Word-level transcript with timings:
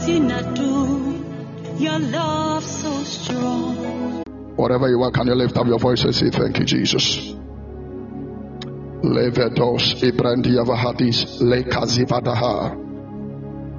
I 0.00 0.54
do, 0.54 1.24
your 1.76 1.98
love 1.98 2.62
so 2.62 3.02
strong. 3.02 4.22
Whatever 4.54 4.88
you 4.88 5.02
are, 5.02 5.10
can 5.10 5.26
you 5.26 5.34
lift 5.34 5.56
up 5.56 5.66
your 5.66 5.80
voice 5.80 6.04
and 6.04 6.14
say, 6.14 6.30
Thank 6.30 6.58
you, 6.60 6.64
Jesus? 6.64 7.34
Levedos 9.02 10.00
Ibrandia 10.02 10.64
Vahadis 10.64 11.40
Lekazivadaha 11.40 12.76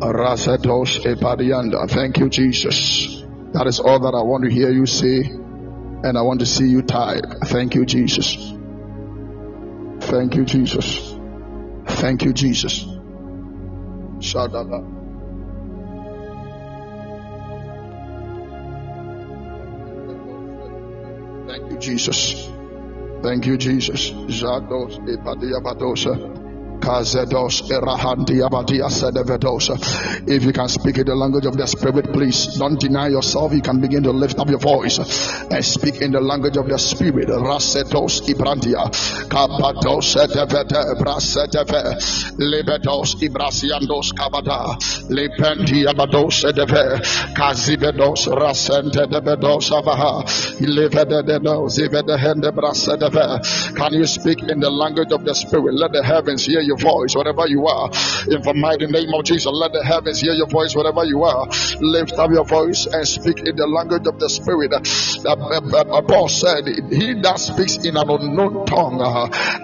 Razados 0.02 1.06
Ebadianda. 1.06 1.90
Thank 1.90 2.18
you, 2.18 2.30
Jesus. 2.30 3.24
That 3.54 3.68
is 3.68 3.80
all 3.80 4.00
that 4.00 4.14
I 4.14 4.22
want 4.22 4.44
to 4.44 4.50
hear 4.52 4.72
you 4.72 4.86
say, 4.86 5.22
and 5.22 6.18
I 6.18 6.22
want 6.22 6.42
to 6.42 6.46
see 6.46 6.68
you 6.68 6.82
type. 6.82 7.24
Thank 7.46 7.76
you, 7.76 7.86
Jesus. 7.86 8.36
Thank 10.02 10.36
you, 10.36 10.44
Jesus. 10.44 11.16
Thank 11.88 12.24
you, 12.24 12.34
Jesus. 12.34 12.84
Shadaba. 14.20 14.99
Jesus. 21.80 22.50
Thank 23.22 23.46
you, 23.46 23.58
Jesus. 23.58 24.12
Zados 24.30 25.00
Epadiabadosa. 25.08 26.49
If 30.28 30.44
you 30.44 30.54
can 30.54 30.70
speak 30.70 30.98
in 30.98 31.06
the 31.06 31.16
language 31.16 31.46
of 31.46 31.58
the 31.58 31.68
Spirit, 31.68 32.12
please 32.14 32.58
don't 32.58 32.80
deny 32.80 33.10
yourself. 33.10 33.54
You 33.54 33.62
can 33.62 33.80
begin 33.82 34.04
to 34.04 34.12
lift 34.12 34.40
up 34.40 34.50
your 34.50 34.60
voice 34.60 34.98
and 35.00 35.64
speak 35.66 36.02
in 36.02 36.12
the 36.12 36.22
language 36.22 36.58
of 36.58 36.68
the 36.68 36.78
Spirit. 36.78 37.28
Rasetos 37.28 38.22
Ibrandia 38.28 38.90
Lebedos 42.40 43.16
Ibrasiandos 43.22 44.12
Edeve 46.46 47.02
Kazibedos 47.36 48.28
Rasente. 48.28 49.00
Can 53.76 53.94
you 53.94 54.06
speak 54.06 54.44
in 54.44 54.60
the 54.60 54.70
language 54.70 55.12
of 55.12 55.24
the 55.26 55.34
Spirit? 55.34 55.74
Let 55.76 55.92
the 55.92 56.04
heavens 56.04 56.46
hear 56.46 56.62
your 56.70 56.78
voice 56.78 57.18
wherever 57.18 57.50
you 57.50 57.66
are. 57.66 57.90
In 58.30 58.46
the 58.46 58.54
mighty 58.54 58.86
name 58.86 59.10
of 59.18 59.26
Jesus, 59.26 59.50
let 59.50 59.74
the 59.74 59.82
heavens 59.82 60.22
hear 60.22 60.34
your 60.34 60.48
voice 60.48 60.78
wherever 60.78 61.04
you 61.04 61.26
are. 61.26 61.50
Lift 61.82 62.14
up 62.14 62.30
your 62.30 62.46
voice 62.46 62.86
and 62.86 63.08
speak 63.08 63.42
in 63.42 63.58
the 63.58 63.66
language 63.66 64.06
of 64.06 64.22
the 64.22 64.30
Spirit. 64.30 64.72
Uh, 64.72 65.34
uh, 65.34 65.98
uh, 65.98 66.02
Paul 66.06 66.30
said, 66.30 66.70
He 66.94 67.18
that 67.26 67.40
speaks 67.42 67.82
in 67.82 67.98
an 67.98 68.06
unknown 68.10 68.66
tongue 68.66 69.00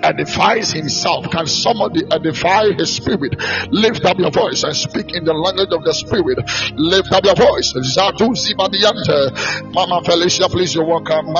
edifies 0.03 0.71
himself. 0.71 1.29
Can 1.31 1.47
somebody 1.47 2.01
edify 2.11 2.71
his 2.77 2.95
spirit? 2.95 3.35
Lift 3.71 4.05
up 4.05 4.17
your 4.17 4.31
voice 4.31 4.63
and 4.63 4.75
speak 4.75 5.13
in 5.13 5.25
the 5.25 5.33
language 5.33 5.69
of 5.71 5.83
the 5.83 5.93
Spirit. 5.93 6.39
Lift 6.77 7.11
up 7.11 7.25
your 7.25 7.35
voice. 7.35 7.73
Mama 9.73 10.01
Felicia, 10.03 10.47
please, 10.49 10.75
you're 10.75 10.85
welcome. 10.85 11.35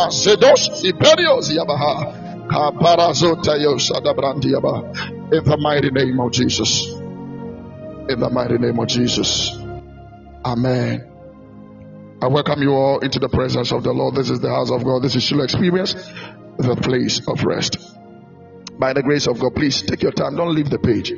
In 5.32 5.44
the 5.44 5.58
mighty 5.60 5.90
name 5.92 6.20
of 6.20 6.32
Jesus. 6.32 6.88
In 6.88 8.20
the 8.20 8.30
mighty 8.32 8.58
name 8.60 8.80
of 8.80 8.88
Jesus. 8.88 9.52
Amen. 10.46 11.12
I 12.22 12.28
welcome 12.28 12.62
you 12.62 12.72
all 12.72 13.00
into 13.00 13.20
the 13.20 13.30
presence 13.30 13.72
of 13.72 13.84
the 13.84 13.92
Lord. 13.92 14.16
This 14.16 14.30
is 14.30 14.40
the 14.42 14.50
house 14.50 14.72
of 14.72 14.84
God. 14.84 15.02
This 15.02 15.16
is 15.16 15.24
Shiloh 15.24 15.44
Experience, 15.44 15.94
the 16.58 16.76
place 16.76 17.28
of 17.28 17.44
rest. 17.44 17.78
By 18.80 18.94
the 18.94 19.02
grace 19.02 19.28
of 19.28 19.40
God, 19.40 19.56
please 19.56 19.82
take 19.82 20.04
your 20.04 20.12
time. 20.12 20.36
Don't 20.36 20.54
leave 20.54 20.70
the 20.70 20.80
page. 20.80 21.14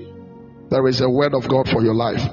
There 0.70 0.88
is 0.88 1.02
a 1.02 1.10
word 1.10 1.34
of 1.34 1.48
God 1.48 1.70
for 1.70 1.84
your 1.84 1.96
life. 1.96 2.24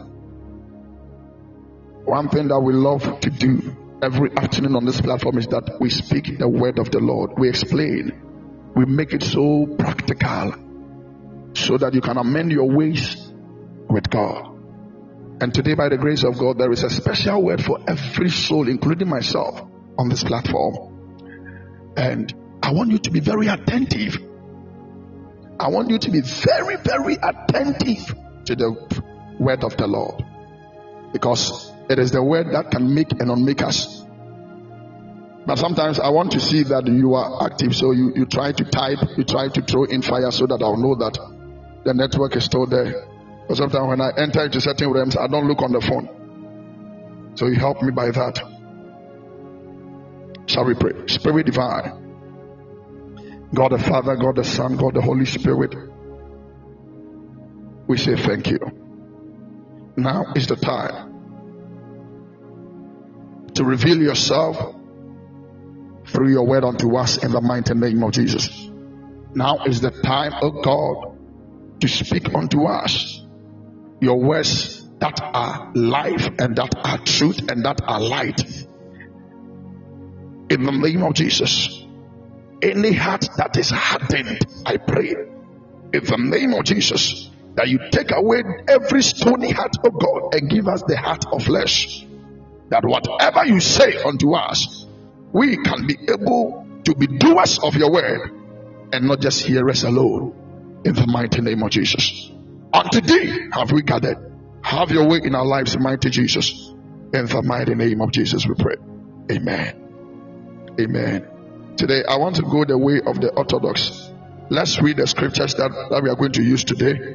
One 2.04 2.28
thing 2.28 2.48
that 2.48 2.60
we 2.60 2.72
love 2.74 3.20
to 3.20 3.30
do 3.30 3.76
every 4.02 4.30
afternoon 4.36 4.76
on 4.76 4.84
this 4.84 5.00
platform 5.00 5.38
is 5.38 5.48
that 5.48 5.78
we 5.80 5.90
speak 5.90 6.38
the 6.38 6.48
word 6.48 6.78
of 6.78 6.90
the 6.90 7.00
Lord. 7.00 7.32
We 7.38 7.48
explain. 7.48 8.33
We 8.74 8.86
make 8.86 9.12
it 9.12 9.22
so 9.22 9.66
practical 9.78 10.54
so 11.54 11.78
that 11.78 11.94
you 11.94 12.00
can 12.00 12.16
amend 12.16 12.50
your 12.50 12.68
ways 12.68 13.16
with 13.88 14.10
God. 14.10 14.54
And 15.40 15.52
today, 15.52 15.74
by 15.74 15.88
the 15.88 15.96
grace 15.96 16.24
of 16.24 16.38
God, 16.38 16.58
there 16.58 16.70
is 16.72 16.82
a 16.82 16.90
special 16.90 17.42
word 17.42 17.62
for 17.62 17.78
every 17.88 18.30
soul, 18.30 18.68
including 18.68 19.08
myself, 19.08 19.60
on 19.98 20.08
this 20.08 20.24
platform. 20.24 21.92
And 21.96 22.32
I 22.62 22.72
want 22.72 22.90
you 22.90 22.98
to 22.98 23.10
be 23.10 23.20
very 23.20 23.48
attentive. 23.48 24.16
I 25.60 25.68
want 25.68 25.90
you 25.90 25.98
to 25.98 26.10
be 26.10 26.20
very, 26.20 26.76
very 26.76 27.14
attentive 27.14 28.14
to 28.46 28.56
the 28.56 29.04
word 29.38 29.64
of 29.64 29.76
the 29.76 29.86
Lord. 29.86 30.24
Because 31.12 31.72
it 31.88 31.98
is 31.98 32.10
the 32.10 32.22
word 32.22 32.48
that 32.52 32.70
can 32.70 32.94
make 32.94 33.12
and 33.12 33.30
unmake 33.30 33.62
us. 33.62 34.03
But 35.46 35.58
sometimes 35.58 36.00
I 36.00 36.08
want 36.08 36.32
to 36.32 36.40
see 36.40 36.62
that 36.64 36.86
you 36.86 37.14
are 37.14 37.44
active. 37.44 37.76
So 37.76 37.92
you, 37.92 38.12
you 38.16 38.26
try 38.26 38.52
to 38.52 38.64
type, 38.64 38.98
you 39.16 39.24
try 39.24 39.48
to 39.48 39.62
throw 39.62 39.84
in 39.84 40.00
fire 40.00 40.30
so 40.30 40.46
that 40.46 40.62
I'll 40.62 40.78
know 40.78 40.94
that 40.96 41.18
the 41.84 41.92
network 41.92 42.34
is 42.36 42.44
still 42.44 42.66
there. 42.66 43.06
But 43.46 43.58
sometimes 43.58 43.86
when 43.88 44.00
I 44.00 44.12
enter 44.16 44.44
into 44.44 44.60
certain 44.60 44.90
realms, 44.90 45.16
I 45.16 45.26
don't 45.26 45.46
look 45.46 45.60
on 45.60 45.72
the 45.72 45.80
phone. 45.82 47.32
So 47.34 47.46
you 47.46 47.56
help 47.56 47.82
me 47.82 47.90
by 47.90 48.10
that. 48.10 48.38
Shall 50.46 50.64
we 50.64 50.74
pray? 50.74 51.06
Spirit 51.08 51.46
divine. 51.46 52.00
God 53.54 53.72
the 53.72 53.78
Father, 53.78 54.16
God 54.16 54.36
the 54.36 54.44
Son, 54.44 54.76
God 54.76 54.94
the 54.94 55.02
Holy 55.02 55.26
Spirit. 55.26 55.74
We 57.86 57.98
say 57.98 58.16
thank 58.16 58.48
you. 58.48 58.58
Now 59.96 60.32
is 60.34 60.46
the 60.46 60.56
time 60.56 61.12
to 63.54 63.64
reveal 63.64 63.98
yourself 63.98 64.73
through 66.06 66.30
your 66.30 66.46
word 66.46 66.64
unto 66.64 66.96
us 66.96 67.22
in 67.22 67.32
the 67.32 67.40
mighty 67.40 67.74
name 67.74 68.02
of 68.02 68.12
Jesus. 68.12 68.70
Now 69.34 69.64
is 69.64 69.80
the 69.80 69.90
time, 69.90 70.32
oh 70.42 70.62
God, 70.62 71.18
to 71.80 71.88
speak 71.88 72.34
unto 72.34 72.64
us 72.64 73.22
your 74.00 74.20
words 74.20 74.88
that 75.00 75.20
are 75.22 75.72
life 75.74 76.28
and 76.38 76.56
that 76.56 76.74
are 76.84 76.98
truth 76.98 77.50
and 77.50 77.64
that 77.64 77.80
are 77.86 78.00
light. 78.00 78.40
In 80.50 80.62
the 80.62 80.72
name 80.72 81.02
of 81.02 81.14
Jesus, 81.14 81.84
any 82.62 82.92
heart 82.92 83.26
that 83.36 83.56
is 83.56 83.70
hardened, 83.70 84.40
I 84.64 84.76
pray, 84.76 85.10
in 85.92 86.04
the 86.04 86.16
name 86.18 86.54
of 86.54 86.64
Jesus, 86.64 87.30
that 87.56 87.68
you 87.68 87.78
take 87.90 88.10
away 88.12 88.42
every 88.68 89.02
stony 89.02 89.50
heart 89.50 89.76
of 89.84 89.92
God 89.92 90.34
and 90.34 90.50
give 90.50 90.68
us 90.68 90.82
the 90.86 90.96
heart 90.96 91.24
of 91.32 91.42
flesh. 91.42 92.06
That 92.70 92.84
whatever 92.84 93.44
you 93.46 93.60
say 93.60 94.02
unto 94.02 94.34
us, 94.34 94.83
we 95.34 95.56
can 95.56 95.86
be 95.86 95.98
able 96.08 96.64
to 96.84 96.94
be 96.94 97.08
doers 97.08 97.58
of 97.58 97.74
your 97.74 97.90
word 97.90 98.30
and 98.92 99.08
not 99.08 99.20
just 99.20 99.44
hearers 99.44 99.82
alone. 99.82 100.40
In 100.84 100.94
the 100.94 101.06
mighty 101.06 101.40
name 101.40 101.62
of 101.62 101.70
Jesus. 101.70 102.30
Unto 102.72 103.00
thee 103.00 103.48
have 103.52 103.72
we 103.72 103.82
gathered. 103.82 104.18
Have 104.62 104.90
your 104.90 105.08
way 105.08 105.20
in 105.24 105.34
our 105.34 105.44
lives, 105.44 105.76
mighty 105.76 106.10
Jesus. 106.10 106.52
In 107.12 107.26
the 107.26 107.42
mighty 107.42 107.74
name 107.74 108.00
of 108.00 108.12
Jesus, 108.12 108.46
we 108.46 108.54
pray. 108.54 108.76
Amen. 109.32 110.74
Amen. 110.78 111.26
Today, 111.76 112.04
I 112.08 112.16
want 112.18 112.36
to 112.36 112.42
go 112.42 112.64
the 112.64 112.78
way 112.78 113.00
of 113.04 113.20
the 113.20 113.32
Orthodox. 113.32 114.12
Let's 114.50 114.80
read 114.80 114.98
the 114.98 115.06
scriptures 115.06 115.54
that, 115.54 115.70
that 115.90 116.02
we 116.02 116.10
are 116.10 116.16
going 116.16 116.32
to 116.32 116.42
use 116.42 116.64
today. 116.64 117.14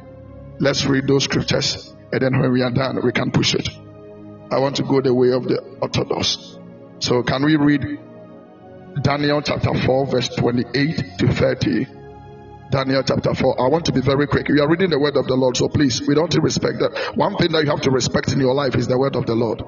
Let's 0.58 0.84
read 0.84 1.06
those 1.06 1.24
scriptures, 1.24 1.94
and 2.12 2.20
then 2.20 2.38
when 2.38 2.52
we 2.52 2.62
are 2.62 2.70
done, 2.70 3.00
we 3.02 3.12
can 3.12 3.30
push 3.30 3.54
it. 3.54 3.68
I 4.50 4.58
want 4.58 4.76
to 4.76 4.82
go 4.82 5.00
the 5.00 5.14
way 5.14 5.32
of 5.32 5.44
the 5.44 5.60
Orthodox. 5.80 6.58
So, 6.98 7.22
can 7.22 7.44
we 7.44 7.56
read 7.56 7.98
Daniel 8.98 9.40
chapter 9.40 9.72
4, 9.72 10.06
verse 10.06 10.28
28 10.36 11.18
to 11.18 11.32
30? 11.32 11.86
Daniel 12.70 13.02
chapter 13.02 13.34
4. 13.34 13.60
I 13.60 13.68
want 13.68 13.84
to 13.86 13.92
be 13.92 14.00
very 14.00 14.26
quick. 14.26 14.48
We 14.48 14.60
are 14.60 14.68
reading 14.68 14.90
the 14.90 14.98
word 14.98 15.16
of 15.16 15.26
the 15.26 15.34
Lord, 15.34 15.56
so 15.56 15.68
please, 15.68 16.06
we 16.06 16.14
don't 16.14 16.32
respect 16.42 16.78
that. 16.80 17.16
One 17.16 17.36
thing 17.36 17.52
that 17.52 17.64
you 17.64 17.70
have 17.70 17.80
to 17.82 17.90
respect 17.90 18.32
in 18.32 18.40
your 18.40 18.54
life 18.54 18.74
is 18.76 18.86
the 18.86 18.98
word 18.98 19.16
of 19.16 19.26
the 19.26 19.34
Lord. 19.34 19.62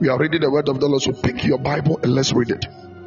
We 0.00 0.08
are 0.08 0.18
reading 0.18 0.40
the 0.42 0.50
word 0.50 0.68
of 0.68 0.80
the 0.80 0.86
Lord, 0.86 1.02
so 1.02 1.12
pick 1.12 1.44
your 1.44 1.58
Bible 1.58 1.98
and 2.02 2.14
let's 2.14 2.32
read 2.32 2.50
it. 2.50 2.64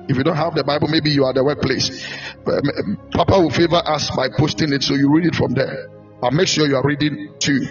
If 0.10 0.18
you 0.18 0.24
don't 0.24 0.36
have 0.36 0.56
the 0.56 0.64
Bible, 0.64 0.90
maybe 0.90 1.10
you 1.12 1.26
are 1.26 1.34
the 1.34 1.44
workplace. 1.44 2.06
Um, 2.46 3.00
Papa 3.12 3.40
will 3.40 3.50
favor 3.50 3.82
us 3.86 4.12
by 4.16 4.30
posting 4.30 4.74
it, 4.74 4.84
so 4.84 4.96
you 4.96 5.14
read 5.14 5.26
it 5.26 5.36
from 5.36 5.54
there. 5.54 5.88
But 6.20 6.34
make 6.34 6.48
sure 6.48 6.68
you 6.68 6.76
are 6.76 6.84
reading 6.84 7.34
too. 7.40 7.66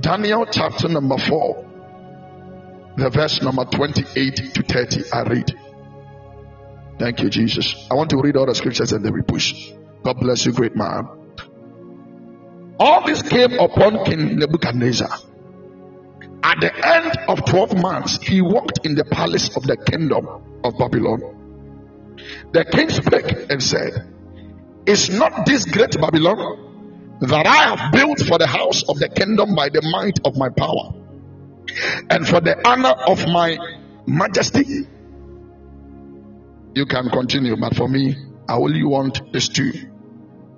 Daniel 0.00 0.46
chapter 0.46 0.88
number 0.88 1.18
4, 1.18 1.66
the 2.96 3.10
verse 3.10 3.42
number 3.42 3.64
28 3.64 4.36
to 4.54 4.62
30. 4.62 5.12
I 5.12 5.22
read. 5.22 5.67
Thank 6.98 7.20
you, 7.20 7.30
Jesus. 7.30 7.86
I 7.90 7.94
want 7.94 8.10
to 8.10 8.18
read 8.20 8.36
all 8.36 8.46
the 8.46 8.54
scriptures 8.54 8.92
and 8.92 9.04
then 9.04 9.12
we 9.12 9.22
push. 9.22 9.70
God 10.02 10.18
bless 10.20 10.46
you, 10.46 10.52
great 10.52 10.76
man. 10.76 11.08
All 12.78 13.04
this 13.06 13.22
came 13.22 13.52
upon 13.58 14.04
King 14.04 14.36
Nebuchadnezzar. 14.38 15.10
At 16.42 16.60
the 16.60 16.72
end 16.86 17.18
of 17.28 17.44
12 17.44 17.76
months, 17.78 18.18
he 18.22 18.40
walked 18.40 18.86
in 18.86 18.94
the 18.94 19.04
palace 19.04 19.56
of 19.56 19.64
the 19.64 19.76
kingdom 19.76 20.26
of 20.64 20.78
Babylon. 20.78 22.16
The 22.52 22.64
king 22.64 22.90
spake 22.90 23.50
and 23.50 23.62
said, 23.62 24.12
Is 24.86 25.10
not 25.10 25.46
this 25.46 25.64
great 25.64 26.00
Babylon 26.00 27.18
that 27.20 27.46
I 27.46 27.74
have 27.76 27.92
built 27.92 28.20
for 28.20 28.38
the 28.38 28.46
house 28.46 28.88
of 28.88 28.98
the 28.98 29.08
kingdom 29.08 29.54
by 29.54 29.68
the 29.68 29.82
might 29.82 30.18
of 30.24 30.36
my 30.36 30.48
power? 30.48 30.98
and 32.10 32.26
for 32.26 32.40
the 32.40 32.66
honor 32.66 32.94
of 33.06 33.26
my 33.28 33.58
majesty. 34.06 34.86
You 36.74 36.86
can 36.86 37.10
continue, 37.10 37.56
but 37.56 37.74
for 37.74 37.88
me, 37.88 38.16
I 38.48 38.54
only 38.54 38.84
want 38.84 39.32
these 39.32 39.48
two. 39.48 39.72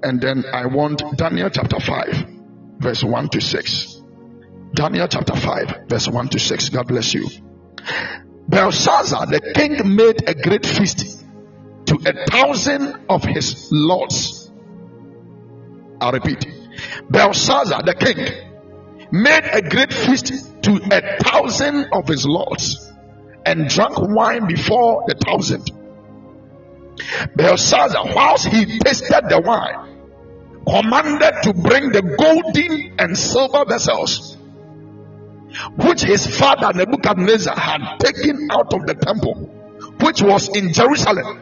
And 0.02 0.20
then 0.20 0.44
I 0.52 0.66
want 0.66 1.02
Daniel 1.16 1.50
chapter 1.50 1.80
5, 1.80 2.26
verse 2.78 3.04
1 3.04 3.28
to 3.30 3.40
6. 3.40 4.02
Daniel 4.74 5.08
chapter 5.08 5.36
5, 5.36 5.88
verse 5.88 6.08
1 6.08 6.28
to 6.28 6.38
6. 6.38 6.68
God 6.70 6.88
bless 6.88 7.14
you. 7.14 7.28
Belshazzar, 8.48 9.26
the 9.26 9.40
king, 9.54 9.96
made 9.96 10.28
a 10.28 10.34
great 10.34 10.66
feast 10.66 11.24
to 11.86 11.98
a 12.06 12.26
thousand 12.26 13.04
of 13.08 13.24
his 13.24 13.68
lords. 13.72 14.50
i 16.00 16.10
repeat. 16.10 16.46
Belshazzar, 17.10 17.82
the 17.82 17.94
king, 17.94 18.16
made 19.12 19.44
a 19.52 19.62
great 19.62 19.92
feast 19.92 20.62
to 20.62 20.80
a 20.92 21.22
thousand 21.22 21.86
of 21.92 22.06
his 22.06 22.26
lords 22.26 22.92
and 23.44 23.68
drank 23.68 23.94
wine 23.98 24.46
before 24.46 25.04
the 25.08 25.14
thousand. 25.14 25.70
Belshazzar, 27.36 28.14
whilst 28.14 28.48
he 28.48 28.78
tasted 28.78 29.24
the 29.28 29.40
wine, 29.40 29.98
commanded 30.66 31.34
to 31.42 31.54
bring 31.54 31.90
the 31.90 32.02
golden 32.02 32.94
and 32.98 33.16
silver 33.16 33.64
vessels 33.66 34.36
which 35.76 36.02
his 36.02 36.26
father 36.38 36.72
Nebuchadnezzar 36.74 37.58
had 37.58 37.98
taken 37.98 38.48
out 38.50 38.72
of 38.72 38.86
the 38.86 38.94
temple, 38.94 39.34
which 40.00 40.22
was 40.22 40.48
in 40.48 40.72
Jerusalem, 40.72 41.40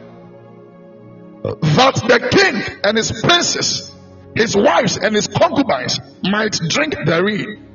that 1.43 1.95
the 2.07 2.29
king 2.31 2.79
and 2.83 2.97
his 2.97 3.11
princes, 3.11 3.91
his 4.35 4.55
wives 4.55 4.97
and 4.97 5.15
his 5.15 5.27
concubines 5.27 5.99
might 6.23 6.53
drink 6.69 6.95
therein. 7.05 7.65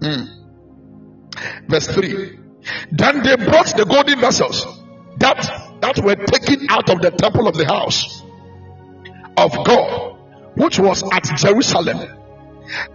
Mm. 0.00 0.28
Verse 1.68 1.86
3 1.88 2.38
Then 2.92 3.22
they 3.22 3.36
brought 3.36 3.76
the 3.76 3.84
golden 3.88 4.20
vessels 4.20 4.66
that, 5.18 5.71
that 5.82 5.98
were 5.98 6.16
taken 6.16 6.66
out 6.70 6.88
of 6.88 7.02
the 7.02 7.10
temple 7.10 7.48
of 7.48 7.56
the 7.56 7.66
house 7.66 8.22
of 9.36 9.52
God, 9.64 10.16
which 10.54 10.78
was 10.78 11.02
at 11.12 11.24
Jerusalem 11.36 11.98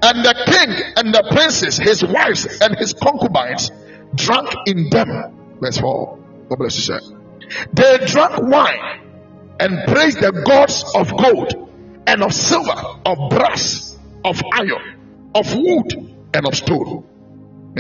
and 0.02 0.26
the 0.26 0.34
king 0.46 0.94
and 0.96 1.14
the 1.14 1.24
princes, 1.32 1.78
his 1.78 2.04
wives 2.04 2.46
and 2.62 2.78
his 2.78 2.94
concubines, 2.94 3.72
drank 4.16 4.50
in 4.66 4.90
them. 4.90 5.58
Verse 5.60 5.78
4. 5.78 6.20
God 6.50 6.56
bless 6.58 6.76
you, 6.78 6.82
sir. 6.84 7.00
They 7.74 7.98
drank 8.06 8.42
wine 8.42 9.02
and 9.60 9.88
praised 9.88 10.22
the 10.22 10.32
gods 10.32 10.84
of 10.96 11.16
gold 11.16 11.70
and 12.08 12.24
of 12.24 12.34
silver, 12.34 12.82
of 13.06 13.30
brass, 13.30 13.98
of 14.24 14.42
iron, 14.54 15.30
of 15.36 15.54
wood, 15.56 16.16
and 16.34 16.48
of 16.48 16.56
stone. 16.56 17.04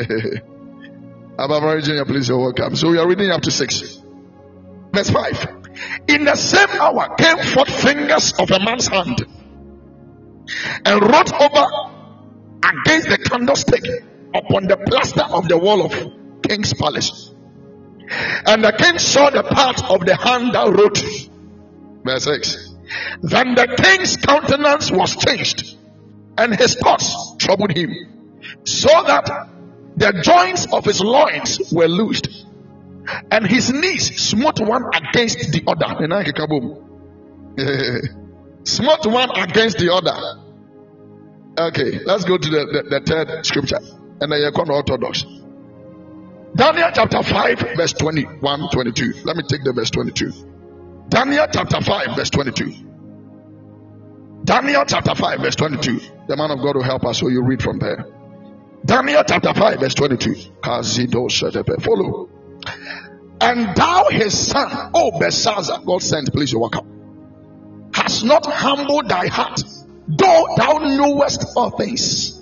Abba 1.40 1.62
Virginia, 1.62 2.04
please, 2.06 2.28
you're 2.28 2.40
welcome. 2.40 2.76
So 2.76 2.90
we 2.90 2.98
are 2.98 3.08
reading 3.08 3.32
up 3.32 3.42
to 3.44 3.52
6. 3.52 4.02
Verse 4.98 5.12
5. 5.12 5.48
In 6.08 6.26
the 6.26 6.36
same 6.36 6.82
hour 6.82 7.16
came 7.18 7.38
forth 7.38 7.70
fingers 7.84 8.34
of 8.40 8.50
a 8.50 8.60
man's 8.60 8.88
hand 8.88 9.24
and 10.86 11.02
wrote 11.04 11.32
over 11.40 11.68
against 12.64 13.08
the 13.08 13.20
candlestick 13.20 13.84
upon 14.34 14.66
the 14.66 14.76
plaster 14.76 15.22
of 15.22 15.48
the 15.48 15.56
wall 15.56 15.86
of 15.86 15.94
king's 16.42 16.74
palace. 16.74 17.32
And 18.48 18.64
the 18.64 18.72
king 18.72 18.98
saw 18.98 19.30
the 19.30 19.44
part 19.44 19.88
of 19.88 20.04
the 20.04 20.16
hand 20.16 20.56
that 20.56 20.68
wrote. 20.68 20.98
Verse 22.04 22.24
6. 22.24 22.76
Then 23.22 23.54
the 23.54 23.68
king's 23.80 24.18
countenance 24.18 24.90
was 24.90 25.16
changed, 25.16 25.78
and 26.40 26.56
his 26.56 26.74
thoughts 26.74 27.36
troubled 27.38 27.78
him, 27.78 27.94
so 28.64 28.90
that 29.06 29.48
the 29.96 30.22
joints 30.24 30.66
of 30.74 30.86
his 30.86 31.02
loins 31.02 31.72
were 31.72 31.88
loosed, 31.88 32.47
and 33.32 33.46
his 33.48 33.72
knees 33.72 34.22
smote 34.22 34.60
one 34.60 34.84
against 34.94 35.52
the 35.52 35.64
other. 35.68 35.86
smote 38.64 39.06
one 39.06 39.32
against 39.38 39.78
the 39.78 39.94
other. 39.94 40.44
Okay, 41.60 42.00
let's 42.06 42.24
go 42.26 42.38
to 42.38 42.50
the, 42.50 42.66
the, 42.66 43.00
the 43.00 43.06
third 43.06 43.46
scripture. 43.46 43.80
And 44.20 44.32
then 44.32 44.42
you're 44.42 44.52
called 44.52 44.70
Orthodox. 44.70 45.24
Daniel 46.56 46.90
chapter 46.94 47.24
5, 47.24 47.60
verse 47.76 47.94
21, 47.94 48.70
22. 48.72 49.14
Let 49.26 49.38
me 49.38 49.44
take 49.48 49.64
the 49.64 49.74
verse 49.74 49.90
22. 49.92 50.32
Daniel 51.10 51.48
chapter 51.52 51.82
5, 51.82 52.16
verse 52.16 52.30
22. 52.30 52.74
Daniel 54.44 54.84
chapter 54.88 55.16
5, 55.16 55.40
verse 55.40 55.56
22. 55.56 56.00
The 56.28 56.36
man 56.38 56.52
of 56.52 56.60
God 56.60 56.76
will 56.76 56.84
help 56.84 57.06
us, 57.06 57.20
so 57.20 57.28
you 57.28 57.44
read 57.44 57.62
from 57.62 57.80
there. 57.80 58.06
Daniel 58.86 59.24
chapter 59.28 59.54
5, 59.54 59.80
verse 59.80 59.94
22. 59.94 60.36
Follow. 61.82 62.30
And 63.40 63.76
thou, 63.76 64.10
his 64.10 64.48
son, 64.48 64.92
O 64.94 65.20
Belshazzar, 65.20 65.82
God 65.86 66.02
sent, 66.02 66.32
please, 66.34 66.52
you 66.52 66.60
walk 66.60 66.76
up, 66.76 66.86
has 67.94 68.24
not 68.24 68.46
humbled 68.46 69.08
thy 69.10 69.28
heart 69.28 69.62
though 70.08 70.56
thou 70.56 70.78
knowest 70.80 71.46
all 71.56 71.72
things. 71.72 72.34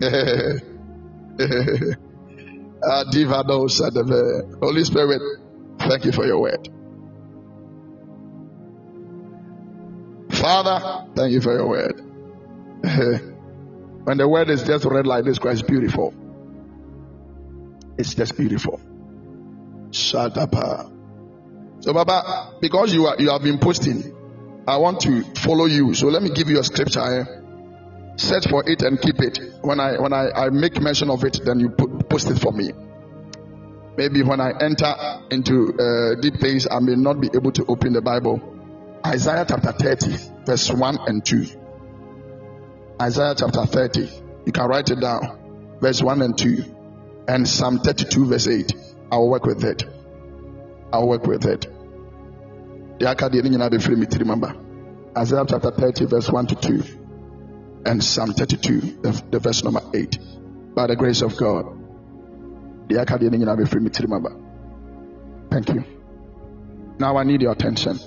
Holy 4.60 4.84
Spirit, 4.84 5.22
thank 5.78 6.04
you 6.04 6.12
for 6.12 6.26
your 6.26 6.40
word. 6.40 6.68
Father, 10.30 11.06
thank 11.14 11.32
you 11.32 11.40
for 11.40 11.54
your 11.54 11.66
word. 11.68 12.00
when 14.04 14.18
the 14.18 14.28
word 14.28 14.50
is 14.50 14.62
just 14.62 14.84
read 14.84 15.06
like 15.06 15.24
this, 15.24 15.38
Christ 15.38 15.66
beautiful. 15.66 16.12
It's 17.96 18.14
just 18.14 18.36
beautiful. 18.36 18.80
Shut 19.94 20.36
up. 20.36 20.54
So, 21.80 21.92
Baba, 21.92 22.54
because 22.60 22.92
you 22.92 23.06
are 23.06 23.16
you 23.18 23.30
have 23.30 23.42
been 23.42 23.58
posting 23.58 24.14
I 24.66 24.78
want 24.78 25.00
to 25.00 25.22
follow 25.42 25.66
you. 25.66 25.92
So 25.94 26.06
let 26.06 26.22
me 26.22 26.30
give 26.30 26.48
you 26.48 26.58
a 26.58 26.64
scripture. 26.64 27.00
Eh? 27.00 27.24
Search 28.16 28.48
for 28.48 28.68
it 28.68 28.82
and 28.82 29.00
keep 29.00 29.20
it. 29.20 29.38
When 29.60 29.78
I 29.78 29.98
when 29.98 30.12
I, 30.12 30.30
I 30.30 30.50
make 30.50 30.80
mention 30.80 31.10
of 31.10 31.22
it, 31.24 31.40
then 31.44 31.60
you 31.60 31.70
put, 31.70 32.08
post 32.08 32.30
it 32.30 32.38
for 32.38 32.52
me. 32.52 32.70
Maybe 33.96 34.22
when 34.22 34.40
I 34.40 34.52
enter 34.58 34.94
into 35.30 35.74
uh, 35.78 36.20
deep 36.20 36.40
things, 36.40 36.66
I 36.70 36.78
may 36.80 36.94
not 36.96 37.20
be 37.20 37.28
able 37.34 37.52
to 37.52 37.64
open 37.66 37.92
the 37.92 38.00
Bible. 38.00 38.40
Isaiah 39.06 39.44
chapter 39.46 39.72
30, 39.72 40.16
verse 40.46 40.70
1 40.70 40.98
and 41.06 41.24
2. 41.24 41.46
Isaiah 43.00 43.34
chapter 43.36 43.66
30. 43.66 44.08
You 44.46 44.52
can 44.52 44.66
write 44.66 44.88
it 44.90 45.00
down. 45.00 45.76
Verse 45.80 46.02
1 46.02 46.22
and 46.22 46.36
2. 46.36 46.64
And 47.28 47.46
Psalm 47.46 47.80
32, 47.80 48.26
verse 48.26 48.48
8. 48.48 48.72
I'll 49.12 49.28
work 49.28 49.44
with 49.44 49.62
it. 49.62 49.84
I'll 50.94 51.08
work 51.08 51.26
with 51.26 51.44
it. 51.44 51.66
The 53.00 53.06
akadi 53.06 53.42
ni 53.42 53.50
nyinaa 53.50 53.68
bɛfiri 53.68 53.96
me 53.96 54.06
maba 54.24 54.54
isaiah 55.18 55.44
chapter 55.44 55.72
30 55.72 56.04
verse 56.06 56.30
1 56.30 56.46
to 56.46 56.54
2 56.54 56.82
and 57.86 58.02
psalm 58.02 58.32
32 58.32 59.02
the, 59.02 59.24
the 59.32 59.38
verse 59.40 59.64
number 59.64 59.80
8 59.92 60.18
by 60.74 60.86
the 60.86 60.94
grace 60.96 61.22
of 61.22 61.36
god 61.36 61.66
the 62.88 62.94
akadi 62.94 63.28
ni 63.30 63.38
nyinaa 63.38 63.56
bɛfiri 63.58 63.80
me 63.82 63.90
maba 64.06 64.30
thank 65.50 65.68
you. 65.70 65.82
Now 67.00 67.16
i 67.16 67.24
need 67.24 67.42
your 67.42 67.52
attention 67.52 67.98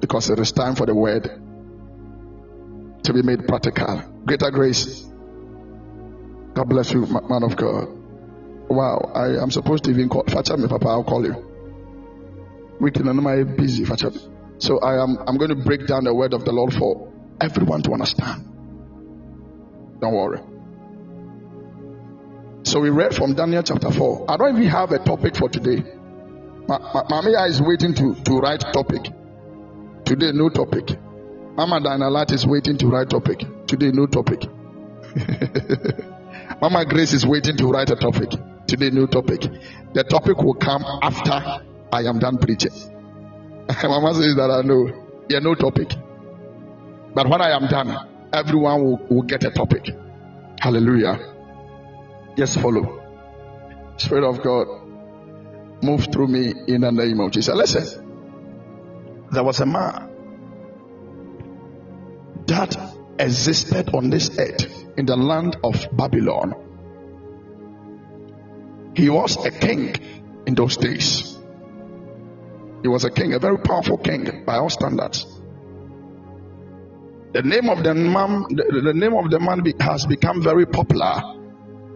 because 0.00 0.30
it 0.30 0.38
is 0.38 0.50
time 0.52 0.74
for 0.74 0.86
the 0.86 0.94
word 0.94 1.24
to 3.02 3.12
be 3.12 3.20
made 3.20 3.46
practical. 3.46 4.02
Greater 4.24 4.50
grace. 4.50 5.04
God 6.54 6.70
bless 6.70 6.90
you 6.92 7.04
man 7.06 7.42
of 7.42 7.54
god. 7.56 7.88
Wow 8.68 9.12
i 9.14 9.42
am 9.42 9.50
supposed 9.50 9.84
to 9.84 9.90
even 9.90 10.08
call 10.08 10.24
facha 10.24 10.56
me 10.56 10.68
papa 10.68 10.88
i'll 10.88 11.04
call 11.04 11.22
you 11.26 11.43
weekend 12.80 13.08
and 13.08 13.26
I'm 13.26 13.56
busy. 13.56 13.84
So 14.58 14.78
I 14.80 15.02
am 15.02 15.18
I'm 15.26 15.36
going 15.36 15.50
to 15.50 15.56
break 15.64 15.86
down 15.86 16.04
the 16.04 16.14
word 16.14 16.34
of 16.34 16.44
the 16.44 16.52
Lord 16.52 16.72
for 16.72 17.12
everyone 17.40 17.82
to 17.82 17.92
understand. 17.92 18.44
Don't 20.00 20.14
worry. 20.14 20.40
So 22.64 22.80
we 22.80 22.90
read 22.90 23.14
from 23.14 23.34
Daniel 23.34 23.62
chapter 23.62 23.90
4. 23.90 24.30
I 24.30 24.36
don't 24.36 24.56
even 24.56 24.68
have 24.68 24.90
a 24.92 24.98
topic 24.98 25.36
for 25.36 25.48
today. 25.48 25.84
Mamia 26.66 27.46
is 27.48 27.60
waiting 27.60 27.94
to, 27.94 28.14
to 28.14 28.38
write 28.38 28.60
topic. 28.72 29.02
Today, 30.04 30.32
no 30.32 30.48
topic. 30.48 30.98
Mama 31.56 31.80
Dinalat 31.80 32.32
is 32.32 32.46
waiting 32.46 32.78
to 32.78 32.86
write 32.86 33.10
topic. 33.10 33.40
Today, 33.66 33.90
no 33.92 34.06
topic. 34.06 34.44
Mama 36.60 36.86
Grace 36.86 37.12
is 37.12 37.26
waiting 37.26 37.56
to 37.58 37.66
write 37.66 37.90
a 37.90 37.96
topic. 37.96 38.30
Today, 38.66 38.90
no 38.90 39.06
topic. 39.06 39.42
The 39.92 40.04
topic 40.04 40.38
will 40.38 40.54
come 40.54 40.84
after 41.02 41.64
I 41.94 42.02
am 42.08 42.18
done 42.18 42.38
preaching. 42.38 42.72
Mama 43.84 44.14
says 44.14 44.34
that 44.34 44.50
I 44.50 44.62
know. 44.62 45.24
Yeah, 45.28 45.38
no 45.38 45.54
topic. 45.54 45.90
But 47.14 47.28
when 47.28 47.40
I 47.40 47.50
am 47.50 47.68
done, 47.68 47.96
everyone 48.32 48.82
will, 48.82 48.96
will 49.08 49.22
get 49.22 49.44
a 49.44 49.50
topic. 49.50 49.90
Hallelujah. 50.60 51.20
Yes, 52.36 52.56
follow. 52.56 53.00
Spirit 53.96 54.28
of 54.28 54.42
God, 54.42 54.66
move 55.84 56.08
through 56.12 56.26
me 56.26 56.52
in 56.66 56.80
the 56.80 56.90
name 56.90 57.20
of 57.20 57.30
Jesus. 57.30 57.54
Listen, 57.54 59.26
there 59.30 59.44
was 59.44 59.60
a 59.60 59.66
man 59.66 60.10
that 62.46 62.76
existed 63.20 63.94
on 63.94 64.10
this 64.10 64.36
earth 64.36 64.66
in 64.96 65.06
the 65.06 65.16
land 65.16 65.58
of 65.62 65.86
Babylon. 65.92 66.54
He 68.96 69.08
was 69.10 69.36
a 69.46 69.52
king 69.52 69.94
in 70.44 70.56
those 70.56 70.76
days. 70.76 71.33
He 72.84 72.88
was 72.88 73.04
a 73.04 73.10
king, 73.10 73.32
a 73.32 73.38
very 73.38 73.56
powerful 73.56 73.96
king 73.96 74.44
by 74.44 74.56
all 74.56 74.68
standards. 74.68 75.24
The 77.32 77.40
name 77.42 77.70
of 77.70 77.82
the 77.82 77.94
man, 77.94 78.44
the, 78.50 78.82
the 78.84 78.92
name 78.92 79.14
of 79.14 79.30
the 79.30 79.40
man 79.40 79.62
be, 79.62 79.72
has 79.80 80.04
become 80.04 80.42
very 80.42 80.66
popular, 80.66 81.22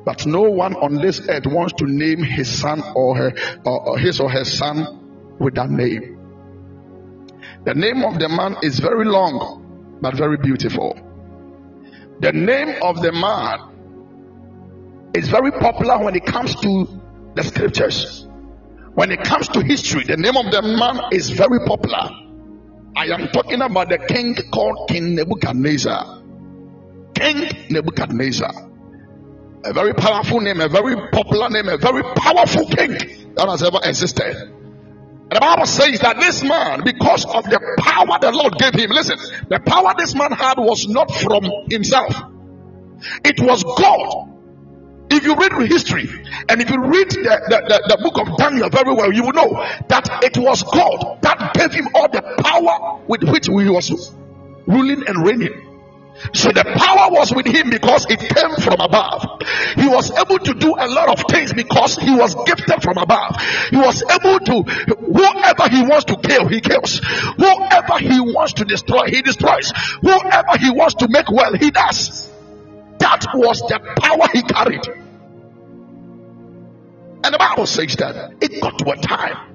but 0.06 0.24
no 0.24 0.40
one 0.40 0.74
on 0.76 0.94
this 0.94 1.20
earth 1.28 1.44
wants 1.44 1.74
to 1.74 1.84
name 1.84 2.22
his 2.22 2.48
son 2.48 2.82
or 2.94 3.14
her, 3.18 3.32
or, 3.66 3.88
or 3.90 3.98
his 3.98 4.18
or 4.18 4.30
her 4.30 4.44
son 4.46 5.36
with 5.38 5.56
that 5.56 5.68
name. 5.68 6.18
The 7.66 7.74
name 7.74 8.02
of 8.02 8.18
the 8.18 8.30
man 8.30 8.56
is 8.62 8.80
very 8.80 9.04
long, 9.04 9.98
but 10.00 10.14
very 10.14 10.38
beautiful. 10.38 10.98
The 12.20 12.32
name 12.32 12.82
of 12.82 13.02
the 13.02 13.12
man 13.12 15.10
is 15.12 15.28
very 15.28 15.52
popular 15.52 16.02
when 16.02 16.16
it 16.16 16.24
comes 16.24 16.54
to 16.62 16.88
the 17.34 17.42
scriptures. 17.44 18.27
When 18.98 19.12
it 19.12 19.22
comes 19.22 19.46
to 19.50 19.62
history, 19.62 20.02
the 20.02 20.16
name 20.16 20.36
of 20.36 20.50
the 20.50 20.60
man 20.60 21.00
is 21.12 21.30
very 21.30 21.60
popular. 21.60 22.10
I 22.96 23.06
am 23.14 23.28
talking 23.28 23.62
about 23.62 23.90
the 23.90 23.98
king 23.98 24.34
called 24.50 24.88
King 24.88 25.14
Nebuchadnezzar. 25.14 26.20
King 27.14 27.48
Nebuchadnezzar. 27.70 28.50
A 29.62 29.72
very 29.72 29.94
powerful 29.94 30.40
name, 30.40 30.60
a 30.60 30.68
very 30.68 30.96
popular 31.12 31.48
name, 31.48 31.68
a 31.68 31.76
very 31.76 32.02
powerful 32.02 32.66
king 32.66 32.90
that 33.36 33.46
has 33.48 33.62
ever 33.62 33.78
existed. 33.84 34.34
And 34.34 35.30
the 35.30 35.40
Bible 35.42 35.66
says 35.66 36.00
that 36.00 36.16
this 36.18 36.42
man, 36.42 36.82
because 36.84 37.24
of 37.24 37.44
the 37.44 37.60
power 37.78 38.18
the 38.20 38.32
Lord 38.32 38.58
gave 38.58 38.74
him, 38.74 38.90
listen, 38.90 39.16
the 39.48 39.60
power 39.60 39.94
this 39.96 40.16
man 40.16 40.32
had 40.32 40.58
was 40.58 40.88
not 40.88 41.08
from 41.14 41.44
himself, 41.70 42.16
it 43.24 43.38
was 43.38 43.62
God 43.62 44.37
if 45.10 45.24
you 45.24 45.34
read 45.34 45.68
history 45.68 46.08
and 46.48 46.60
if 46.60 46.70
you 46.70 46.80
read 46.80 47.10
the, 47.10 47.22
the, 47.48 47.58
the, 47.68 47.96
the, 47.96 48.02
book 48.02 48.18
of 48.18 48.36
Daniel 48.36 48.68
very 48.68 48.94
well, 48.94 49.12
you 49.12 49.24
will 49.24 49.32
know 49.32 49.50
that 49.88 50.22
it 50.22 50.36
was 50.38 50.62
God 50.62 51.18
that 51.22 51.54
gave 51.54 51.72
him 51.72 51.88
all 51.94 52.08
the 52.08 52.22
power 52.22 53.00
with 53.06 53.22
which 53.24 53.46
he 53.46 53.52
was 53.52 54.14
ruling 54.66 55.06
and 55.06 55.26
reigning. 55.26 55.64
So 56.34 56.50
the 56.50 56.64
power 56.64 57.10
was 57.10 57.32
with 57.32 57.46
him 57.46 57.70
because 57.70 58.06
it 58.10 58.18
came 58.18 58.56
from 58.56 58.80
above. 58.80 59.22
He 59.76 59.86
was 59.86 60.10
able 60.10 60.38
to 60.38 60.54
do 60.54 60.74
a 60.76 60.88
lot 60.88 61.08
of 61.08 61.24
things 61.30 61.52
because 61.52 61.96
he 61.96 62.10
was 62.10 62.34
gifted 62.44 62.82
from 62.82 62.98
above. 62.98 63.36
He 63.70 63.76
was 63.76 64.02
able 64.02 64.40
to, 64.40 64.62
whoever 64.98 65.68
he 65.70 65.82
wants 65.82 66.06
to 66.06 66.16
kill, 66.16 66.48
he 66.48 66.60
kills. 66.60 67.00
Whoever 67.36 67.98
he 67.98 68.20
wants 68.20 68.54
to 68.54 68.64
destroy, 68.64 69.06
he 69.06 69.22
destroys. 69.22 69.72
Whoever 70.02 70.58
he 70.58 70.70
wants 70.70 70.94
to 70.96 71.08
make 71.08 71.30
well, 71.30 71.54
he 71.54 71.70
does. 71.70 72.28
That 72.98 73.26
was 73.34 73.60
the 73.60 73.78
power 74.00 74.28
he 74.32 74.42
carried. 74.42 74.86
And 77.24 77.34
the 77.34 77.38
Bible 77.38 77.66
says 77.66 77.96
that 77.96 78.34
it 78.40 78.60
got 78.60 78.78
to 78.78 78.90
a 78.90 78.96
time 78.96 79.47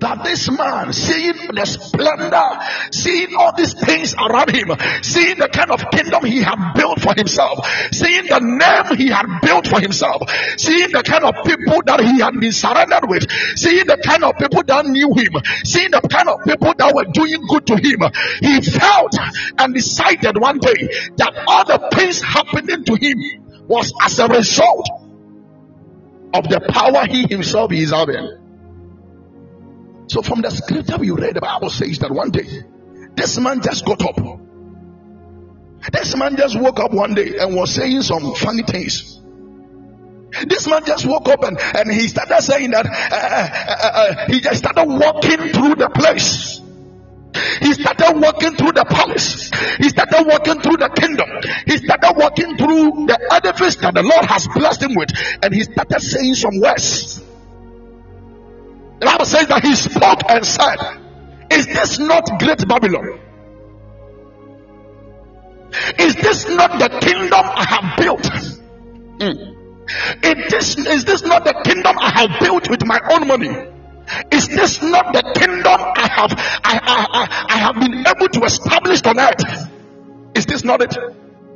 that 0.00 0.22
this 0.22 0.50
man, 0.50 0.92
seeing 0.92 1.34
the 1.52 1.64
splendor, 1.66 2.48
seeing 2.92 3.34
all 3.36 3.52
these 3.56 3.74
things 3.74 4.14
around 4.14 4.54
him, 4.54 4.70
seeing 5.02 5.38
the 5.38 5.48
kind 5.48 5.70
of 5.70 5.82
kingdom 5.90 6.24
he 6.24 6.40
had 6.42 6.74
built 6.74 7.00
for 7.00 7.14
himself, 7.14 7.66
seeing 7.92 8.26
the 8.26 8.38
name 8.38 8.96
he 8.96 9.08
had 9.08 9.26
built 9.42 9.66
for 9.66 9.80
himself, 9.80 10.22
seeing 10.56 10.90
the 10.90 11.02
kind 11.02 11.24
of 11.24 11.34
people 11.44 11.82
that 11.86 12.00
he 12.00 12.20
had 12.20 12.38
been 12.38 12.52
surrounded 12.52 13.02
with, 13.08 13.26
seeing 13.58 13.86
the 13.86 13.98
kind 13.98 14.22
of 14.22 14.36
people 14.38 14.62
that 14.62 14.86
knew 14.86 15.12
him, 15.14 15.34
seeing 15.64 15.90
the 15.90 16.00
kind 16.00 16.28
of 16.28 16.38
people 16.46 16.74
that 16.78 16.94
were 16.94 17.06
doing 17.10 17.42
good 17.48 17.66
to 17.66 17.76
him, 17.76 18.00
he 18.40 18.60
felt 18.62 19.14
and 19.58 19.74
decided 19.74 20.38
one 20.38 20.58
day 20.58 21.10
that 21.16 21.34
all 21.46 21.64
the 21.64 21.90
things 21.94 22.20
happening 22.22 22.84
to 22.84 22.94
him 22.94 23.66
was 23.66 23.92
as 24.02 24.18
a 24.18 24.28
result 24.28 24.88
of 26.34 26.48
the 26.48 26.60
power 26.70 27.06
he 27.06 27.26
himself 27.26 27.72
is 27.72 27.90
having. 27.90 28.47
So 30.08 30.22
from 30.22 30.40
the 30.40 30.50
scripture 30.50 30.96
we 30.96 31.10
read, 31.10 31.36
the 31.36 31.40
Bible 31.40 31.70
says 31.70 31.98
that 32.00 32.10
one 32.10 32.30
day 32.30 32.64
this 33.14 33.38
man 33.38 33.60
just 33.62 33.84
got 33.84 34.02
up. 34.02 34.16
This 35.92 36.16
man 36.16 36.36
just 36.36 36.58
woke 36.58 36.80
up 36.80 36.92
one 36.92 37.14
day 37.14 37.38
and 37.38 37.54
was 37.54 37.74
saying 37.74 38.02
some 38.02 38.34
funny 38.34 38.62
things. 38.62 39.20
This 40.46 40.66
man 40.66 40.84
just 40.84 41.06
woke 41.06 41.28
up 41.28 41.42
and, 41.42 41.58
and 41.58 41.90
he 41.90 42.08
started 42.08 42.42
saying 42.42 42.70
that 42.72 42.86
uh, 42.86 42.90
uh, 42.90 43.76
uh, 43.82 44.22
uh 44.22 44.26
he 44.32 44.40
just 44.40 44.58
started 44.58 44.86
walking 44.86 45.52
through 45.52 45.74
the 45.76 45.88
place. 45.88 46.60
He 47.60 47.72
started 47.74 48.20
walking 48.20 48.54
through 48.56 48.72
the 48.72 48.84
palace. 48.84 49.50
He 49.78 49.88
started 49.88 50.26
walking 50.26 50.60
through 50.60 50.78
the 50.78 50.88
kingdom. 50.88 51.28
He 51.66 51.76
started 51.78 52.14
walking 52.16 52.56
through 52.56 53.06
the 53.06 53.18
edifice 53.32 53.76
that 53.76 53.94
the 53.94 54.02
Lord 54.02 54.24
has 54.24 54.48
blessed 54.48 54.82
him 54.82 54.94
with. 54.94 55.10
And 55.42 55.54
he 55.54 55.62
started 55.64 56.00
saying 56.00 56.34
some 56.34 56.60
words. 56.60 57.17
The 59.00 59.06
Bible 59.06 59.24
says 59.24 59.46
that 59.48 59.62
he 59.62 59.74
spoke 59.76 60.20
and 60.28 60.44
said, 60.44 60.76
Is 61.50 61.66
this 61.66 61.98
not 61.98 62.38
great 62.40 62.66
Babylon? 62.66 63.20
Is 65.98 66.16
this 66.16 66.48
not 66.48 66.78
the 66.78 66.88
kingdom 67.00 67.44
I 67.44 67.64
have 67.64 67.96
built? 67.98 68.22
Mm. 69.20 69.54
Is, 70.22 70.50
this, 70.50 70.86
is 70.86 71.04
this 71.04 71.22
not 71.22 71.44
the 71.44 71.54
kingdom 71.64 71.96
I 71.98 72.10
have 72.10 72.40
built 72.40 72.68
with 72.68 72.84
my 72.84 72.98
own 73.10 73.26
money? 73.28 73.48
Is 74.32 74.48
this 74.48 74.82
not 74.82 75.12
the 75.12 75.22
kingdom 75.38 75.80
I 75.80 76.08
have 76.08 76.32
I, 76.64 76.80
I, 76.82 77.06
I, 77.12 77.54
I 77.54 77.58
have 77.58 77.74
been 77.74 78.06
able 78.06 78.28
to 78.28 78.44
establish 78.44 79.02
on 79.04 79.20
earth? 79.20 79.70
Is 80.34 80.46
this 80.46 80.64
not 80.64 80.82
it? 80.82 80.96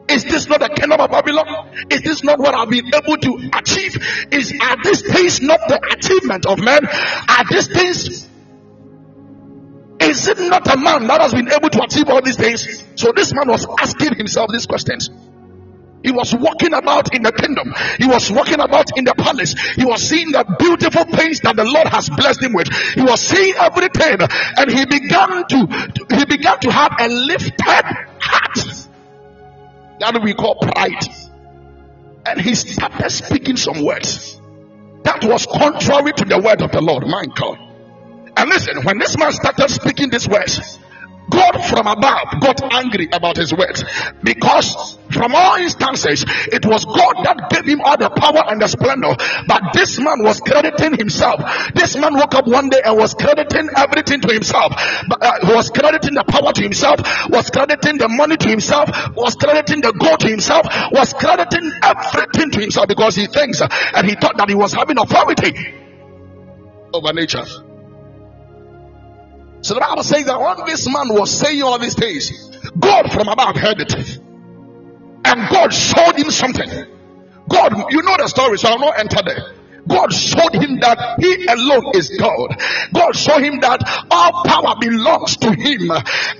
Is 0.08 0.24
this 0.24 0.48
not 0.48 0.60
the 0.60 0.68
kingdom 0.68 1.00
of 1.00 1.10
Babylon? 1.10 1.70
Is 1.90 2.02
this 2.02 2.24
not 2.24 2.38
what 2.38 2.54
I've 2.54 2.68
been 2.68 2.86
able 2.86 3.16
to 3.16 3.50
achieve? 3.56 3.96
Is 4.30 4.52
are 4.60 4.76
these 4.82 5.02
things 5.02 5.40
not 5.40 5.60
the 5.68 5.80
achievement 5.92 6.46
of 6.46 6.58
man? 6.58 6.80
Are 7.28 7.44
these 7.48 7.68
things 7.68 8.28
is 10.02 10.26
it 10.26 10.38
not 10.38 10.66
a 10.66 10.76
man 10.76 11.06
that 11.06 11.20
has 11.20 11.32
been 11.32 11.50
able 11.50 11.70
to 11.70 11.82
achieve 11.82 12.08
all 12.08 12.20
these 12.20 12.36
things? 12.36 12.84
So 12.96 13.12
this 13.14 13.32
man 13.32 13.48
was 13.48 13.66
asking 13.80 14.16
himself 14.16 14.50
these 14.52 14.66
questions. 14.66 15.08
He 16.02 16.10
was 16.10 16.34
walking 16.34 16.74
about 16.74 17.14
in 17.14 17.22
the 17.22 17.30
kingdom. 17.30 17.72
He 17.98 18.06
was 18.08 18.30
walking 18.30 18.58
about 18.58 18.98
in 18.98 19.04
the 19.04 19.14
palace. 19.14 19.54
He 19.76 19.84
was 19.84 20.02
seeing 20.02 20.32
the 20.32 20.44
beautiful 20.58 21.04
things 21.04 21.40
that 21.40 21.54
the 21.54 21.64
Lord 21.64 21.86
has 21.86 22.10
blessed 22.10 22.42
him 22.42 22.52
with. 22.52 22.68
He 22.94 23.02
was 23.02 23.20
seeing 23.20 23.54
everything 23.54 24.18
and 24.58 24.70
he 24.70 24.84
began 24.84 25.46
to, 25.46 25.58
he 26.18 26.24
began 26.24 26.58
to 26.58 26.72
have 26.72 26.92
a 26.98 27.08
lifted 27.08 27.84
heart 28.18 28.88
that 30.02 30.22
we 30.22 30.34
call 30.34 30.56
pride. 30.56 31.04
And 32.26 32.40
he 32.40 32.54
started 32.54 33.10
speaking 33.10 33.56
some 33.56 33.84
words 33.84 34.40
that 35.04 35.24
was 35.24 35.46
contrary 35.46 36.12
to 36.12 36.24
the 36.24 36.38
word 36.38 36.62
of 36.62 36.70
the 36.70 36.80
Lord, 36.80 37.06
my 37.06 37.24
God. 37.34 37.58
And 38.36 38.48
listen, 38.48 38.82
when 38.84 38.98
this 38.98 39.18
man 39.18 39.32
started 39.32 39.68
speaking 39.68 40.10
these 40.10 40.28
words, 40.28 40.78
God 41.32 41.64
from 41.64 41.86
above 41.86 42.40
got 42.40 42.62
angry 42.72 43.08
about 43.12 43.36
his 43.36 43.52
words 43.52 43.84
because 44.22 44.98
from 45.10 45.34
all 45.34 45.56
instances 45.56 46.24
it 46.52 46.66
was 46.66 46.84
God 46.84 47.24
that 47.24 47.48
gave 47.50 47.64
him 47.64 47.80
all 47.80 47.96
the 47.96 48.10
power 48.10 48.44
and 48.50 48.60
the 48.60 48.68
splendor. 48.68 49.16
But 49.46 49.72
this 49.72 49.98
man 49.98 50.22
was 50.22 50.40
crediting 50.40 50.96
himself. 50.96 51.40
This 51.74 51.96
man 51.96 52.14
woke 52.14 52.34
up 52.34 52.46
one 52.46 52.68
day 52.68 52.80
and 52.84 52.96
was 52.96 53.14
crediting 53.14 53.68
everything 53.76 54.20
to 54.20 54.32
himself. 54.32 54.72
But, 55.08 55.22
uh, 55.22 55.32
was 55.54 55.70
crediting 55.70 56.14
the 56.14 56.24
power 56.24 56.52
to 56.52 56.62
himself 56.62 57.00
was 57.28 57.50
crediting 57.50 57.98
the 57.98 58.08
money 58.08 58.36
to 58.36 58.48
himself 58.48 58.88
was 59.16 59.34
crediting 59.36 59.80
the 59.80 59.92
gold 59.92 60.20
to 60.20 60.28
himself 60.28 60.66
was 60.92 61.12
crediting 61.12 61.70
everything 61.82 62.50
to 62.50 62.60
himself 62.60 62.88
because 62.88 63.14
he 63.14 63.26
thinks 63.26 63.60
uh, 63.60 63.68
and 63.94 64.08
he 64.08 64.14
thought 64.14 64.36
that 64.36 64.48
he 64.48 64.54
was 64.54 64.72
having 64.72 64.98
authority 64.98 65.52
over 66.92 67.12
nature 67.12 67.44
so 69.62 69.74
the 69.74 69.80
Bible 69.80 70.04
says 70.04 70.26
that 70.26 70.40
when 70.40 70.66
this 70.66 70.86
man 70.86 71.08
was 71.14 71.30
saying 71.30 71.62
all 71.62 71.78
these 71.78 71.94
things, 71.94 72.30
God 72.78 73.12
from 73.12 73.28
above 73.28 73.56
heard 73.56 73.80
it. 73.80 74.18
And 75.24 75.48
God 75.50 75.72
showed 75.72 76.16
him 76.16 76.30
something. 76.30 76.68
God, 77.48 77.92
you 77.92 78.02
know 78.02 78.16
the 78.18 78.28
story, 78.28 78.58
so 78.58 78.68
I'll 78.68 78.78
not 78.78 78.98
enter 78.98 79.22
there. 79.24 79.54
God 79.88 80.12
showed 80.12 80.54
him 80.54 80.78
that 80.80 81.18
he 81.18 81.46
alone 81.46 81.90
is 81.94 82.10
God. 82.18 82.54
God 82.94 83.16
showed 83.16 83.42
him 83.42 83.60
that 83.60 83.82
all 84.10 84.44
power 84.44 84.76
belongs 84.78 85.36
to 85.38 85.50
him 85.50 85.90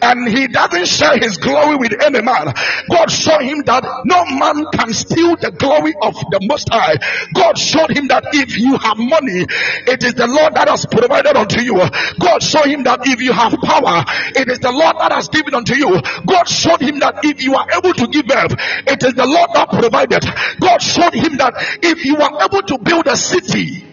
and 0.02 0.28
he 0.28 0.46
doesn't 0.46 0.86
share 0.86 1.18
his 1.18 1.38
glory 1.38 1.76
with 1.76 1.92
any 2.02 2.22
man. 2.22 2.52
God 2.90 3.10
showed 3.10 3.42
him 3.42 3.62
that 3.66 3.82
no 4.04 4.24
man 4.38 4.66
can 4.72 4.92
steal 4.92 5.36
the 5.36 5.50
glory 5.50 5.94
of 6.02 6.14
the 6.14 6.40
Most 6.46 6.68
High. 6.70 6.96
God 7.34 7.58
showed 7.58 7.90
him 7.90 8.08
that 8.08 8.24
if 8.32 8.56
you 8.56 8.76
have 8.78 8.98
money, 8.98 9.46
it 9.90 10.02
is 10.04 10.14
the 10.14 10.26
Lord 10.26 10.54
that 10.54 10.68
has 10.68 10.86
provided 10.86 11.36
unto 11.36 11.60
you. 11.60 11.82
God 12.20 12.42
showed 12.42 12.66
him 12.66 12.84
that 12.84 13.00
if 13.06 13.20
you 13.20 13.32
have 13.32 13.52
power, 13.64 14.04
it 14.38 14.48
is 14.48 14.60
the 14.60 14.72
Lord 14.72 14.96
that 14.98 15.12
has 15.12 15.28
given 15.28 15.54
unto 15.54 15.74
you. 15.74 16.00
God 16.26 16.48
showed 16.48 16.80
him 16.80 17.00
that 17.00 17.18
if 17.24 17.42
you 17.42 17.54
are 17.54 17.66
able 17.74 17.94
to 17.94 18.06
give 18.06 18.26
birth, 18.26 18.54
it 18.86 19.02
is 19.02 19.14
the 19.14 19.26
Lord 19.26 19.50
that 19.54 19.68
provided. 19.70 20.22
God 20.60 20.78
showed 20.78 21.14
him 21.14 21.36
that 21.38 21.54
if 21.82 22.04
you 22.04 22.16
are 22.16 22.42
able 22.42 22.62
to 22.62 22.78
build 22.78 23.06
a 23.06 23.16
city. 23.32 23.86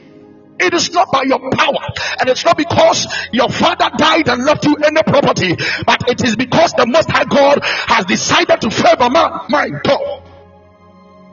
It 0.60 0.74
is 0.74 0.92
not 0.92 1.12
by 1.12 1.24
your 1.24 1.40
power, 1.52 1.88
and 2.20 2.30
it's 2.30 2.44
not 2.44 2.58
because 2.58 3.08
your 3.32 3.50
father 3.50 3.90
died 3.98 4.28
and 4.28 4.44
left 4.44 4.66
you 4.66 4.76
any 4.76 5.04
property, 5.04 5.56
but 5.86 6.10
it 6.10 6.22
is 6.24 6.36
because 6.36 6.74
the 6.74 6.86
Most 6.86 7.10
High 7.10 7.24
God 7.24 7.60
has 7.64 8.06
decided 8.06 8.60
to 8.62 8.70
favor 8.70 9.10
man. 9.10 9.32
My 9.50 9.70
God. 9.70 10.24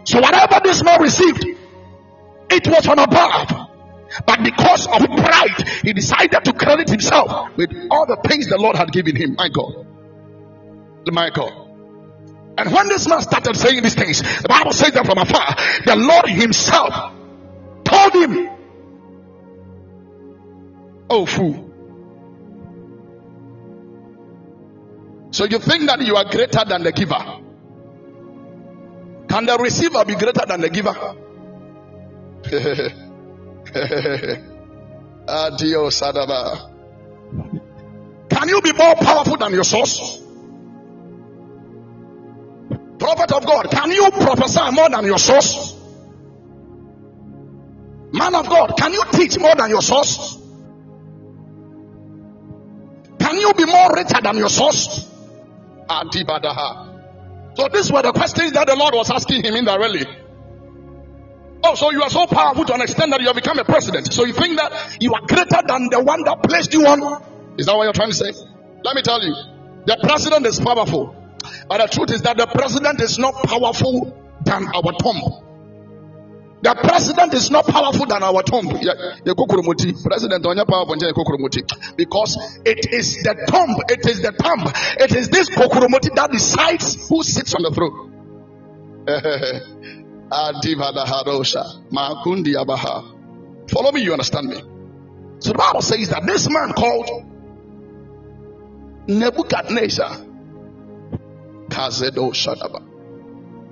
So 0.05 0.21
whatever 0.21 0.61
this 0.63 0.83
man 0.85 1.03
received, 1.03 1.45
It 2.51 2.67
was 2.69 2.87
from 2.87 2.99
above. 2.99 3.69
But 4.27 4.43
because 4.45 4.87
of 4.87 5.01
pride, 5.03 5.69
he 5.83 5.93
decided 5.93 6.45
to 6.45 6.53
credit 6.53 6.89
himself 6.89 7.57
with 7.57 7.71
all 7.91 8.07
the 8.07 8.17
things 8.29 8.49
the 8.49 8.57
Lord 8.59 8.77
had 8.77 8.93
given 8.93 9.17
him. 9.17 9.35
My 9.37 9.49
God. 9.49 9.87
My 11.11 11.31
God. 11.31 11.53
And 12.59 12.73
when 12.73 12.89
this 12.89 13.07
man 13.09 13.21
started 13.21 13.57
saying 13.57 13.83
these 13.83 13.95
things, 13.95 14.23
the 14.23 14.49
Bible 14.49 14.73
says 14.73 14.93
that 14.93 15.05
from 15.05 15.19
afar, 15.19 15.57
the 15.85 15.97
Lord 15.97 16.29
himself 16.29 17.13
him, 18.12 18.50
Oh, 21.09 21.25
fool. 21.25 21.71
So 25.31 25.45
you 25.45 25.59
think 25.59 25.87
that 25.87 26.00
you 26.00 26.17
are 26.17 26.25
greater 26.25 26.65
than 26.67 26.83
the 26.83 26.93
giver? 26.93 27.41
Can 29.29 29.47
the 29.47 29.57
receiver 29.59 30.05
be 30.05 30.15
greater 30.15 30.47
than 30.47 30.61
the 30.62 30.71
giver? 30.71 30.97
Adios, 35.29 36.00
Adaba. 36.00 36.73
Can 38.31 38.49
you 38.49 38.61
be 38.62 38.73
more 38.73 38.95
powerful 38.97 39.37
than 39.37 39.53
your 39.53 39.65
source? 39.65 40.23
Prophet 42.99 43.33
of 43.33 43.47
God, 43.47 43.71
can 43.71 43.93
you 43.93 44.11
prophesy 44.11 44.71
more 44.73 44.88
than 44.88 45.05
your 45.05 45.19
source? 45.19 45.75
Man 48.13 48.35
of 48.35 48.49
God, 48.49 48.77
can 48.77 48.93
you 48.93 49.03
teach 49.13 49.39
more 49.39 49.55
than 49.55 49.71
your 49.71 49.83
source? 49.83 50.39
Can 53.19 53.39
you 53.39 53.53
be 53.55 53.65
more 53.67 53.93
richer 53.95 54.21
than 54.23 54.37
your 54.37 54.49
source? 54.49 55.07
So 55.89 57.69
these 57.73 57.91
were 57.93 58.03
the 58.03 58.13
questions 58.15 58.53
that 58.53 58.67
the 58.67 58.77
Lord 58.77 58.95
was 58.95 59.11
asking 59.11 59.45
him 59.45 59.55
indirectly. 59.57 60.07
Oh, 61.65 61.75
so 61.75 61.91
you 61.91 62.03
are 62.03 62.11
so 62.11 62.27
powerful 62.27 62.65
to 62.65 62.75
an 62.75 62.83
extent 62.83 63.11
that 63.11 63.21
you 63.21 63.27
have 63.27 63.35
become 63.35 63.59
a 63.59 63.65
president. 63.65 64.13
So 64.13 64.25
you 64.25 64.33
think 64.33 64.57
that 64.57 64.99
you 65.01 65.13
are 65.15 65.23
greater 65.23 65.63
than 65.67 65.89
the 65.91 66.01
one 66.01 66.23
that 66.25 66.43
placed 66.43 66.73
you 66.73 66.87
on? 66.87 67.23
Is 67.59 67.67
that 67.67 67.77
what 67.77 67.85
you're 67.85 67.93
trying 67.93 68.11
to 68.11 68.15
say? 68.15 68.33
Let 68.85 68.95
me 68.95 69.03
tell 69.03 69.23
you, 69.23 69.35
the 69.87 69.99
president 70.03 70.47
is 70.47 70.61
powerful. 70.61 71.17
But 71.69 71.79
the 71.79 71.87
truth 71.89 72.11
is 72.11 72.23
that 72.23 72.37
the 72.37 72.47
president 72.47 73.01
is 73.01 73.19
not 73.19 73.35
powerful 73.43 74.13
than 74.45 74.69
our 74.69 74.93
tomb. 75.01 75.46
The 76.63 76.75
president 76.75 77.35
is 77.35 77.51
not 77.51 77.67
powerful 77.67 78.07
than 78.07 78.23
our 78.23 78.43
tomb. 78.43 78.69
President 78.69 80.43
because 81.97 82.39
it 82.65 82.91
is 82.93 83.23
the 83.23 83.35
tomb, 83.49 83.77
it 83.89 84.07
is 84.07 84.23
the 84.23 84.33
tomb, 84.33 84.73
it 84.99 85.15
is 85.15 85.29
this 85.29 85.51
kokuromoti 85.51 86.15
that 86.15 86.33
decides 86.33 87.09
who 87.09 87.23
sits 87.23 87.55
on 87.55 87.63
the 87.63 87.71
throne. 87.71 88.13
Follow 93.69 93.93
me, 93.93 94.01
you 94.01 94.13
understand 94.13 94.49
me. 94.49 94.57
So 95.39 95.53
the 95.53 95.59
Bible 95.59 95.83
says 95.83 96.09
that 96.09 96.27
this 96.27 96.49
man 96.51 96.73
called 96.73 97.11
Nebuchadnezzar 99.07 100.27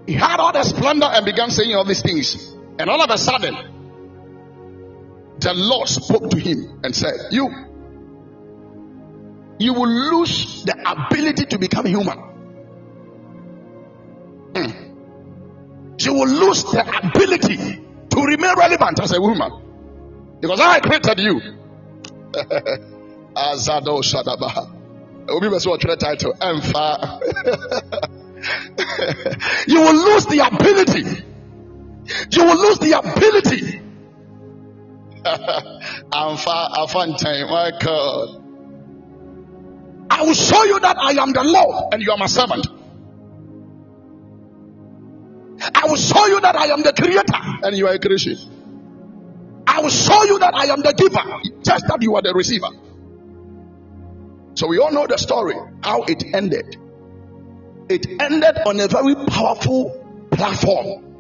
he 0.06 0.12
had 0.12 0.40
all 0.40 0.52
the 0.52 0.62
splendor 0.62 1.06
and 1.06 1.24
began 1.24 1.50
saying 1.50 1.74
all 1.74 1.84
these 1.84 2.02
things. 2.02 2.53
And 2.78 2.90
all 2.90 3.00
of 3.00 3.10
a 3.10 3.18
sudden, 3.18 3.54
the 5.38 5.54
Lord 5.54 5.88
spoke 5.88 6.30
to 6.30 6.38
him 6.38 6.80
and 6.82 6.94
said, 6.94 7.14
You, 7.30 7.48
you 9.58 9.72
will 9.74 9.88
lose 9.88 10.64
the 10.64 10.74
ability 10.74 11.46
to 11.46 11.58
become 11.58 11.86
human. 11.86 12.18
Mm. 14.52 16.04
You 16.04 16.14
will 16.14 16.28
lose 16.28 16.64
the 16.64 17.06
ability 17.06 17.56
to 18.10 18.20
remain 18.20 18.56
relevant 18.56 19.00
as 19.00 19.12
a 19.12 19.20
woman. 19.20 19.52
Because 20.40 20.60
I 20.60 20.80
created 20.80 21.18
you. 21.20 21.40
Azado 23.34 24.02
Shadabaha. 24.02 24.70
Title. 25.98 26.34
You 29.66 29.80
will 29.80 29.94
lose 29.94 30.26
the 30.26 30.46
ability 30.46 31.24
you 32.30 32.44
will 32.44 32.60
lose 32.60 32.78
the 32.78 32.98
ability. 32.98 33.80
I'm 36.12 36.36
far, 36.36 36.70
I'm 36.72 36.88
far 36.88 37.06
my 37.06 37.72
God. 37.80 38.44
I 40.10 40.22
will 40.22 40.34
show 40.34 40.64
you 40.64 40.78
that 40.80 40.98
I 40.98 41.12
am 41.22 41.32
the 41.32 41.42
Lord 41.42 41.92
and 41.92 42.02
you 42.02 42.12
are 42.12 42.18
my 42.18 42.26
servant. 42.26 42.66
I 45.74 45.86
will 45.86 45.96
show 45.96 46.26
you 46.26 46.40
that 46.40 46.56
I 46.56 46.66
am 46.66 46.82
the 46.82 46.92
creator 46.92 47.66
and 47.66 47.76
you 47.76 47.86
are 47.88 47.94
a 47.94 47.98
creation. 47.98 48.36
I 49.66 49.80
will 49.80 49.88
show 49.88 50.24
you 50.24 50.38
that 50.38 50.54
I 50.54 50.66
am 50.66 50.82
the 50.82 50.92
giver, 50.92 51.62
just 51.62 51.88
that 51.88 52.02
you 52.02 52.14
are 52.16 52.22
the 52.22 52.34
receiver. 52.34 52.68
So 54.54 54.68
we 54.68 54.78
all 54.78 54.92
know 54.92 55.06
the 55.06 55.16
story, 55.16 55.56
how 55.82 56.02
it 56.04 56.22
ended. 56.34 56.76
It 57.88 58.06
ended 58.20 58.58
on 58.66 58.78
a 58.78 58.88
very 58.88 59.14
powerful 59.26 60.28
platform. 60.30 61.13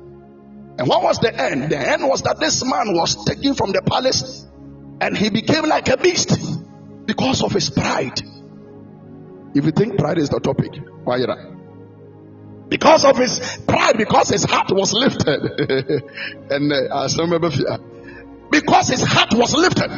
And 0.78 0.88
what 0.88 1.02
was 1.02 1.18
the 1.18 1.32
end? 1.34 1.70
The 1.70 1.78
end 1.78 2.02
was 2.06 2.22
that 2.22 2.40
this 2.40 2.64
man 2.64 2.94
was 2.94 3.24
taken 3.24 3.54
from 3.54 3.72
the 3.72 3.82
palace 3.82 4.46
and 5.00 5.16
he 5.16 5.30
became 5.30 5.66
like 5.66 5.88
a 5.88 5.96
beast 5.96 6.36
because 7.06 7.42
of 7.42 7.52
his 7.52 7.70
pride. 7.70 8.20
If 9.54 9.64
you 9.64 9.70
think 9.70 9.98
pride 9.98 10.18
is 10.18 10.30
the 10.30 10.40
topic, 10.40 10.72
why 11.04 11.18
you 11.18 11.26
Because 12.68 13.04
of 13.04 13.16
his 13.16 13.58
pride, 13.68 13.96
because 13.96 14.30
his 14.30 14.44
heart 14.44 14.72
was 14.72 14.92
lifted. 14.92 15.42
and 16.50 16.72
uh, 16.72 16.96
I 16.96 17.06
still 17.06 17.26
remember 17.26 17.50
because 18.50 18.88
his 18.88 19.02
heart 19.02 19.32
was 19.34 19.54
lifted, 19.54 19.90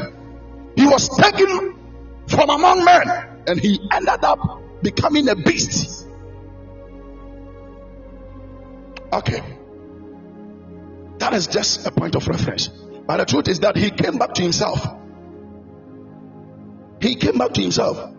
he 0.77 0.87
was 0.87 1.09
taken 1.17 1.79
from 2.27 2.51
among 2.51 2.85
men 2.85 3.43
and 3.47 3.61
he 3.61 3.81
ended 3.93 4.25
up 4.25 4.61
becoming 4.83 5.29
a 5.29 5.37
beast. 5.37 6.07
Okay. 9.13 9.56
That 11.19 11.35
is 11.35 11.47
just 11.47 11.87
a 11.87 11.91
point 11.91 12.15
of 12.15 12.27
reference. 12.29 12.69
But 12.69 13.19
the 13.19 13.25
truth 13.25 13.49
is 13.49 13.61
that 13.61 13.77
he 13.77 13.91
came 13.91 14.19
back 14.19 14.35
to 14.35 14.43
himself. 14.43 14.87
He 17.01 17.17
came 17.17 17.39
back 17.39 17.53
to 17.55 17.63
himself. 17.63 18.13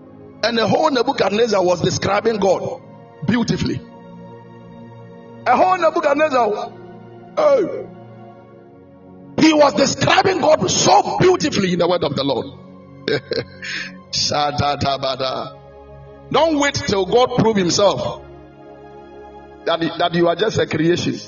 And 0.43 0.57
the 0.57 0.67
whole 0.67 0.91
Nebuchadnezzar 0.91 1.63
was 1.63 1.81
describing 1.81 2.37
God 2.37 2.81
beautifully. 3.25 3.81
A 5.45 5.57
whole 5.57 5.77
Nebuchadnezzar. 5.77 6.73
Oh, 7.37 7.89
he 9.39 9.53
was 9.53 9.73
describing 9.73 10.41
God 10.41 10.69
so 10.69 11.17
beautifully 11.19 11.73
in 11.73 11.79
the 11.79 11.87
word 11.87 12.03
of 12.03 12.15
the 12.15 12.23
Lord. 12.23 12.47
Don't 16.31 16.59
wait 16.59 16.73
till 16.73 17.05
God 17.05 17.29
prove 17.37 17.55
himself 17.55 18.23
that, 19.65 19.79
that 19.99 20.13
you 20.15 20.27
are 20.27 20.35
just 20.35 20.57
a 20.57 20.65
creation. 20.65 21.19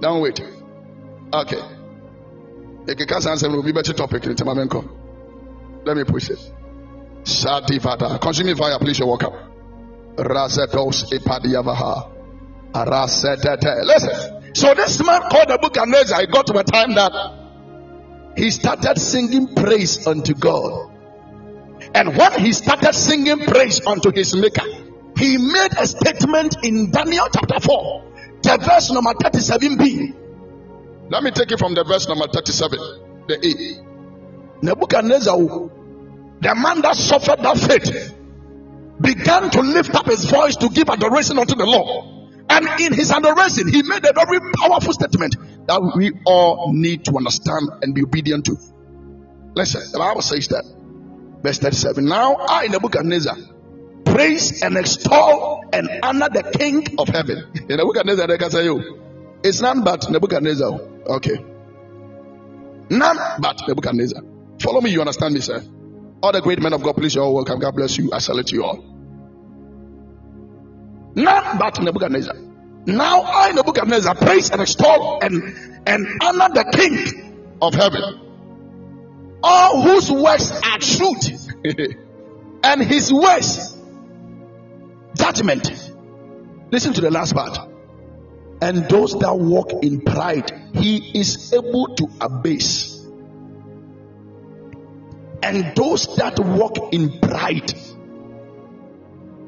Don't 0.00 0.20
wait. 0.20 0.40
Okay. 1.32 1.60
Ekeka 2.86 3.26
answer 3.26 3.48
will 3.50 3.62
be 3.62 3.72
better 3.72 3.92
topic 3.92 4.24
in 4.26 4.34
Tamamenko. 4.34 5.84
Let 5.84 5.96
me 5.96 6.04
push 6.04 6.30
it. 6.30 6.38
Sadivada. 7.22 8.20
Consuming 8.20 8.56
fire, 8.56 8.78
please, 8.78 8.98
you 8.98 9.06
walk 9.06 9.24
up. 9.24 9.32
Rasetos 10.16 11.10
ipadiavaha. 11.12 12.12
Listen. 12.74 14.54
So 14.54 14.74
this 14.74 15.02
man 15.04 15.22
called 15.30 15.48
the 15.48 15.58
book 15.60 15.76
Nebuchadnezzar, 15.76 16.20
I 16.20 16.26
got 16.26 16.46
to 16.48 16.58
a 16.58 16.64
time 16.64 16.94
that 16.94 17.12
he 18.36 18.50
started 18.50 18.98
singing 18.98 19.54
praise 19.54 20.06
unto 20.06 20.34
God. 20.34 20.90
And 21.94 22.16
when 22.16 22.40
he 22.40 22.52
started 22.52 22.94
singing 22.94 23.38
praise 23.38 23.86
unto 23.86 24.12
his 24.12 24.36
maker, 24.36 24.66
he 25.16 25.38
made 25.38 25.72
a 25.78 25.86
statement 25.86 26.56
in 26.62 26.90
Daniel 26.90 27.28
chapter 27.32 27.60
4 27.60 28.05
the 28.46 28.58
verse 28.58 28.90
number 28.90 29.12
37b. 29.12 30.14
Let 31.10 31.22
me 31.22 31.30
take 31.30 31.52
it 31.52 31.58
from 31.58 31.74
the 31.74 31.84
verse 31.84 32.08
number 32.08 32.26
37. 32.26 32.78
The 33.28 33.34
A. 33.34 34.64
Nebuchadnezzar, 34.64 35.36
the 35.36 36.54
man 36.54 36.80
that 36.82 36.96
suffered 36.96 37.40
that 37.40 37.58
fate, 37.58 38.12
began 39.00 39.50
to 39.50 39.60
lift 39.60 39.94
up 39.94 40.06
his 40.06 40.24
voice 40.24 40.56
to 40.56 40.68
give 40.68 40.88
adoration 40.88 41.38
unto 41.38 41.54
the 41.54 41.66
Lord. 41.66 42.14
And 42.48 42.80
in 42.80 42.94
his 42.94 43.10
adoration, 43.10 43.68
he 43.68 43.82
made 43.82 44.04
a 44.06 44.12
very 44.12 44.40
powerful 44.54 44.92
statement 44.92 45.36
that 45.66 45.92
we 45.96 46.12
all 46.24 46.72
need 46.72 47.04
to 47.06 47.16
understand 47.16 47.68
and 47.82 47.94
be 47.94 48.02
obedient 48.02 48.46
to. 48.46 48.56
Listen, 49.54 49.82
the 49.92 49.98
Bible 49.98 50.22
says 50.22 50.48
that. 50.48 50.64
Verse 51.42 51.58
37. 51.58 52.04
Now 52.04 52.36
I, 52.38 52.68
Nebuchadnezzar, 52.68 53.36
praise 54.06 54.62
and 54.62 54.76
extol 54.76 55.62
and 55.72 55.88
honor 56.02 56.28
the 56.28 56.42
King 56.58 56.86
of 56.98 57.08
heaven. 57.08 57.44
Nebuchadnezzar, 57.68 58.50
say 58.50 58.64
you. 58.64 59.02
It's 59.42 59.60
none 59.60 59.84
but 59.84 60.10
Nebuchadnezzar. 60.10 60.80
Okay. 61.06 61.44
None 62.88 63.18
but 63.40 63.62
Nebuchadnezzar. 63.68 64.22
Follow 64.60 64.80
me, 64.80 64.90
you 64.90 65.00
understand 65.00 65.34
me, 65.34 65.40
sir. 65.40 65.62
All 66.22 66.32
the 66.32 66.40
great 66.40 66.60
men 66.60 66.72
of 66.72 66.82
God, 66.82 66.96
please, 66.96 67.14
you're 67.14 67.24
all 67.24 67.34
welcome. 67.34 67.58
God 67.58 67.74
bless 67.74 67.98
you. 67.98 68.10
I 68.12 68.18
salute 68.18 68.52
you 68.52 68.64
all. 68.64 68.82
None 71.14 71.58
but 71.58 71.80
Nebuchadnezzar. 71.82 72.34
Now 72.86 73.22
I, 73.22 73.52
Nebuchadnezzar, 73.52 74.14
praise 74.14 74.50
and 74.50 74.62
extol 74.62 75.18
and 75.20 75.42
and 75.86 76.06
honor 76.22 76.48
the 76.54 76.64
King 76.72 77.56
of 77.60 77.74
heaven, 77.74 78.20
all 79.42 79.82
whose 79.82 80.10
works 80.10 80.50
are 80.50 80.78
truth, 80.78 81.48
and 82.64 82.82
his 82.82 83.12
ways 83.12 83.75
judgment. 85.26 85.68
Listen 86.70 86.92
to 86.92 87.00
the 87.00 87.10
last 87.10 87.34
part. 87.34 87.58
And 88.62 88.88
those 88.88 89.12
that 89.18 89.34
walk 89.34 89.72
in 89.82 90.00
pride, 90.00 90.50
he 90.72 91.18
is 91.18 91.52
able 91.52 91.94
to 91.96 92.08
abase. 92.20 93.04
And 95.42 95.74
those 95.76 96.16
that 96.16 96.38
walk 96.38 96.92
in 96.92 97.20
pride, 97.20 97.72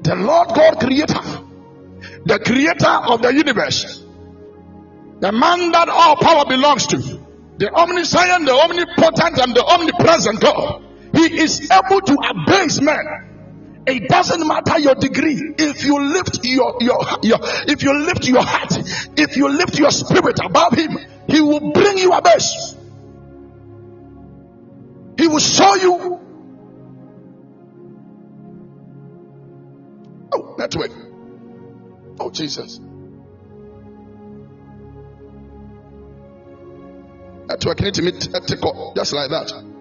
the 0.03 0.14
Lord 0.14 0.49
God 0.49 0.81
Creator, 0.81 1.21
the 2.25 2.38
Creator 2.45 3.12
of 3.12 3.23
the 3.23 3.33
universe, 3.33 4.05
the 5.21 5.33
man 5.33 5.73
that 5.73 5.88
all 5.88 6.17
power 6.17 6.45
belongs 6.47 6.87
to, 6.88 6.97
the 7.57 7.73
omniscient, 7.73 8.47
the 8.47 8.53
omnipotent, 8.53 9.38
and 9.38 9.55
the 9.55 9.64
omnipresent 9.64 10.41
God, 10.41 10.83
He 11.14 11.41
is 11.41 11.69
able 11.71 12.01
to 12.03 12.17
abase 12.31 12.81
man. 12.81 13.28
It 13.87 14.09
doesn't 14.09 14.47
matter 14.47 14.79
your 14.79 14.95
degree. 14.95 15.55
If 15.59 15.85
you 15.85 16.12
lift 16.12 16.45
your, 16.45 16.77
your, 16.81 17.01
your 17.23 17.38
if 17.43 17.83
you 17.83 18.05
lift 18.05 18.27
your 18.27 18.43
heart, 18.43 18.73
if 19.17 19.37
you 19.37 19.49
lift 19.49 19.79
your 19.79 19.91
spirit 19.91 20.38
above 20.45 20.75
him, 20.75 20.99
he 21.29 21.41
will 21.41 21.73
bring 21.73 21.99
you 21.99 22.12
a 22.12 22.21
base. 22.23 22.75
He 25.19 25.27
will 25.27 25.38
show 25.38 25.75
you. 25.75 26.21
Oh, 30.33 30.55
network. 30.59 30.91
Oh, 32.21 32.31
Jesus. 32.31 32.81
Network 37.49 37.81
need 37.81 37.95
to 37.95 38.03
meet 38.03 38.21
just 38.21 39.12
like 39.14 39.31
that. 39.31 39.78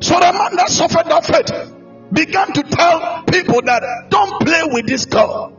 So 0.00 0.14
the 0.14 0.32
man 0.32 0.56
that 0.56 0.68
suffered 0.68 1.06
that 1.06 1.24
fate 1.26 2.12
began 2.12 2.52
to 2.52 2.62
tell 2.62 3.24
people 3.24 3.62
that 3.62 4.06
don't 4.10 4.40
play 4.40 4.62
with 4.64 4.86
this 4.86 5.04
God. 5.04 5.54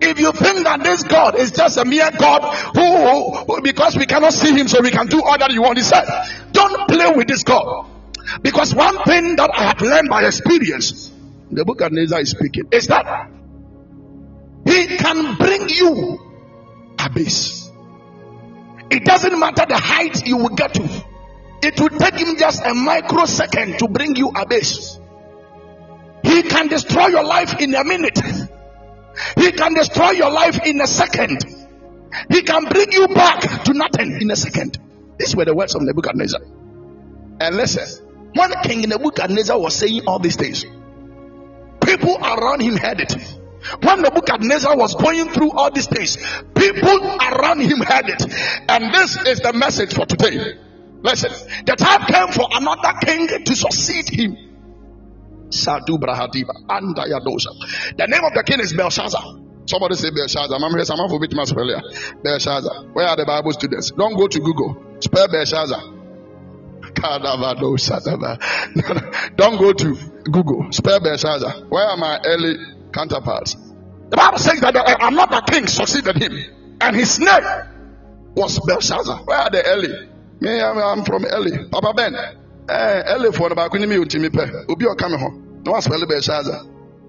If 0.00 0.20
you 0.20 0.32
think 0.32 0.64
that 0.64 0.82
this 0.82 1.02
God 1.02 1.36
is 1.36 1.50
just 1.50 1.76
a 1.78 1.84
mere 1.84 2.10
God 2.10 2.42
who, 2.74 3.44
who, 3.44 3.62
because 3.62 3.96
we 3.96 4.06
cannot 4.06 4.32
see 4.32 4.54
him, 4.54 4.68
so 4.68 4.80
we 4.82 4.90
can 4.90 5.06
do 5.06 5.22
all 5.22 5.38
that 5.38 5.50
you 5.52 5.62
want, 5.62 5.78
he 5.78 5.84
said, 5.84 6.04
don't 6.52 6.88
play 6.88 7.12
with 7.16 7.26
this 7.26 7.42
God. 7.42 7.86
Because 8.42 8.74
one 8.74 9.02
thing 9.04 9.36
that 9.36 9.50
I 9.54 9.64
have 9.64 9.80
learned 9.80 10.08
by 10.08 10.24
experience, 10.24 11.10
the 11.50 11.64
book 11.64 11.80
of 11.80 11.92
Nebuchadnezzar 11.92 12.20
is 12.20 12.30
speaking, 12.30 12.68
is 12.70 12.86
that 12.88 13.30
he 14.66 14.86
can 14.98 15.36
bring 15.36 15.68
you 15.70 16.18
abyss. 16.98 17.70
It 18.90 19.04
doesn't 19.04 19.38
matter 19.38 19.64
the 19.66 19.78
height 19.78 20.26
you 20.26 20.36
will 20.36 20.54
get 20.54 20.74
to. 20.74 21.04
It 21.62 21.80
will 21.80 21.90
take 21.90 22.14
him 22.14 22.36
just 22.36 22.64
a 22.64 22.74
microsecond 22.74 23.78
to 23.78 23.88
bring 23.88 24.16
you 24.16 24.28
abyss. 24.28 24.98
He 26.22 26.42
can 26.42 26.68
destroy 26.68 27.08
your 27.08 27.24
life 27.24 27.60
in 27.60 27.74
a 27.74 27.84
minute. 27.84 28.18
He 29.36 29.52
can 29.52 29.74
destroy 29.74 30.10
your 30.10 30.30
life 30.30 30.58
in 30.64 30.80
a 30.80 30.86
second. 30.86 31.44
He 32.30 32.42
can 32.42 32.64
bring 32.64 32.92
you 32.92 33.08
back 33.08 33.64
to 33.64 33.72
nothing 33.72 34.20
in 34.20 34.30
a 34.30 34.36
second. 34.36 34.78
These 35.18 35.34
were 35.34 35.44
the 35.44 35.54
words 35.54 35.74
of 35.74 35.82
Nebuchadnezzar. 35.82 36.40
And 37.40 37.56
listen, 37.56 38.06
when 38.34 38.52
King 38.62 38.88
Nebuchadnezzar 38.88 39.58
was 39.58 39.74
saying 39.74 40.02
all 40.06 40.18
these 40.18 40.36
things, 40.36 40.64
people 41.84 42.16
around 42.18 42.60
him 42.60 42.76
heard 42.76 43.00
it. 43.00 43.14
When 43.82 44.02
Nebuchadnezzar 44.02 44.76
was 44.76 44.94
going 44.94 45.28
through 45.30 45.52
all 45.52 45.70
these 45.70 45.86
things, 45.86 46.16
people 46.54 47.18
around 47.20 47.60
him 47.60 47.80
heard 47.80 48.08
it. 48.08 48.22
And 48.68 48.94
this 48.94 49.16
is 49.26 49.40
the 49.40 49.52
message 49.52 49.94
for 49.94 50.06
today. 50.06 50.56
Listen, 51.02 51.30
the 51.64 51.76
time 51.76 52.02
came 52.06 52.28
for 52.32 52.48
another 52.50 52.98
king 53.04 53.44
to 53.44 53.56
succeed 53.56 54.08
him. 54.08 54.36
Sadu 55.50 55.96
Brahadiba 55.98 56.66
Andayadosa. 56.68 57.96
The 57.96 58.06
name 58.06 58.24
of 58.24 58.34
the 58.34 58.42
king 58.44 58.60
is 58.60 58.72
Belshazzar. 58.74 59.22
Somebody 59.66 59.94
say 59.96 60.10
Belshazzar. 60.10 60.58
I'm 60.60 60.72
here. 60.74 60.84
Someone 60.84 61.08
for 61.08 61.20
bit 61.20 61.34
much 61.34 61.52
earlier. 61.56 61.80
Belshazzar. 62.22 62.84
Where 62.92 63.06
are 63.06 63.16
the 63.16 63.24
Bible 63.26 63.52
students? 63.52 63.90
Don't 63.92 64.16
go 64.16 64.26
to 64.26 64.40
Google. 64.40 64.76
Spell 65.00 65.28
Belshazzar. 65.28 65.94
Don't 69.36 69.58
go 69.58 69.72
to 69.72 69.94
Google. 70.24 70.72
Spell 70.72 71.00
Belshazzar. 71.00 71.66
Where 71.68 71.84
are 71.84 71.96
my 71.96 72.20
early 72.24 72.56
counterparts? 72.92 73.54
The 74.10 74.16
Bible 74.16 74.38
says 74.38 74.60
that 74.60 74.74
uh, 74.74 74.96
another 75.00 75.42
king 75.42 75.66
succeeded 75.66 76.16
him, 76.16 76.76
and 76.80 76.96
his 76.96 77.18
name 77.18 77.44
was 78.34 78.58
Belshazzar. 78.66 79.18
Where 79.24 79.38
are 79.38 79.50
the 79.50 79.64
early? 79.66 80.07
Me, 80.40 80.60
I'm, 80.60 81.04
from 81.04 81.24
Eli. 81.24 81.68
Papa 81.70 81.92
Ben. 81.94 82.14
Eh, 82.68 83.30
for 83.32 83.48
the 83.48 83.54
back 83.54 83.72
when 83.72 83.82
you 83.82 83.88
me 83.88 84.28
pe. 84.28 84.50
Obi 84.68 84.86
or 84.86 84.94
come 84.94 85.12
home. 85.18 85.62
No 85.64 85.72
one 85.72 85.82
spell 85.82 86.06
Belshazzar. 86.06 86.64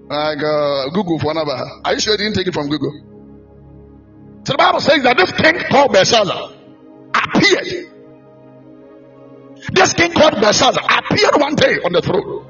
Like 0.08 0.42
uh, 0.42 0.90
Google 0.90 1.18
for 1.18 1.30
another. 1.30 1.52
Are 1.84 1.94
you 1.94 2.00
sure 2.00 2.14
you 2.14 2.18
didn't 2.18 2.34
take 2.34 2.48
it 2.48 2.54
from 2.54 2.68
Google? 2.68 2.92
So 4.44 4.52
the 4.54 4.58
Bible 4.58 4.80
says 4.80 5.02
that 5.04 5.16
this 5.16 5.30
king 5.32 5.58
called 5.70 5.92
Belshazzar 5.92 6.52
appeared. 7.14 7.90
This 9.72 9.92
king 9.92 10.12
called 10.12 10.40
Belshazzar 10.40 10.82
appeared 10.82 11.34
one 11.36 11.54
day 11.54 11.76
on 11.84 11.92
the 11.92 12.02
throne. 12.02 12.46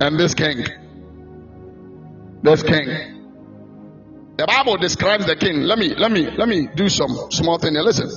And 0.00 0.18
this 0.18 0.34
king, 0.34 0.64
this 2.42 2.62
king, 2.64 3.13
the 4.36 4.46
Bible 4.46 4.76
describes 4.76 5.26
the 5.26 5.36
king. 5.36 5.62
Let 5.62 5.78
me 5.78 5.94
let 5.94 6.10
me 6.10 6.30
let 6.30 6.48
me 6.48 6.68
do 6.74 6.88
some 6.88 7.30
small 7.30 7.58
thing 7.58 7.74
here. 7.74 7.82
Listen. 7.82 8.08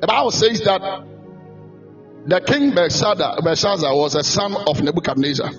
The 0.00 0.06
Bible 0.06 0.32
says 0.32 0.60
that 0.62 0.80
the 2.26 2.40
king 2.40 2.74
Belshazzar, 2.74 3.96
was 3.96 4.14
a 4.14 4.22
son 4.22 4.54
of 4.66 4.82
Nebuchadnezzar. 4.82 5.50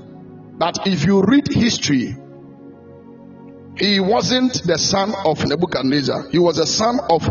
But 0.57 0.87
if 0.87 1.05
you 1.05 1.23
read 1.23 1.51
history, 1.51 2.15
he 3.77 3.99
wasn't 3.99 4.63
the 4.63 4.77
son 4.77 5.13
of 5.25 5.45
Nebuchadnezzar. 5.45 6.29
He 6.29 6.39
was 6.39 6.59
a 6.59 6.65
son 6.65 6.99
of 7.09 7.23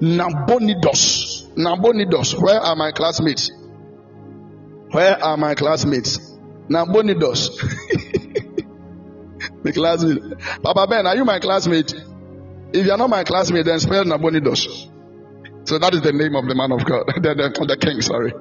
Nabonidus. 0.00 1.48
Nabonidus. 1.56 2.40
Where 2.40 2.60
are 2.60 2.76
my 2.76 2.92
classmates? 2.92 3.50
Where 4.90 5.22
are 5.22 5.36
my 5.36 5.54
classmates? 5.54 6.18
Nabonidus. 6.68 7.48
the 9.62 9.72
classmate. 9.72 10.38
Papa 10.62 10.86
Ben, 10.88 11.06
are 11.06 11.16
you 11.16 11.24
my 11.24 11.40
classmate? 11.40 11.92
If 12.72 12.86
you 12.86 12.92
are 12.92 12.98
not 12.98 13.10
my 13.10 13.24
classmate, 13.24 13.64
then 13.64 13.80
spell 13.80 14.04
Nabonidus. 14.04 14.88
So 15.64 15.78
that 15.78 15.94
is 15.94 16.02
the 16.02 16.12
name 16.12 16.34
of 16.34 16.46
the 16.46 16.54
man 16.54 16.72
of 16.72 16.84
God, 16.84 17.06
the, 17.22 17.34
the, 17.34 17.66
the 17.66 17.76
king, 17.76 18.00
sorry. 18.00 18.32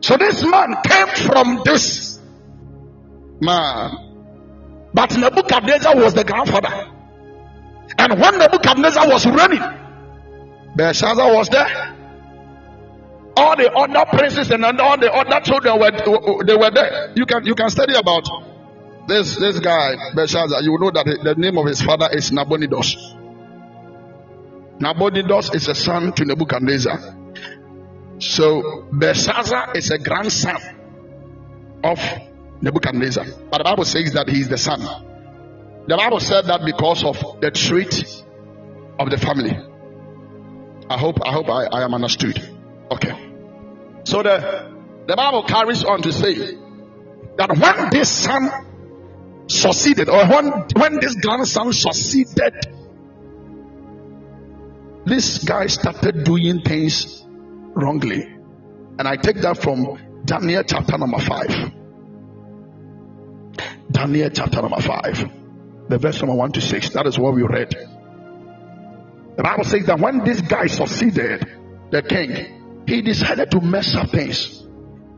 So 0.00 0.16
this 0.16 0.42
man 0.44 0.76
came 0.86 1.08
from 1.26 1.62
this 1.64 2.18
man. 3.40 4.90
But 4.94 5.16
Nebuchadnezzar 5.16 5.96
was 5.96 6.14
the 6.14 6.24
grandfather. 6.24 6.92
And 7.98 8.20
when 8.20 8.38
Nebuchadnezzar 8.38 9.08
was 9.08 9.26
reigning, 9.26 9.62
Belshazzar 10.76 11.34
was 11.34 11.48
there. 11.48 11.94
All 13.36 13.56
the 13.56 13.70
other 13.72 14.04
princes 14.16 14.50
and 14.50 14.64
all 14.64 14.98
the 14.98 15.12
other 15.12 15.40
children 15.44 15.78
were 15.78 15.90
they 16.44 16.56
were 16.56 16.70
there. 16.70 17.12
You 17.16 17.26
can 17.26 17.44
you 17.44 17.54
can 17.54 17.70
study 17.70 17.94
about 17.94 18.28
this 19.08 19.36
this 19.36 19.58
guy 19.60 19.96
Belshazzar. 20.14 20.62
You 20.62 20.76
know 20.80 20.90
that 20.90 21.06
the 21.06 21.34
name 21.36 21.58
of 21.58 21.66
his 21.66 21.82
father 21.82 22.08
is 22.12 22.30
Nabonidus. 22.30 22.96
Nabonidus 24.80 25.54
is 25.54 25.68
a 25.68 25.74
son 25.74 26.12
to 26.12 26.24
Nebuchadnezzar. 26.24 27.16
So 28.20 28.86
Belshazzar 28.92 29.76
is 29.76 29.90
a 29.90 29.98
grandson 29.98 30.56
of 31.84 31.98
Nebuchadnezzar. 32.60 33.24
But 33.50 33.58
the 33.58 33.64
Bible 33.64 33.84
says 33.84 34.12
that 34.14 34.28
he 34.28 34.40
is 34.40 34.48
the 34.48 34.58
son. 34.58 34.80
The 35.86 35.96
Bible 35.96 36.20
said 36.20 36.46
that 36.46 36.62
because 36.64 37.04
of 37.04 37.40
the 37.40 37.50
trait 37.50 38.24
of 38.98 39.10
the 39.10 39.18
family. 39.18 39.56
I 40.90 40.98
hope 40.98 41.18
I 41.24 41.32
hope 41.32 41.48
I, 41.48 41.64
I 41.66 41.84
am 41.84 41.94
understood. 41.94 42.40
Okay. 42.90 43.12
So 44.04 44.22
the 44.22 44.72
the 45.06 45.16
Bible 45.16 45.42
carries 45.44 45.84
on 45.84 46.02
to 46.02 46.12
say 46.12 46.34
that 47.36 47.56
when 47.56 47.90
this 47.90 48.10
son 48.10 48.50
succeeded, 49.48 50.08
or 50.08 50.26
when 50.26 50.46
when 50.76 51.00
this 51.00 51.14
grandson 51.14 51.72
succeeded 51.72 52.54
this 55.08 55.38
guy 55.38 55.66
started 55.66 56.24
doing 56.24 56.60
things 56.62 57.24
wrongly. 57.74 58.22
And 58.98 59.06
I 59.06 59.16
take 59.16 59.36
that 59.42 59.58
from 59.58 60.22
Daniel 60.24 60.62
chapter 60.64 60.98
number 60.98 61.18
5. 61.18 61.72
Daniel 63.90 64.30
chapter 64.30 64.62
number 64.62 64.80
5. 64.80 65.30
The 65.88 65.98
verse 65.98 66.20
number 66.20 66.34
1 66.34 66.52
to 66.52 66.60
6. 66.60 66.90
That 66.90 67.06
is 67.06 67.18
what 67.18 67.34
we 67.34 67.42
read. 67.42 67.70
The 69.36 69.42
Bible 69.42 69.64
says 69.64 69.86
that 69.86 70.00
when 70.00 70.24
this 70.24 70.40
guy 70.40 70.66
succeeded, 70.66 71.46
the 71.90 72.02
king, 72.02 72.84
he 72.86 73.02
decided 73.02 73.50
to 73.52 73.60
mess 73.60 73.94
up 73.94 74.10
things. 74.10 74.66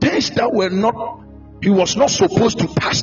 Things 0.01 0.31
that 0.33 0.53
were 0.53 0.71
not, 0.71 1.25
he 1.63 1.71
was 1.71 1.97
not 1.97 2.11
supposed 2.11 2.59
to 2.59 2.69
pass. 2.69 3.03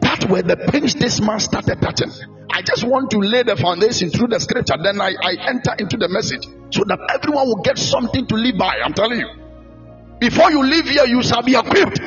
That 0.00 0.26
were 0.28 0.42
the 0.42 0.56
pains 0.56 0.94
this 0.94 1.20
man 1.20 1.40
started 1.40 1.80
touching? 1.80 2.10
I 2.50 2.62
want 2.84 3.10
to 3.10 3.18
lay 3.18 3.42
the 3.42 3.56
foundation 3.56 4.10
through 4.10 4.28
the 4.28 4.40
scripture, 4.40 4.74
then 4.82 5.00
I, 5.00 5.14
I 5.22 5.34
enter 5.48 5.74
into 5.78 5.96
the 5.96 6.08
message 6.08 6.46
so 6.70 6.84
that 6.86 6.98
everyone 7.14 7.46
will 7.46 7.62
get 7.62 7.78
something 7.78 8.26
to 8.26 8.34
live 8.34 8.56
by. 8.58 8.78
I'm 8.84 8.94
telling 8.94 9.20
you. 9.20 9.28
Before 10.20 10.50
you 10.50 10.62
leave 10.62 10.88
here, 10.88 11.06
you 11.06 11.22
shall 11.22 11.42
be 11.42 11.54
equipped 11.54 11.98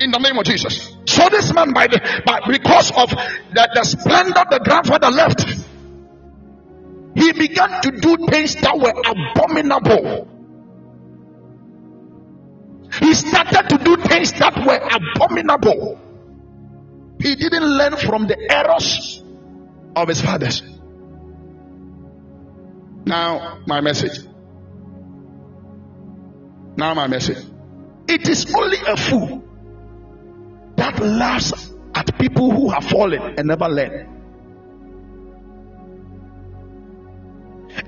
in 0.00 0.10
the 0.10 0.18
name 0.18 0.38
of 0.38 0.44
Jesus. 0.44 0.92
So 1.06 1.28
this 1.28 1.52
man, 1.54 1.72
by 1.72 1.86
the 1.86 2.00
by, 2.26 2.40
because 2.46 2.90
of 2.90 3.10
the, 3.10 3.68
the 3.74 3.84
splendor 3.84 4.44
the 4.50 4.60
grandfather 4.64 5.10
left, 5.10 5.46
he 7.14 7.32
began 7.32 7.82
to 7.82 7.90
do 7.92 8.26
things 8.26 8.54
that 8.56 8.78
were 8.78 8.90
abominable. 8.90 10.28
He 13.00 13.14
started 13.14 13.68
to 13.70 13.78
do 13.78 13.96
things 13.96 14.32
that 14.32 14.56
were 14.66 14.76
abominable. 14.76 16.00
He 17.20 17.36
didn't 17.36 17.64
learn 17.64 17.96
from 17.96 18.26
the 18.26 18.36
errors 18.50 19.21
of 19.96 20.08
his 20.08 20.20
fathers. 20.20 20.62
Now, 23.04 23.60
my 23.66 23.80
message. 23.80 24.26
Now, 26.76 26.94
my 26.94 27.06
message. 27.06 27.44
It 28.08 28.28
is 28.28 28.52
only 28.54 28.78
a 28.86 28.96
fool 28.96 29.42
that 30.76 30.98
laughs 31.00 31.72
at 31.94 32.18
people 32.18 32.50
who 32.50 32.70
have 32.70 32.84
fallen 32.84 33.34
and 33.38 33.48
never 33.48 33.68
learn. 33.68 34.08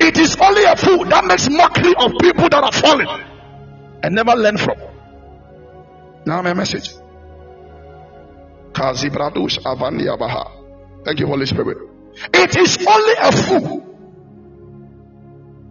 It 0.01 0.19
is 0.19 0.37
only 0.40 0.64
a 0.64 0.77
fool 0.77 1.05
that 1.07 1.25
makes 1.25 1.49
mockery 1.49 1.95
of 1.99 2.12
people 2.21 2.49
that 2.49 2.62
are 2.62 2.73
fallen 2.73 3.07
and 4.03 4.14
never 4.14 4.33
learn 4.33 4.59
from. 4.59 4.77
Now, 6.27 6.43
my 6.43 6.55
message. 6.55 6.90
Thank 11.05 11.21
you, 11.21 11.27
Holy 11.27 11.47
Spirit. 11.47 11.93
It 12.33 12.57
is 12.57 12.79
only 12.87 13.14
a 13.20 13.33
fool 13.33 13.85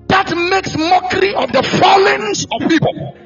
that 0.07 0.29
makes 0.35 0.77
mockery 0.77 1.33
of 1.35 1.51
the 1.51 1.63
fallings 1.63 2.45
of 2.51 2.69
people. 2.69 3.17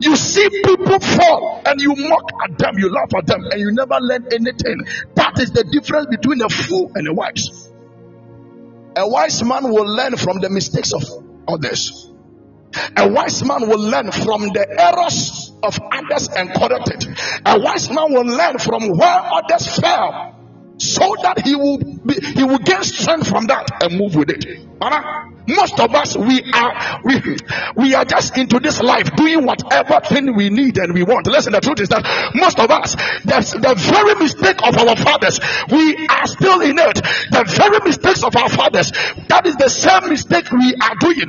You 0.00 0.16
see 0.16 0.48
people 0.48 0.98
fall 0.98 1.62
and 1.66 1.80
you 1.80 1.94
mock 1.94 2.30
at 2.44 2.58
them, 2.58 2.78
you 2.78 2.90
laugh 2.90 3.14
at 3.14 3.26
them, 3.26 3.44
and 3.50 3.60
you 3.60 3.72
never 3.72 3.96
learn 4.00 4.26
anything. 4.32 4.80
That 5.14 5.38
is 5.38 5.50
the 5.52 5.64
difference 5.64 6.06
between 6.06 6.40
a 6.40 6.48
fool 6.48 6.92
and 6.94 7.06
a 7.06 7.12
wise. 7.12 7.70
A 8.96 9.08
wise 9.08 9.42
man 9.44 9.64
will 9.64 9.86
learn 9.86 10.16
from 10.16 10.40
the 10.40 10.48
mistakes 10.48 10.92
of 10.94 11.04
others. 11.46 12.10
A 12.96 13.08
wise 13.08 13.44
man 13.44 13.68
will 13.68 13.80
learn 13.80 14.10
from 14.10 14.48
the 14.48 14.66
errors 14.78 15.52
of 15.62 15.78
others 15.92 16.28
and 16.28 16.50
correct 16.54 16.88
it. 16.88 17.06
A 17.44 17.60
wise 17.60 17.90
man 17.90 18.12
will 18.12 18.26
learn 18.26 18.58
from 18.58 18.88
where 18.88 19.20
others 19.32 19.66
fell 19.78 20.39
so 20.80 21.14
that 21.22 21.42
he 21.44 21.54
will 21.54 21.78
be, 21.78 22.14
he 22.34 22.42
will 22.42 22.58
gain 22.58 22.82
strength 22.82 23.28
from 23.28 23.46
that 23.46 23.68
and 23.82 23.98
move 23.98 24.16
with 24.16 24.30
it. 24.30 24.44
Most 25.46 25.78
of 25.78 25.94
us 25.94 26.16
we 26.16 26.42
are 26.54 27.00
we, 27.04 27.36
we 27.76 27.94
are 27.94 28.04
just 28.06 28.38
into 28.38 28.60
this 28.60 28.80
life 28.80 29.14
doing 29.14 29.44
whatever 29.44 30.00
thing 30.00 30.34
we 30.34 30.48
need 30.48 30.78
and 30.78 30.94
we 30.94 31.02
want. 31.02 31.26
Listen, 31.26 31.52
the 31.52 31.60
truth 31.60 31.80
is 31.80 31.90
that 31.90 32.02
most 32.34 32.58
of 32.58 32.70
us, 32.70 32.96
that's 33.24 33.52
the 33.52 33.74
very 33.76 34.14
mistake 34.14 34.56
of 34.66 34.78
our 34.78 34.96
fathers, 34.96 35.38
we 35.70 36.06
are 36.08 36.26
still 36.26 36.60
in 36.62 36.78
it. 36.78 36.94
The 36.94 37.44
very 37.44 37.80
mistakes 37.84 38.24
of 38.24 38.34
our 38.36 38.48
fathers, 38.48 38.90
that 39.28 39.42
is 39.44 39.56
the 39.56 39.68
same 39.68 40.08
mistake 40.08 40.50
we 40.50 40.74
are 40.80 40.94
doing. 40.98 41.28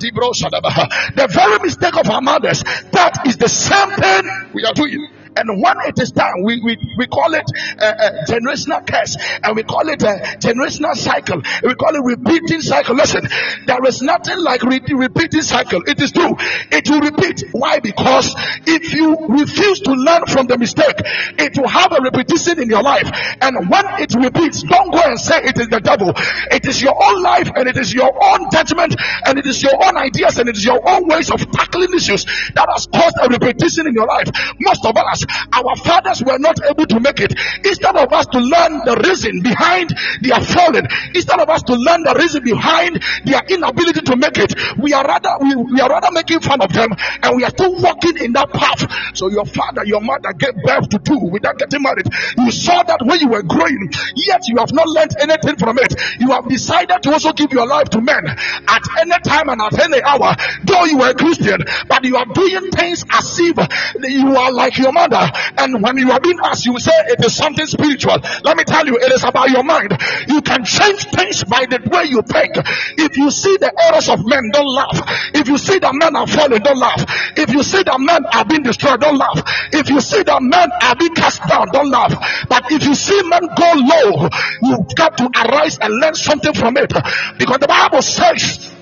The 0.00 1.28
very 1.30 1.58
mistake 1.60 1.96
of 1.96 2.10
our 2.10 2.22
mothers, 2.22 2.64
that 2.64 3.22
is 3.26 3.36
the 3.36 3.48
same 3.48 3.90
thing 3.90 4.50
we 4.52 4.64
are 4.64 4.74
doing. 4.74 5.06
And 5.36 5.62
when 5.62 5.76
it 5.86 5.98
is 5.98 6.12
time, 6.12 6.42
we, 6.44 6.60
we, 6.62 6.76
we 6.98 7.06
call 7.06 7.32
it 7.34 7.44
a, 7.78 7.86
a 7.86 8.24
generational 8.26 8.86
curse 8.86 9.16
and 9.42 9.56
we 9.56 9.62
call 9.62 9.88
it 9.88 10.02
a 10.02 10.38
generational 10.38 10.94
cycle. 10.94 11.42
We 11.62 11.74
call 11.74 11.94
it 11.94 12.02
repeating 12.04 12.60
cycle. 12.62 12.94
Listen, 12.96 13.28
there 13.66 13.84
is 13.86 14.02
nothing 14.02 14.38
like 14.38 14.62
re- 14.62 14.80
repeating 14.88 15.42
cycle. 15.42 15.82
It 15.86 16.00
is 16.00 16.12
true. 16.12 16.36
It 16.70 16.88
will 16.90 17.00
repeat. 17.00 17.44
Why? 17.52 17.78
Because 17.80 18.34
if 18.66 18.92
you 18.92 19.16
refuse 19.28 19.80
to 19.80 19.92
learn 19.92 20.26
from 20.26 20.46
the 20.46 20.58
mistake, 20.58 20.96
it 21.38 21.56
will 21.56 21.68
have 21.68 21.92
a 21.92 22.02
repetition 22.02 22.60
in 22.60 22.68
your 22.68 22.82
life. 22.82 23.08
And 23.40 23.70
when 23.70 23.84
it 24.00 24.14
repeats, 24.14 24.62
don't 24.62 24.90
go 24.92 25.00
and 25.04 25.18
say 25.18 25.40
it 25.44 25.58
is 25.58 25.68
the 25.68 25.80
devil. 25.80 26.12
It 26.50 26.66
is 26.66 26.82
your 26.82 26.94
own 26.94 27.22
life 27.22 27.50
and 27.54 27.68
it 27.68 27.76
is 27.76 27.94
your 27.94 28.10
own 28.12 28.48
judgment 28.52 28.96
and 29.26 29.38
it 29.38 29.46
is 29.46 29.62
your 29.62 29.74
own 29.84 29.96
ideas 29.96 30.38
and 30.38 30.48
it 30.48 30.56
is 30.56 30.64
your 30.64 30.80
own 30.88 31.08
ways 31.08 31.30
of 31.30 31.40
tackling 31.52 31.94
issues 31.94 32.24
that 32.54 32.66
has 32.72 32.86
caused 32.86 33.16
a 33.22 33.28
repetition 33.28 33.86
in 33.86 33.94
your 33.94 34.06
life. 34.06 34.28
Most 34.60 34.84
of 34.84 34.96
us 34.96 35.19
our 35.52 35.76
fathers 35.76 36.22
were 36.22 36.38
not 36.38 36.58
able 36.64 36.86
to 36.86 37.00
make 37.00 37.20
it. 37.20 37.34
Instead 37.64 37.96
of 37.96 38.12
us 38.12 38.26
to 38.26 38.38
learn 38.38 38.80
the 38.84 38.96
reason 39.04 39.42
behind 39.42 39.90
their 40.22 40.40
falling, 40.40 40.86
instead 41.14 41.40
of 41.40 41.48
us 41.48 41.62
to 41.64 41.74
learn 41.74 42.02
the 42.02 42.14
reason 42.14 42.42
behind 42.44 43.02
their 43.24 43.42
inability 43.48 44.00
to 44.00 44.16
make 44.16 44.38
it, 44.38 44.54
we 44.78 44.92
are 44.92 45.04
rather 45.04 45.30
we, 45.40 45.54
we 45.56 45.80
are 45.80 45.88
rather 45.90 46.10
making 46.12 46.40
fun 46.40 46.60
of 46.60 46.72
them 46.72 46.90
and 47.22 47.36
we 47.36 47.44
are 47.44 47.50
still 47.50 47.74
walking 47.80 48.16
in 48.18 48.32
that 48.32 48.50
path. 48.52 48.86
So 49.14 49.28
your 49.28 49.44
father, 49.44 49.84
your 49.84 50.00
mother 50.00 50.32
gave 50.32 50.54
birth 50.62 50.88
to 50.90 50.98
two 50.98 51.18
without 51.18 51.58
getting 51.58 51.82
married. 51.82 52.06
You 52.38 52.50
saw 52.50 52.82
that 52.82 53.00
when 53.04 53.20
you 53.20 53.28
were 53.28 53.42
growing, 53.42 53.90
yet 54.16 54.46
you 54.48 54.58
have 54.58 54.72
not 54.72 54.86
learned 54.88 55.14
anything 55.20 55.56
from 55.56 55.78
it. 55.78 55.94
You 56.20 56.30
have 56.32 56.48
decided 56.48 57.02
to 57.02 57.12
also 57.12 57.32
give 57.32 57.52
your 57.52 57.66
life 57.66 57.90
to 57.90 58.00
men 58.00 58.26
at 58.26 58.82
any 59.00 59.18
time 59.24 59.48
and 59.48 59.60
at 59.60 59.78
any 59.78 60.02
hour, 60.02 60.34
though 60.64 60.84
you 60.84 60.98
were 60.98 61.10
a 61.10 61.14
Christian, 61.14 61.58
but 61.88 62.04
you 62.04 62.16
are 62.16 62.26
doing 62.26 62.70
things 62.70 63.04
as 63.10 63.38
if 63.40 63.56
you 64.02 64.36
are 64.36 64.52
like 64.52 64.78
your 64.78 64.92
mother 64.92 65.09
And 65.12 65.82
when 65.82 65.98
you 65.98 66.10
are 66.10 66.20
being 66.20 66.38
asked, 66.44 66.66
you 66.66 66.78
say 66.78 66.92
it 67.08 67.24
is 67.24 67.34
something 67.34 67.66
spiritual. 67.66 68.16
Let 68.44 68.56
me 68.56 68.64
tell 68.64 68.86
you, 68.86 68.96
it 68.96 69.12
is 69.12 69.24
about 69.24 69.50
your 69.50 69.64
mind. 69.64 69.96
You 70.28 70.42
can 70.42 70.64
change 70.64 71.04
things 71.10 71.44
by 71.44 71.66
the 71.66 71.80
way 71.90 72.04
you 72.04 72.22
think. 72.22 72.54
If 72.98 73.16
you 73.16 73.30
see 73.30 73.56
the 73.58 73.72
errors 73.88 74.08
of 74.08 74.24
men, 74.26 74.50
don't 74.52 74.72
laugh. 74.72 74.98
If 75.34 75.48
you 75.48 75.58
see 75.58 75.78
that 75.78 75.94
men 75.94 76.16
are 76.16 76.26
falling, 76.26 76.62
don't 76.62 76.78
laugh. 76.78 77.04
If 77.36 77.50
you 77.50 77.62
see 77.62 77.82
that 77.82 78.00
men 78.00 78.24
are 78.32 78.44
being 78.44 78.62
destroyed, 78.62 79.00
don't 79.00 79.18
laugh. 79.18 79.42
If 79.72 79.90
you 79.90 80.00
see 80.00 80.22
that 80.22 80.42
men 80.42 80.68
are 80.82 80.96
being 80.96 81.14
cast 81.14 81.46
down, 81.46 81.68
don't 81.72 81.90
laugh. 81.90 82.14
But 82.48 82.70
if 82.70 82.84
you 82.84 82.94
see 82.94 83.22
men 83.28 83.42
go 83.56 83.72
low, 83.76 84.28
you 84.62 84.78
got 84.96 85.16
to 85.18 85.30
arise 85.44 85.78
and 85.78 85.94
learn 86.00 86.14
something 86.14 86.54
from 86.54 86.76
it. 86.76 86.92
Because 87.38 87.58
the 87.58 87.68
Bible 87.68 88.02
says 88.02 88.79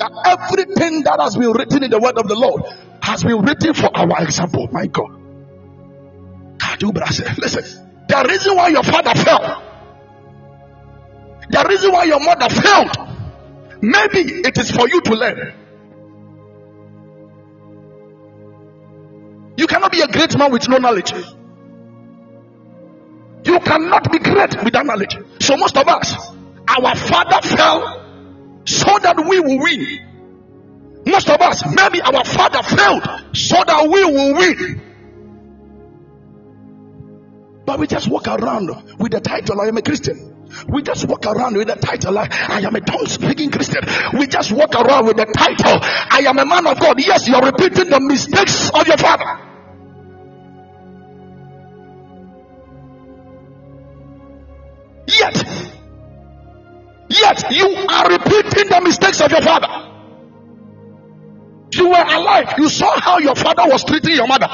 that 0.00 0.12
everything 0.24 1.02
that 1.02 1.20
has 1.20 1.36
been 1.36 1.52
written 1.52 1.84
in 1.84 1.90
the 1.90 1.98
word 1.98 2.16
of 2.18 2.26
the 2.26 2.34
Lord 2.34 2.62
has 3.02 3.22
been 3.22 3.40
written 3.42 3.74
for 3.74 3.94
our 3.94 4.22
example. 4.22 4.68
My 4.72 4.86
God. 4.86 5.16
Listen, 6.80 8.04
the 8.08 8.26
reason 8.28 8.56
why 8.56 8.68
your 8.68 8.82
father 8.82 9.14
fell, 9.14 9.62
the 11.50 11.66
reason 11.68 11.92
why 11.92 12.04
your 12.04 12.20
mother 12.20 12.48
failed, 12.48 12.96
maybe 13.82 14.20
it 14.48 14.56
is 14.56 14.70
for 14.70 14.88
you 14.88 15.00
to 15.02 15.14
learn. 15.14 15.54
You 19.58 19.66
cannot 19.66 19.92
be 19.92 20.00
a 20.00 20.08
great 20.08 20.36
man 20.38 20.50
with 20.52 20.66
no 20.68 20.78
knowledge. 20.78 21.12
You 23.44 23.60
cannot 23.60 24.10
be 24.10 24.18
great 24.18 24.64
without 24.64 24.86
knowledge. 24.86 25.18
So, 25.40 25.56
most 25.58 25.76
of 25.76 25.86
us, 25.86 26.14
our 26.68 26.94
father 26.94 27.46
fell 27.46 28.09
so 28.70 28.98
that 28.98 29.16
we 29.18 29.40
will 29.40 29.58
win. 29.58 31.02
Most 31.06 31.28
of 31.28 31.40
us, 31.40 31.64
maybe 31.74 32.00
our 32.02 32.24
father 32.24 32.62
failed 32.62 33.02
so 33.36 33.56
that 33.66 33.88
we 33.88 34.04
will 34.04 34.34
win. 34.34 34.80
But 37.66 37.78
we 37.78 37.86
just 37.86 38.08
walk 38.08 38.28
around 38.28 38.70
with 38.98 39.12
the 39.12 39.20
title, 39.20 39.60
I 39.60 39.66
am 39.66 39.76
a 39.76 39.82
Christian. 39.82 40.46
We 40.68 40.82
just 40.82 41.06
walk 41.06 41.26
around 41.26 41.56
with 41.56 41.68
the 41.68 41.76
title, 41.76 42.18
I 42.18 42.60
am 42.64 42.74
a 42.74 42.80
tongue 42.80 43.06
speaking 43.06 43.50
Christian. 43.50 43.82
We 44.18 44.26
just 44.26 44.52
walk 44.52 44.74
around 44.74 45.06
with 45.06 45.16
the 45.16 45.26
title, 45.26 45.78
I 45.82 46.24
am 46.26 46.38
a 46.38 46.44
man 46.44 46.66
of 46.66 46.78
God. 46.80 46.98
Yes, 46.98 47.28
you 47.28 47.34
are 47.34 47.44
repeating 47.44 47.90
the 47.90 48.00
mistakes 48.00 48.70
of 48.70 48.86
your 48.86 48.98
father. 48.98 49.49
Yet 57.30 57.52
you 57.52 57.66
are 57.88 58.08
repeating 58.10 58.68
the 58.68 58.80
mistakes 58.82 59.20
of 59.20 59.30
your 59.30 59.42
father. 59.42 59.88
You 61.72 61.88
were 61.88 62.04
alive. 62.04 62.54
You 62.58 62.68
saw 62.68 62.98
how 63.00 63.18
your 63.18 63.34
father 63.34 63.64
was 63.66 63.84
treating 63.84 64.14
your 64.14 64.26
mother. 64.26 64.48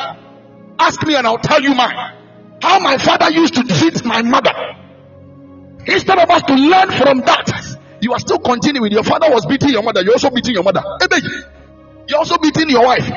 Ask 0.79 1.05
me 1.07 1.15
and 1.17 1.27
I'll 1.27 1.39
tell 1.39 1.63
you 1.63 1.75
mine. 1.75 2.15
How 2.63 2.79
my 2.79 2.99
father 2.99 3.31
used 3.31 3.55
to 3.55 3.65
treat 3.65 4.05
my 4.05 4.23
mother. 4.23 4.53
Instead 5.87 6.19
of 6.19 6.31
us 6.31 6.43
to 6.43 6.55
learn 6.55 6.91
from 6.91 7.21
that, 7.21 7.79
you 8.01 8.13
are 8.13 8.19
still 8.19 8.39
continuing. 8.39 8.93
Your 8.93 9.05
father 9.05 9.31
was 9.31 9.47
beating 9.47 9.71
your 9.71 9.83
mother. 9.83 10.03
You're 10.03 10.13
also 10.13 10.31
beating 10.31 10.55
your 10.55 10.63
mother. 10.63 10.83
You're 12.09 12.19
also 12.19 12.39
beating 12.39 12.69
your 12.69 12.85
wife. 12.85 13.09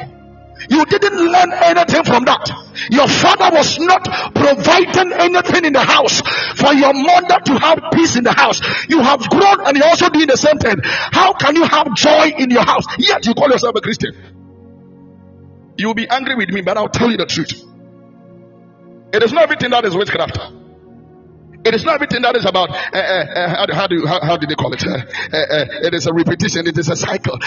You 0.67 0.85
didn't 0.85 1.15
learn 1.15 1.53
anything 1.53 2.03
from 2.03 2.25
that. 2.25 2.43
Your 2.91 3.07
father 3.07 3.55
was 3.55 3.79
not 3.79 4.03
providing 4.35 5.13
anything 5.13 5.65
in 5.65 5.73
the 5.73 5.81
house 5.83 6.21
for 6.55 6.73
your 6.73 6.93
mother 6.93 7.39
to 7.45 7.59
have 7.59 7.79
peace 7.93 8.17
in 8.17 8.23
the 8.23 8.33
house. 8.33 8.59
You 8.89 9.01
have 9.01 9.21
grown 9.29 9.65
and 9.65 9.77
you're 9.77 9.87
also 9.87 10.09
doing 10.09 10.27
the 10.27 10.37
same 10.37 10.57
thing. 10.57 10.75
How 10.83 11.33
can 11.33 11.55
you 11.55 11.63
have 11.63 11.95
joy 11.95 12.33
in 12.37 12.49
your 12.49 12.63
house 12.63 12.85
yet 12.97 13.25
you 13.25 13.33
call 13.33 13.49
yourself 13.49 13.75
a 13.75 13.81
Christian? 13.81 14.11
You 15.77 15.87
will 15.87 15.95
be 15.95 16.09
angry 16.09 16.35
with 16.35 16.49
me, 16.49 16.61
but 16.61 16.77
I'll 16.77 16.89
tell 16.89 17.09
you 17.09 17.17
the 17.17 17.25
truth. 17.25 17.63
It 19.13 19.23
is 19.23 19.31
not 19.31 19.43
everything 19.43 19.69
that 19.71 19.85
is 19.85 19.95
witchcraft. 19.95 20.58
It 21.65 21.75
is 21.75 21.83
not 21.83 21.95
everything 21.95 22.21
that 22.21 22.35
is 22.37 22.45
about 22.45 22.69
uh, 22.69 22.73
uh, 22.73 23.49
how, 23.49 23.75
how, 23.75 23.87
do 23.87 24.05
how, 24.05 24.21
how 24.21 24.37
do 24.37 24.47
they 24.47 24.55
call 24.55 24.71
it? 24.73 24.81
Uh, 24.85 25.03
it 25.83 25.93
is 25.93 26.07
a 26.07 26.13
repetition. 26.13 26.67
It 26.67 26.77
is 26.77 26.87
a 26.89 26.95
cycle. 26.95 27.37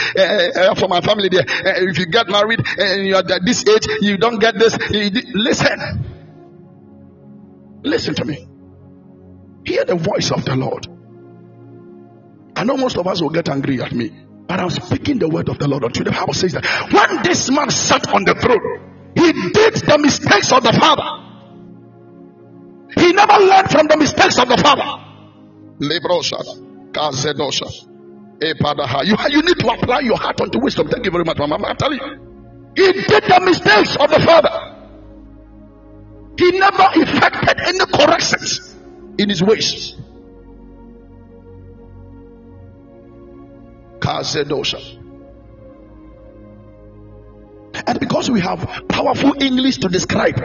for 0.77 0.88
my 0.88 1.01
family, 1.01 1.29
there, 1.31 1.44
if 1.46 1.98
you 1.98 2.07
get 2.07 2.29
married 2.29 2.61
and 2.79 3.07
you 3.07 3.16
are 3.16 3.25
at 3.25 3.44
this 3.44 3.66
age, 3.66 3.87
you 4.01 4.18
don't 4.18 4.38
get 4.38 4.59
this. 4.59 4.77
You, 4.90 5.11
listen, 5.35 6.05
listen 7.83 8.14
to 8.16 8.25
me. 8.25 8.46
Hear 9.64 9.85
the 9.85 9.96
voice 9.96 10.31
of 10.31 10.44
the 10.44 10.57
Lord. 10.57 10.87
I 12.55 12.64
know 12.64 12.77
most 12.77 12.98
of 12.98 13.07
us 13.07 13.22
will 13.22 13.31
get 13.31 13.48
angry 13.48 13.81
at 13.81 13.92
me, 13.92 14.11
but 14.46 14.61
I'm 14.61 14.70
speaking 14.70 15.18
the 15.20 15.29
word 15.29 15.48
of 15.48 15.59
the 15.59 15.68
Lord 15.68 15.85
unto 15.85 16.01
you. 16.01 16.05
The 16.05 16.11
Bible 16.11 16.35
says 16.35 16.53
that 16.53 16.66
when 16.92 17.22
this 17.22 17.51
man 17.51 17.70
sat 17.70 18.12
on 18.12 18.25
the 18.25 18.35
throne, 18.35 19.12
he 19.16 19.33
did 19.33 19.75
the 19.75 19.98
mistakes 19.98 20.53
of 20.53 20.62
the 20.62 20.72
father. 20.72 21.22
Never 23.12 23.44
learned 23.44 23.70
from 23.70 23.87
the 23.88 23.96
mistakes 23.96 24.38
of 24.38 24.48
the 24.48 24.57
father. 24.57 25.03
You, 29.05 29.16
you 29.31 29.42
need 29.42 29.59
to 29.59 29.68
apply 29.68 30.01
your 30.01 30.16
heart 30.16 30.40
unto 30.40 30.61
wisdom. 30.61 30.88
Thank 30.88 31.05
you 31.05 31.11
very 31.11 31.25
much, 31.25 31.38
Mama. 31.38 31.57
I'm 31.66 31.77
telling 31.77 32.01
you. 32.01 32.18
He 32.75 32.92
did 32.92 33.25
the 33.25 33.40
mistakes 33.44 33.96
of 33.96 34.11
the 34.11 34.20
father. 34.20 34.70
He 36.38 36.51
never 36.59 36.88
effected 36.94 37.61
any 37.66 37.87
corrections 37.87 38.75
in 39.18 39.29
his 39.29 39.42
ways. 39.42 39.94
And 47.87 48.01
because 48.01 48.31
we 48.31 48.40
have 48.40 48.85
powerful 48.88 49.35
English 49.42 49.79
to 49.79 49.88
describe, 49.88 50.40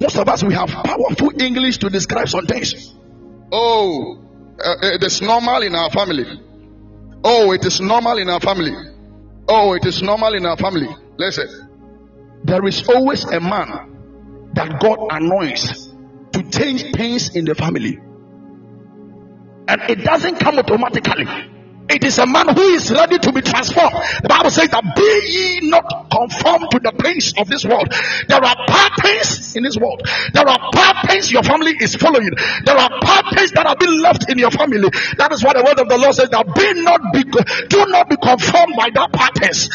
most 0.00 0.16
of 0.16 0.28
us 0.28 0.42
we 0.42 0.54
have 0.54 0.68
powerful 0.68 1.30
English 1.40 1.78
to 1.78 1.90
describe 1.90 2.28
some 2.28 2.46
things. 2.46 2.94
Oh, 3.52 4.18
uh, 4.58 4.74
it 4.82 5.02
is 5.02 5.22
normal 5.22 5.62
in 5.62 5.74
our 5.74 5.90
family. 5.90 6.24
Oh, 7.22 7.52
it 7.52 7.64
is 7.64 7.80
normal 7.80 8.18
in 8.18 8.28
our 8.28 8.40
family. 8.40 8.74
Oh, 9.48 9.74
it 9.74 9.84
is 9.86 10.02
normal 10.02 10.34
in 10.34 10.46
our 10.46 10.56
family. 10.56 10.88
Listen, 11.16 11.48
there 12.44 12.64
is 12.66 12.86
always 12.88 13.24
a 13.24 13.40
man 13.40 14.50
that 14.54 14.80
God 14.80 14.98
anoints 15.10 15.88
to 16.32 16.42
change 16.50 16.92
things 16.92 17.34
in 17.34 17.44
the 17.44 17.54
family, 17.54 17.98
and 19.68 19.80
it 19.88 20.04
doesn't 20.04 20.38
come 20.40 20.58
automatically. 20.58 21.26
It 21.94 22.02
is 22.02 22.18
a 22.18 22.26
man 22.26 22.48
who 22.48 22.62
is 22.74 22.90
ready 22.90 23.18
to 23.18 23.32
be 23.32 23.40
transformed. 23.40 23.94
The 24.22 24.28
Bible 24.28 24.50
says 24.50 24.68
that 24.70 24.82
be 24.98 25.06
ye 25.30 25.70
not 25.70 25.86
conformed 26.10 26.66
to 26.74 26.78
the 26.82 26.90
things 26.98 27.32
of 27.38 27.46
this 27.46 27.64
world. 27.64 27.86
There 28.26 28.42
are 28.42 28.56
patterns 28.66 29.54
in 29.54 29.62
this 29.62 29.78
world. 29.78 30.02
There 30.34 30.42
are 30.42 30.58
patterns 30.74 31.30
your 31.30 31.46
family 31.46 31.70
is 31.78 31.94
following. 31.94 32.34
There 32.66 32.74
are 32.74 32.90
patterns 32.98 33.52
that 33.54 33.66
have 33.70 33.78
been 33.78 33.94
left 34.02 34.26
in 34.28 34.38
your 34.38 34.50
family. 34.50 34.90
That 35.22 35.30
is 35.30 35.44
what 35.46 35.54
the 35.54 35.62
word 35.62 35.78
of 35.78 35.86
the 35.86 35.98
Lord 35.98 36.18
says 36.18 36.30
that 36.34 36.50
be 36.50 36.82
not 36.82 36.98
be, 37.14 37.22
do 37.70 37.86
not 37.86 38.10
be 38.10 38.18
conformed 38.18 38.74
by 38.74 38.90
that 38.90 39.14
patterns. 39.14 39.70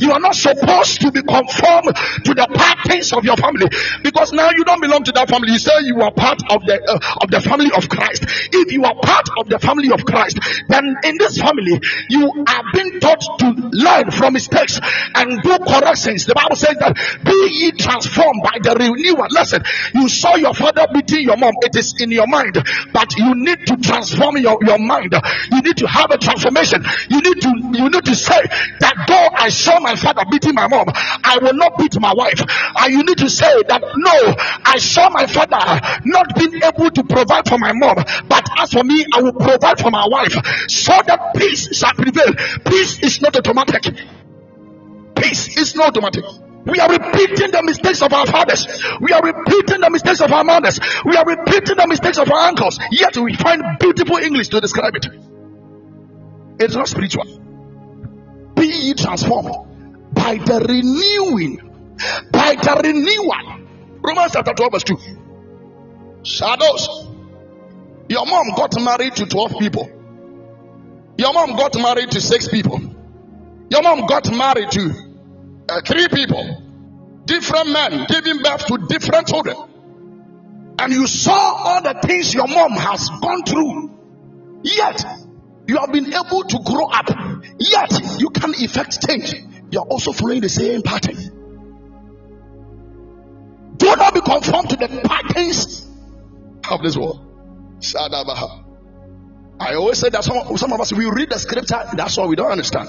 You 0.00 0.12
are 0.12 0.20
not 0.20 0.34
supposed 0.34 1.00
to 1.00 1.12
be 1.12 1.22
conformed 1.22 1.92
to 2.24 2.32
the 2.32 2.48
patterns 2.56 3.12
of 3.12 3.24
your 3.24 3.36
family 3.36 3.68
because 4.02 4.32
now 4.32 4.48
you 4.56 4.64
don't 4.64 4.80
belong 4.80 5.04
to 5.04 5.12
that 5.12 5.28
family. 5.28 5.52
You 5.52 5.58
say 5.58 5.72
you 5.84 6.00
are 6.00 6.12
part 6.12 6.40
of 6.50 6.64
the 6.64 6.80
uh, 6.80 7.20
of 7.20 7.28
the 7.30 7.40
family 7.40 7.70
of 7.76 7.88
Christ. 7.88 8.24
If 8.52 8.72
you 8.72 8.84
are 8.84 8.94
part 8.94 9.28
of 9.38 9.48
the 9.48 9.58
family 9.58 9.92
of 9.92 10.05
Christ, 10.06 10.38
then 10.68 10.96
in 11.04 11.18
this 11.18 11.38
family, 11.38 11.80
you 12.08 12.30
are 12.48 12.62
being 12.72 13.00
taught 13.00 13.20
to 13.40 13.48
learn 13.72 14.10
from 14.10 14.34
mistakes 14.34 14.80
and 15.14 15.42
do 15.42 15.58
corrections. 15.58 16.26
The 16.26 16.34
Bible 16.34 16.56
says 16.56 16.76
that 16.80 16.94
be 17.24 17.36
ye 17.52 17.72
transformed 17.72 18.42
by 18.42 18.58
the 18.62 18.74
renewal. 18.78 19.26
Listen, 19.30 19.62
you 19.94 20.08
saw 20.08 20.36
your 20.36 20.54
father 20.54 20.86
beating 20.92 21.22
your 21.22 21.36
mom, 21.36 21.52
it 21.62 21.76
is 21.76 21.94
in 22.00 22.10
your 22.10 22.26
mind, 22.26 22.56
but 22.92 23.16
you 23.16 23.34
need 23.34 23.66
to 23.66 23.76
transform 23.76 24.36
your, 24.38 24.58
your 24.62 24.78
mind. 24.78 25.14
You 25.52 25.62
need 25.62 25.76
to 25.78 25.86
have 25.86 26.10
a 26.10 26.18
transformation. 26.18 26.84
You 27.10 27.20
need 27.20 27.40
to 27.42 27.50
you 27.72 27.88
need 27.90 28.04
to 28.04 28.14
say 28.14 28.40
that 28.80 28.94
though 29.06 29.28
I 29.36 29.48
saw 29.48 29.80
my 29.80 29.96
father 29.96 30.24
beating 30.30 30.54
my 30.54 30.68
mom, 30.68 30.86
I 31.24 31.38
will 31.40 31.54
not 31.54 31.78
beat 31.78 31.98
my 32.00 32.12
wife. 32.14 32.40
And 32.78 32.92
you 32.92 33.02
need 33.02 33.18
to 33.18 33.30
say 33.30 33.62
that 33.68 33.82
no, 33.82 34.34
I 34.64 34.78
saw 34.78 35.10
my 35.10 35.26
father 35.26 35.56
not 36.04 36.34
being 36.36 36.60
able 36.62 36.90
to 36.90 37.04
provide 37.04 37.48
for 37.48 37.58
my 37.58 37.72
mom, 37.74 37.96
but 38.28 38.48
as 38.58 38.72
for 38.72 38.84
me, 38.84 39.04
I 39.12 39.22
will 39.22 39.32
provide 39.32 39.78
for 39.78 39.90
my 39.90 39.95
wife 40.08 40.34
so 40.68 40.92
that 41.06 41.32
peace 41.36 41.76
shall 41.76 41.94
prevail. 41.94 42.32
Peace 42.66 43.02
is 43.02 43.20
not 43.20 43.36
automatic. 43.36 43.94
Peace 45.16 45.56
is 45.56 45.74
not 45.74 45.88
automatic. 45.88 46.24
We 46.66 46.80
are 46.80 46.90
repeating 46.90 47.52
the 47.52 47.62
mistakes 47.62 48.02
of 48.02 48.12
our 48.12 48.26
fathers. 48.26 48.66
We 49.00 49.12
are 49.12 49.22
repeating 49.22 49.80
the 49.80 49.88
mistakes 49.90 50.20
of 50.20 50.32
our 50.32 50.42
mothers. 50.42 50.80
We 51.04 51.16
are 51.16 51.24
repeating 51.24 51.76
the 51.76 51.86
mistakes 51.86 52.18
of 52.18 52.30
our 52.30 52.48
uncles. 52.48 52.80
Yet 52.90 53.16
we 53.16 53.34
find 53.36 53.62
beautiful 53.78 54.16
English 54.16 54.48
to 54.48 54.60
describe 54.60 54.96
it. 54.96 55.06
It's 56.58 56.74
not 56.74 56.88
spiritual. 56.88 57.24
Be 58.56 58.94
transformed 58.94 60.12
by 60.12 60.38
the 60.38 60.58
renewing, 60.68 61.58
by 62.32 62.56
the 62.56 62.80
renewal. 62.82 63.66
Romans 64.02 64.32
chapter 64.32 64.52
12, 64.52 64.72
verse 64.72 64.84
2. 64.84 64.96
Shadows 66.24 66.88
your 68.08 68.26
mom 68.26 68.50
got 68.56 68.80
married 68.80 69.16
to 69.16 69.26
12 69.26 69.58
people. 69.58 69.90
Your 71.18 71.32
mom 71.32 71.56
got 71.56 71.74
married 71.76 72.10
to 72.12 72.20
six 72.20 72.48
people. 72.48 72.80
Your 73.70 73.82
mom 73.82 74.06
got 74.06 74.30
married 74.32 74.70
to 74.72 74.90
uh, 75.68 75.80
three 75.80 76.08
people. 76.08 76.62
Different 77.24 77.70
men 77.70 78.06
giving 78.08 78.42
birth 78.42 78.66
to 78.66 78.78
different 78.88 79.26
children. 79.26 79.56
And 80.78 80.92
you 80.92 81.06
saw 81.06 81.32
all 81.32 81.82
the 81.82 81.94
things 82.06 82.34
your 82.34 82.46
mom 82.46 82.72
has 82.72 83.08
gone 83.20 83.42
through. 83.44 84.60
Yet, 84.62 85.04
you 85.66 85.78
have 85.78 85.90
been 85.92 86.12
able 86.12 86.44
to 86.44 86.58
grow 86.64 86.86
up. 86.86 87.08
Yet, 87.58 88.20
you 88.20 88.30
can 88.30 88.50
effect 88.54 89.04
change. 89.06 89.34
You 89.70 89.80
are 89.80 89.86
also 89.86 90.12
following 90.12 90.42
the 90.42 90.48
same 90.48 90.82
pattern. 90.82 91.16
Do 93.78 93.86
not 93.96 94.14
be 94.14 94.20
conformed 94.20 94.70
to 94.70 94.76
the 94.76 94.88
patterns 95.04 95.86
of 96.70 96.82
this 96.82 96.96
world. 96.96 97.25
Shadabaha. 97.92 98.64
I 99.58 99.74
always 99.74 99.98
say 99.98 100.10
that 100.10 100.24
some, 100.24 100.56
some 100.56 100.72
of 100.72 100.80
us 100.80 100.92
we 100.92 101.06
read 101.06 101.30
the 101.30 101.38
scripture, 101.38 101.82
that's 101.94 102.18
all 102.18 102.28
we 102.28 102.36
don't 102.36 102.50
understand. 102.50 102.88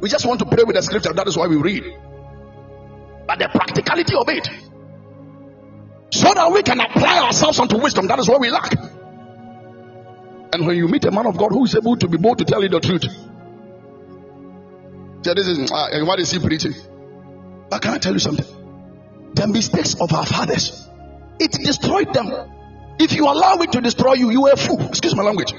We 0.00 0.08
just 0.08 0.24
want 0.24 0.38
to 0.40 0.46
pray 0.46 0.64
with 0.64 0.76
the 0.76 0.82
scripture, 0.82 1.12
that 1.12 1.28
is 1.28 1.36
why 1.36 1.46
we 1.46 1.56
read. 1.56 1.84
But 3.26 3.38
the 3.38 3.48
practicality 3.48 4.14
of 4.16 4.28
it, 4.28 4.48
so 6.12 6.32
that 6.34 6.50
we 6.50 6.62
can 6.62 6.80
apply 6.80 7.18
ourselves 7.20 7.58
unto 7.58 7.78
wisdom, 7.80 8.06
that 8.08 8.18
is 8.18 8.28
what 8.28 8.40
we 8.40 8.50
lack. 8.50 8.72
And 10.52 10.66
when 10.66 10.76
you 10.76 10.88
meet 10.88 11.04
a 11.04 11.10
man 11.10 11.26
of 11.26 11.36
God 11.36 11.50
who 11.50 11.64
is 11.64 11.76
able 11.76 11.96
to 11.96 12.08
be 12.08 12.16
bold 12.16 12.38
to 12.38 12.44
tell 12.44 12.62
you 12.62 12.68
the 12.68 12.80
truth, 12.80 13.04
so 15.22 15.34
this 15.34 15.46
is 15.46 15.70
uh, 15.70 16.04
what 16.04 16.18
is 16.18 16.30
he 16.30 16.38
preaching? 16.38 16.72
But 17.68 17.82
can 17.82 17.94
I 17.94 17.98
tell 17.98 18.14
you 18.14 18.18
something? 18.18 18.46
The 19.34 19.46
mistakes 19.46 19.94
of 20.00 20.12
our 20.12 20.24
fathers, 20.26 20.88
it 21.38 21.52
destroyed 21.52 22.12
them. 22.14 22.32
If 23.00 23.14
you 23.14 23.24
allow 23.24 23.54
it 23.62 23.72
to 23.72 23.80
destroy 23.80 24.12
you, 24.12 24.30
you 24.30 24.46
are 24.46 24.52
a 24.52 24.56
fool. 24.58 24.78
Excuse 24.82 25.16
my 25.16 25.22
language. 25.22 25.54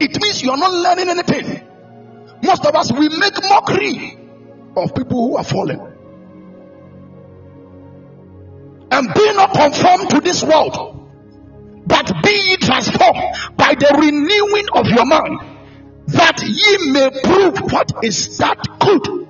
It 0.00 0.20
means 0.20 0.42
you 0.42 0.50
are 0.50 0.56
not 0.56 0.72
learning 0.72 1.08
anything. 1.08 1.62
Most 2.42 2.66
of 2.66 2.74
us, 2.74 2.92
we 2.92 3.08
make 3.08 3.34
mockery 3.48 4.18
of 4.76 4.92
people 4.92 5.28
who 5.28 5.36
are 5.36 5.44
fallen. 5.44 5.78
And 8.90 9.14
be 9.14 9.32
not 9.34 9.52
conformed 9.52 10.10
to 10.10 10.20
this 10.20 10.42
world, 10.42 11.10
but 11.86 12.12
be 12.24 12.30
ye 12.30 12.56
transformed 12.56 13.22
by 13.56 13.74
the 13.74 13.96
renewing 14.00 14.66
of 14.74 14.86
your 14.88 15.06
mind, 15.06 15.38
that 16.08 16.42
ye 16.42 16.90
may 16.90 17.10
prove 17.22 17.72
what 17.72 17.92
is 18.02 18.36
that 18.38 18.58
good 18.80 19.25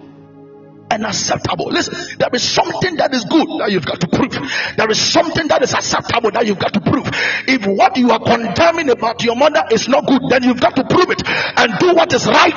and 0.91 1.05
acceptable. 1.05 1.67
Listen, 1.67 2.19
there 2.19 2.29
is 2.33 2.43
something 2.43 2.97
that 2.97 3.13
is 3.13 3.25
good 3.25 3.49
that 3.61 3.71
you've 3.71 3.87
got 3.87 4.01
to 4.01 4.09
prove. 4.09 4.33
There 4.77 4.91
is 4.91 5.01
something 5.01 5.49
that 5.49 5.63
is 5.63 5.75
acceptable 5.75 6.31
that 6.31 6.47
you've 6.47 6.59
got 6.59 6.73
to 6.75 6.81
prove. 6.81 7.09
If 7.49 7.67
what 7.67 7.97
you 7.97 8.11
are 8.11 8.21
condemning 8.21 8.91
about 8.91 9.23
your 9.23 9.37
mother 9.37 9.65
is 9.71 9.89
not 9.89 10.07
good, 10.07 10.23
then 10.31 10.45
you've 10.45 10.61
got 10.61 10.77
to 10.77 10.85
prove 10.85 11.11
it 11.11 11.23
and 11.27 11.79
do 11.79 11.95
what 11.95 12.13
is 12.13 12.27
right. 12.27 12.55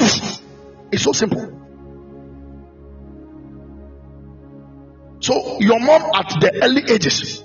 It's 0.91 1.03
so 1.03 1.11
simple. 1.11 1.55
So, 5.21 5.59
your 5.59 5.79
mom 5.79 6.11
at 6.15 6.29
the 6.39 6.59
early 6.63 6.83
ages 6.93 7.43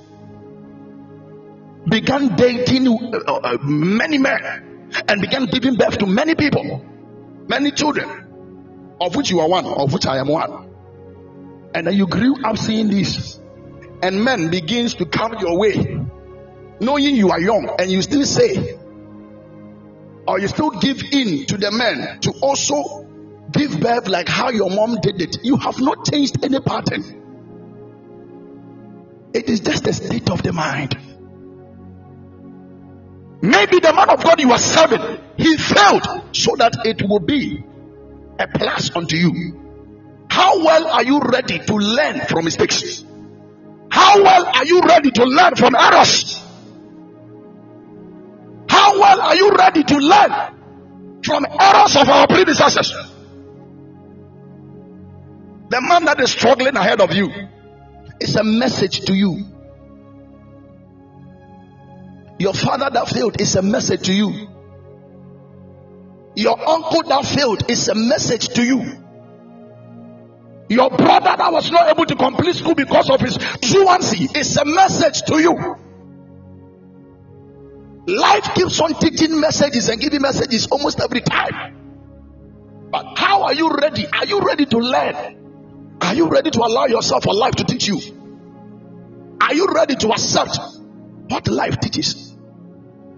began 1.88 2.36
dating 2.36 2.86
uh, 2.88 3.32
uh, 3.32 3.58
many 3.62 4.18
men 4.18 4.90
and 5.08 5.20
began 5.20 5.46
giving 5.46 5.74
birth 5.74 5.98
to 5.98 6.06
many 6.06 6.34
people, 6.36 6.84
many 7.48 7.72
children, 7.72 8.96
of 9.00 9.16
which 9.16 9.30
you 9.30 9.40
are 9.40 9.48
one, 9.48 9.66
of 9.66 9.92
which 9.92 10.06
I 10.06 10.18
am 10.18 10.28
one 10.28 10.73
and 11.74 11.86
then 11.86 11.94
you 11.94 12.06
grew 12.06 12.42
up 12.44 12.56
seeing 12.56 12.88
this, 12.88 13.40
and 14.02 14.24
men 14.24 14.50
begins 14.50 14.94
to 14.94 15.06
come 15.06 15.34
your 15.40 15.58
way, 15.58 16.00
knowing 16.80 17.16
you 17.16 17.30
are 17.30 17.40
young, 17.40 17.68
and 17.78 17.90
you 17.90 18.00
still 18.00 18.24
say, 18.24 18.78
or 20.26 20.38
you 20.40 20.48
still 20.48 20.70
give 20.70 21.02
in 21.12 21.46
to 21.46 21.56
the 21.56 21.70
men 21.70 22.20
to 22.20 22.32
also 22.40 23.06
give 23.50 23.78
birth 23.80 24.08
like 24.08 24.28
how 24.28 24.50
your 24.50 24.70
mom 24.70 24.98
did 25.02 25.20
it. 25.20 25.38
You 25.42 25.56
have 25.56 25.80
not 25.80 26.06
changed 26.10 26.42
any 26.44 26.60
pattern. 26.60 27.02
It 29.34 29.50
is 29.50 29.60
just 29.60 29.86
a 29.86 29.92
state 29.92 30.30
of 30.30 30.42
the 30.42 30.52
mind. 30.52 30.96
Maybe 33.42 33.80
the 33.80 33.92
man 33.92 34.08
of 34.08 34.24
God 34.24 34.40
you 34.40 34.52
are 34.52 34.58
serving, 34.58 35.18
he 35.36 35.56
failed 35.58 36.06
so 36.32 36.56
that 36.56 36.86
it 36.86 37.02
will 37.06 37.20
be 37.20 37.62
a 38.38 38.48
plus 38.48 38.94
unto 38.96 39.16
you. 39.16 39.63
How 40.34 40.58
well 40.64 40.88
are 40.88 41.04
you 41.04 41.20
ready 41.20 41.60
to 41.60 41.74
learn 41.76 42.18
from 42.26 42.44
mistakes? 42.46 43.04
How 43.88 44.20
well 44.20 44.46
are 44.46 44.64
you 44.64 44.80
ready 44.80 45.12
to 45.12 45.24
learn 45.24 45.54
from 45.54 45.76
errors? 45.76 46.42
How 48.68 48.98
well 48.98 49.20
are 49.20 49.36
you 49.36 49.52
ready 49.52 49.84
to 49.84 49.96
learn 49.96 51.22
from 51.22 51.46
errors 51.46 51.94
of 51.94 52.08
our 52.08 52.26
predecessors? 52.26 52.90
The 55.70 55.80
man 55.80 56.04
that 56.06 56.18
is 56.18 56.32
struggling 56.32 56.76
ahead 56.76 57.00
of 57.00 57.14
you 57.14 57.30
is 58.18 58.34
a 58.34 58.42
message 58.42 59.02
to 59.02 59.14
you. 59.14 59.38
Your 62.40 62.54
father 62.54 62.90
that 62.90 63.08
failed 63.08 63.40
is 63.40 63.54
a 63.54 63.62
message 63.62 64.06
to 64.06 64.12
you. 64.12 64.48
Your 66.34 66.58
uncle 66.68 67.04
that 67.04 67.24
failed 67.24 67.70
is 67.70 67.86
a 67.86 67.94
message 67.94 68.48
to 68.48 68.64
you. 68.64 69.03
Your 70.68 70.90
brother 70.90 71.34
that 71.36 71.52
was 71.52 71.70
not 71.70 71.90
able 71.90 72.06
to 72.06 72.16
complete 72.16 72.56
school 72.56 72.74
because 72.74 73.10
of 73.10 73.20
his 73.20 73.36
truancy 73.62 74.28
is 74.34 74.56
a 74.56 74.64
message 74.64 75.22
to 75.22 75.38
you. 75.40 75.76
Life 78.06 78.54
keeps 78.54 78.80
on 78.80 78.94
teaching 78.94 79.40
messages 79.40 79.88
and 79.88 80.00
giving 80.00 80.22
messages 80.22 80.66
almost 80.66 81.00
every 81.00 81.20
time. 81.20 82.88
But 82.90 83.18
how 83.18 83.42
are 83.44 83.54
you 83.54 83.70
ready? 83.70 84.06
Are 84.06 84.26
you 84.26 84.40
ready 84.40 84.66
to 84.66 84.78
learn? 84.78 85.96
Are 86.00 86.14
you 86.14 86.28
ready 86.28 86.50
to 86.50 86.60
allow 86.60 86.86
yourself 86.86 87.24
for 87.24 87.34
life 87.34 87.54
to 87.56 87.64
teach 87.64 87.88
you? 87.88 88.00
Are 89.40 89.54
you 89.54 89.66
ready 89.66 89.96
to 89.96 90.08
accept 90.10 90.58
what 91.28 91.48
life 91.48 91.80
teaches? 91.80 92.34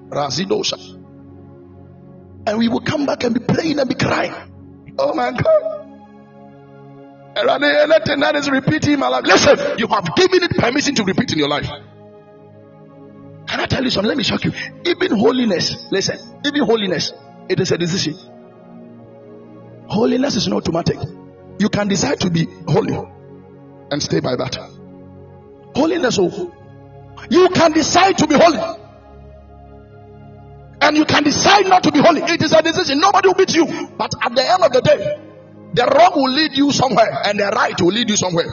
Razidosha. 0.09 0.94
And 2.47 2.59
we 2.59 2.68
will 2.68 2.80
come 2.80 3.07
back 3.07 3.24
and 3.24 3.34
be 3.34 3.40
praying 3.40 3.78
and 3.78 3.88
be 3.88 3.97
crying. 3.97 4.34
Oh 4.99 5.14
my 5.14 5.32
God. 5.32 5.75
Anything 7.37 8.20
that 8.20 8.34
is 8.37 8.51
repeating 8.51 8.95
in 8.95 9.01
my 9.01 9.09
life. 9.09 9.24
Listen, 9.24 9.78
you 9.78 9.87
have 9.89 10.09
given 10.16 10.43
it 10.43 10.51
permission 10.57 10.95
to 10.95 11.05
repeat 11.05 11.32
in 11.32 11.39
your 11.39 11.49
life. 11.49 11.66
Can 13.47 13.61
I 13.61 13.66
tell 13.66 13.84
you 13.84 13.91
something? 13.91 14.09
Let 14.09 14.16
me 14.16 14.24
shock 14.24 14.45
you. 14.45 14.53
Even 14.84 15.16
holiness, 15.16 15.87
listen, 15.91 16.18
even 16.45 16.64
holiness, 16.64 17.12
it 17.49 17.61
is 17.61 17.70
a 17.72 17.78
decision. 17.78 18.14
Holiness 19.87 20.34
is 20.34 20.49
not 20.49 20.57
automatic. 20.57 20.97
You 21.59 21.68
can 21.68 21.89
decide 21.89 22.20
to 22.20 22.30
be 22.30 22.49
holy 22.66 22.95
and 23.91 24.03
stay 24.03 24.20
by 24.20 24.34
that. 24.37 24.57
Holiness, 25.74 26.18
oh, 26.18 26.53
you 27.30 27.49
can 27.51 27.72
decide 27.72 28.18
to 28.18 28.26
be 28.26 28.34
holy 28.34 28.59
and 30.80 30.97
you 30.97 31.05
can 31.05 31.22
decide 31.22 31.66
not 31.66 31.82
to 31.82 31.93
be 31.93 32.01
holy. 32.01 32.22
It 32.22 32.43
is 32.43 32.53
a 32.53 32.62
decision. 32.62 33.01
Nobody 33.01 33.28
will 33.28 33.34
beat 33.34 33.55
you. 33.55 33.66
But 33.97 34.12
at 34.22 34.34
the 34.34 34.43
end 34.43 34.62
of 34.64 34.72
the 34.72 34.80
day, 34.80 35.25
the 35.76 35.84
wrong 35.84 36.12
will 36.16 36.32
lead 36.32 36.56
you 36.56 36.72
somewhere 36.72 37.22
and 37.26 37.38
the 37.38 37.48
right 37.48 37.78
will 37.80 37.92
lead 37.92 38.08
you 38.08 38.16
somewhere. 38.16 38.46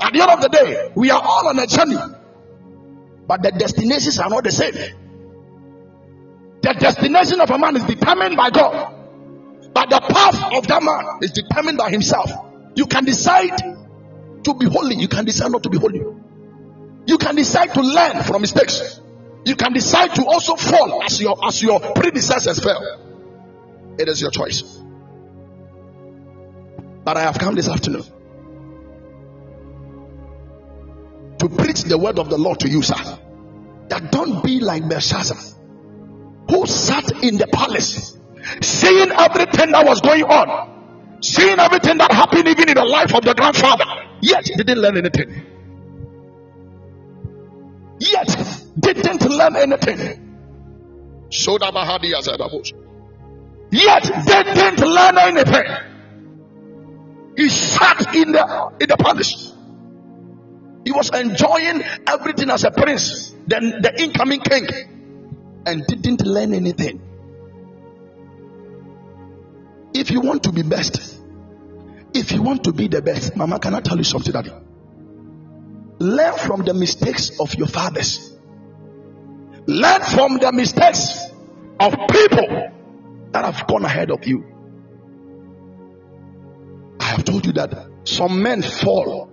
At 0.00 0.12
the 0.14 0.22
end 0.22 0.30
of 0.30 0.40
the 0.40 0.48
day, 0.48 0.92
we 0.94 1.10
are 1.10 1.20
all 1.22 1.48
on 1.48 1.58
a 1.58 1.66
journey, 1.66 1.98
but 3.26 3.42
the 3.42 3.50
destinations 3.50 4.18
are 4.18 4.30
not 4.30 4.44
the 4.44 4.50
same. 4.50 4.72
The 6.62 6.72
destination 6.72 7.40
of 7.42 7.50
a 7.50 7.58
man 7.58 7.76
is 7.76 7.84
determined 7.84 8.36
by 8.36 8.48
God, 8.48 8.94
but 9.74 9.90
the 9.90 10.00
path 10.00 10.54
of 10.54 10.66
that 10.68 10.82
man 10.82 11.18
is 11.20 11.32
determined 11.32 11.76
by 11.76 11.90
himself. 11.90 12.30
You 12.74 12.86
can 12.86 13.04
decide 13.04 13.58
to 14.44 14.54
be 14.54 14.66
holy, 14.66 14.96
you 14.96 15.08
can 15.08 15.26
decide 15.26 15.52
not 15.52 15.62
to 15.64 15.70
be 15.70 15.76
holy. 15.76 16.00
You 17.06 17.18
can 17.18 17.34
decide 17.36 17.74
to 17.74 17.82
learn 17.82 18.22
from 18.22 18.40
mistakes. 18.40 19.00
You 19.44 19.56
can 19.56 19.74
decide 19.74 20.14
to 20.14 20.24
also 20.24 20.56
fall 20.56 21.02
as 21.02 21.20
your 21.20 21.36
as 21.44 21.62
your 21.62 21.78
predecessors 21.78 22.58
fell. 22.60 22.80
It 23.98 24.08
is 24.08 24.22
your 24.22 24.30
choice. 24.30 24.80
But 27.04 27.16
I 27.18 27.22
have 27.22 27.38
come 27.38 27.54
this 27.54 27.68
afternoon 27.68 28.04
to 31.38 31.48
preach 31.48 31.82
the 31.82 31.98
word 31.98 32.18
of 32.18 32.30
the 32.30 32.38
Lord 32.38 32.60
to 32.60 32.68
you, 32.68 32.82
sir. 32.82 33.18
That 33.88 34.10
don't 34.10 34.42
be 34.42 34.60
like 34.60 34.88
Belshazzar, 34.88 35.36
who 36.50 36.66
sat 36.66 37.22
in 37.22 37.36
the 37.36 37.46
palace, 37.46 38.18
seeing 38.62 39.10
everything 39.10 39.72
that 39.72 39.84
was 39.86 40.00
going 40.00 40.24
on, 40.24 41.18
seeing 41.22 41.58
everything 41.58 41.98
that 41.98 42.10
happened 42.12 42.48
even 42.48 42.68
in 42.70 42.74
the 42.74 42.84
life 42.84 43.14
of 43.14 43.22
the 43.24 43.34
grandfather, 43.34 43.84
yet 44.22 44.44
didn't 44.44 44.78
learn 44.78 44.96
anything. 44.96 45.42
Yet 48.00 48.36
didn't 48.80 49.24
learn 49.28 49.56
anything. 49.56 50.20
Yet 53.70 54.02
didn't 54.26 54.80
learn 54.80 55.18
anything. 55.18 55.93
Sat 57.54 58.14
in 58.14 58.32
the 58.32 58.72
in 58.80 58.88
the 58.88 58.96
palace. 58.96 59.52
He 60.84 60.92
was 60.92 61.10
enjoying 61.14 61.82
everything 62.06 62.50
as 62.50 62.64
a 62.64 62.70
prince, 62.70 63.34
then 63.46 63.80
the 63.80 64.02
incoming 64.02 64.40
king, 64.40 64.66
and 65.66 65.86
didn't 65.86 66.26
learn 66.26 66.52
anything. 66.52 67.00
If 69.94 70.10
you 70.10 70.20
want 70.20 70.42
to 70.42 70.52
be 70.52 70.62
best, 70.62 71.20
if 72.12 72.32
you 72.32 72.42
want 72.42 72.64
to 72.64 72.72
be 72.72 72.88
the 72.88 73.00
best, 73.00 73.36
Mama, 73.36 73.58
can 73.58 73.74
I 73.74 73.80
tell 73.80 73.96
you 73.96 74.04
something, 74.04 74.32
Daddy? 74.32 74.52
Learn 76.00 76.34
from 76.34 76.64
the 76.64 76.74
mistakes 76.74 77.40
of 77.40 77.54
your 77.54 77.68
fathers. 77.68 78.36
Learn 79.66 80.02
from 80.02 80.38
the 80.38 80.52
mistakes 80.52 81.20
of 81.80 81.92
people 82.10 82.72
that 83.32 83.44
have 83.44 83.66
gone 83.66 83.84
ahead 83.84 84.10
of 84.10 84.26
you. 84.26 84.53
Have 87.14 87.24
told 87.24 87.46
you 87.46 87.52
that 87.52 87.72
some 88.02 88.42
men 88.42 88.60
fall. 88.60 89.26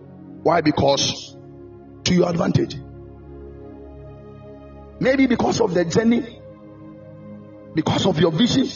Why? 0.43 0.61
Because 0.61 1.35
to 2.03 2.13
your 2.13 2.29
advantage. 2.29 2.75
Maybe 4.99 5.25
because 5.25 5.59
of 5.59 5.73
the 5.73 5.83
journey, 5.85 6.39
because 7.73 8.05
of 8.05 8.19
your 8.19 8.31
vision, 8.31 8.69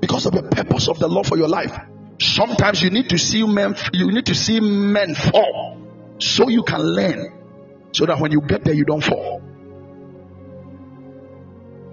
because 0.00 0.26
of 0.26 0.32
the 0.32 0.44
purpose 0.44 0.86
of 0.86 1.00
the 1.00 1.08
Lord 1.08 1.26
for 1.26 1.36
your 1.36 1.48
life. 1.48 1.76
Sometimes 2.20 2.80
you 2.80 2.90
need 2.90 3.08
to 3.08 3.18
see 3.18 3.44
men, 3.44 3.74
you 3.92 4.12
need 4.12 4.26
to 4.26 4.34
see 4.36 4.60
men 4.60 5.16
fall 5.16 5.78
so 6.20 6.48
you 6.48 6.62
can 6.62 6.82
learn, 6.82 7.90
so 7.90 8.06
that 8.06 8.20
when 8.20 8.30
you 8.30 8.42
get 8.42 8.62
there, 8.62 8.74
you 8.74 8.84
don't 8.84 9.02
fall. 9.02 9.42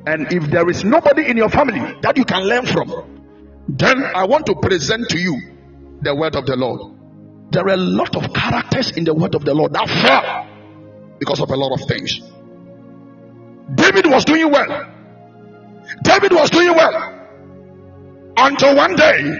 And 0.05 0.31
if 0.31 0.51
there 0.51 0.69
is 0.69 0.83
nobody 0.83 1.27
in 1.27 1.35
your 1.35 1.49
family 1.49 1.97
that 2.03 2.15
you 2.15 2.25
can 2.25 2.43
learn 2.43 2.67
from, 2.67 3.23
then 3.67 4.03
I 4.03 4.25
want 4.25 4.45
to 4.45 4.55
present 4.55 5.09
to 5.09 5.17
you 5.17 5.58
the 6.01 6.15
word 6.15 6.35
of 6.35 6.45
the 6.45 6.55
Lord. 6.55 6.95
There 7.51 7.63
are 7.65 7.73
a 7.73 7.77
lot 7.77 8.15
of 8.15 8.33
characters 8.33 8.91
in 8.91 9.03
the 9.03 9.13
word 9.13 9.35
of 9.35 9.43
the 9.43 9.53
Lord 9.53 9.73
that 9.73 9.89
fell 9.89 10.47
because 11.19 11.41
of 11.41 11.49
a 11.49 11.55
lot 11.55 11.79
of 11.79 11.87
things. 11.87 12.19
David 13.75 14.05
was 14.05 14.25
doing 14.25 14.51
well. 14.51 14.85
David 16.03 16.31
was 16.31 16.49
doing 16.49 16.75
well 16.75 17.19
until 18.37 18.75
one 18.75 18.95
day, 18.95 19.33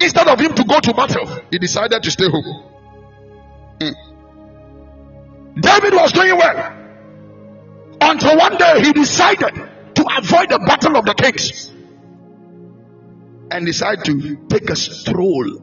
instead 0.00 0.28
of 0.28 0.38
him 0.38 0.54
to 0.54 0.64
go 0.64 0.80
to 0.80 0.92
battle, 0.92 1.40
he 1.50 1.58
decided 1.58 2.02
to 2.02 2.10
stay 2.10 2.28
home. 2.28 2.64
Mm. 3.78 3.94
David 5.60 5.94
was 5.94 6.12
doing 6.12 6.36
well 6.36 6.72
until 8.00 8.36
one 8.36 8.56
day 8.56 8.80
he 8.82 8.92
decided 8.92 9.54
to 9.94 10.04
avoid 10.18 10.50
the 10.50 10.58
battle 10.66 10.96
of 10.96 11.04
the 11.04 11.14
kings 11.14 11.72
and 13.52 13.66
decide 13.66 14.02
to 14.06 14.36
take 14.48 14.70
a 14.70 14.76
stroll 14.76 15.60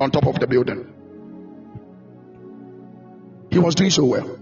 on 0.00 0.10
top 0.10 0.26
of 0.26 0.40
the 0.40 0.46
building. 0.46 0.92
He 3.50 3.60
was 3.60 3.76
doing 3.76 3.90
so 3.90 4.04
well. 4.04 4.38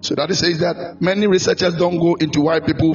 So 0.00 0.14
that 0.14 0.34
says 0.34 0.60
that 0.60 1.00
many 1.00 1.26
researchers 1.26 1.76
don't 1.76 1.98
go 1.98 2.14
into 2.14 2.40
why 2.40 2.60
people, 2.60 2.94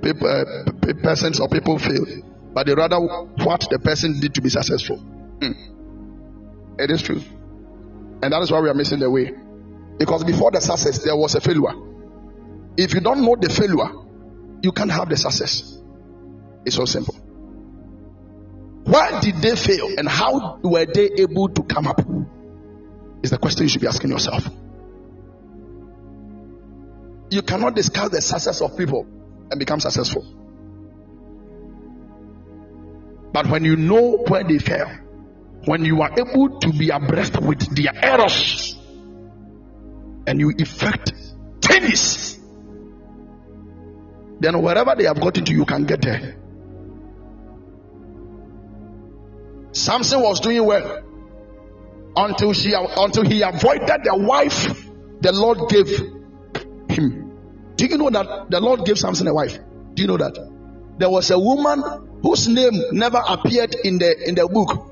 people 0.00 0.28
uh, 0.28 0.72
persons 1.02 1.40
or 1.40 1.48
people 1.48 1.78
fail, 1.78 2.06
but 2.54 2.66
they 2.66 2.74
rather 2.74 2.98
what 2.98 3.66
the 3.70 3.80
person 3.82 4.20
did 4.20 4.34
to 4.34 4.40
be 4.40 4.48
successful. 4.48 4.98
Mm. 5.40 6.78
It 6.78 6.90
is 6.90 7.02
true, 7.02 7.20
and 8.22 8.32
that 8.32 8.40
is 8.40 8.50
why 8.50 8.60
we 8.60 8.68
are 8.70 8.74
missing 8.74 9.00
the 9.00 9.10
way. 9.10 9.32
Because 9.98 10.24
before 10.24 10.50
the 10.52 10.60
success, 10.60 11.02
there 11.04 11.16
was 11.16 11.34
a 11.34 11.40
failure. 11.40 11.89
If 12.76 12.94
you 12.94 13.00
don't 13.00 13.22
know 13.22 13.36
the 13.40 13.50
failure, 13.50 13.90
you 14.62 14.72
can't 14.72 14.90
have 14.90 15.08
the 15.08 15.16
success. 15.16 15.78
It's 16.64 16.76
so 16.76 16.84
simple. 16.84 17.14
Why 18.84 19.20
did 19.20 19.36
they 19.36 19.56
fail 19.56 19.88
and 19.98 20.08
how 20.08 20.58
were 20.62 20.86
they 20.86 21.10
able 21.18 21.48
to 21.48 21.62
come 21.62 21.86
up? 21.86 22.00
Is 23.22 23.30
the 23.30 23.38
question 23.38 23.64
you 23.64 23.68
should 23.68 23.82
be 23.82 23.86
asking 23.86 24.10
yourself. 24.10 24.48
You 27.30 27.42
cannot 27.42 27.76
discuss 27.76 28.10
the 28.10 28.20
success 28.20 28.60
of 28.60 28.76
people 28.76 29.06
and 29.50 29.58
become 29.58 29.80
successful. 29.80 30.24
But 33.32 33.46
when 33.46 33.64
you 33.64 33.76
know 33.76 34.24
where 34.26 34.42
they 34.42 34.58
fail, 34.58 34.90
when 35.66 35.84
you 35.84 36.02
are 36.02 36.10
able 36.18 36.58
to 36.60 36.72
be 36.72 36.90
abreast 36.90 37.40
with 37.40 37.74
their 37.76 37.92
errors 37.94 38.76
and 40.26 40.40
you 40.40 40.52
effect 40.58 41.12
changes, 41.62 42.29
then 44.40 44.60
wherever 44.62 44.94
they 44.96 45.04
have 45.04 45.20
gotten 45.20 45.44
to, 45.44 45.52
you 45.52 45.64
can 45.64 45.84
get 45.84 46.02
there. 46.02 46.36
Samson 49.72 50.20
was 50.20 50.40
doing 50.40 50.64
well 50.66 51.02
until 52.16 52.52
she 52.52 52.72
until 52.74 53.24
he 53.24 53.42
avoided 53.42 54.00
the 54.02 54.16
wife 54.16 54.86
the 55.20 55.32
Lord 55.32 55.68
gave 55.68 55.88
him. 56.88 57.32
Do 57.76 57.86
you 57.86 57.96
know 57.98 58.10
that 58.10 58.50
the 58.50 58.60
Lord 58.60 58.84
gave 58.84 58.98
Samson 58.98 59.28
a 59.28 59.34
wife? 59.34 59.58
Do 59.94 60.02
you 60.02 60.08
know 60.08 60.16
that? 60.16 60.34
There 60.98 61.10
was 61.10 61.30
a 61.30 61.38
woman 61.38 61.82
whose 62.22 62.48
name 62.48 62.72
never 62.92 63.22
appeared 63.26 63.74
in 63.84 63.98
the 63.98 64.28
in 64.28 64.34
the 64.34 64.48
book. 64.48 64.88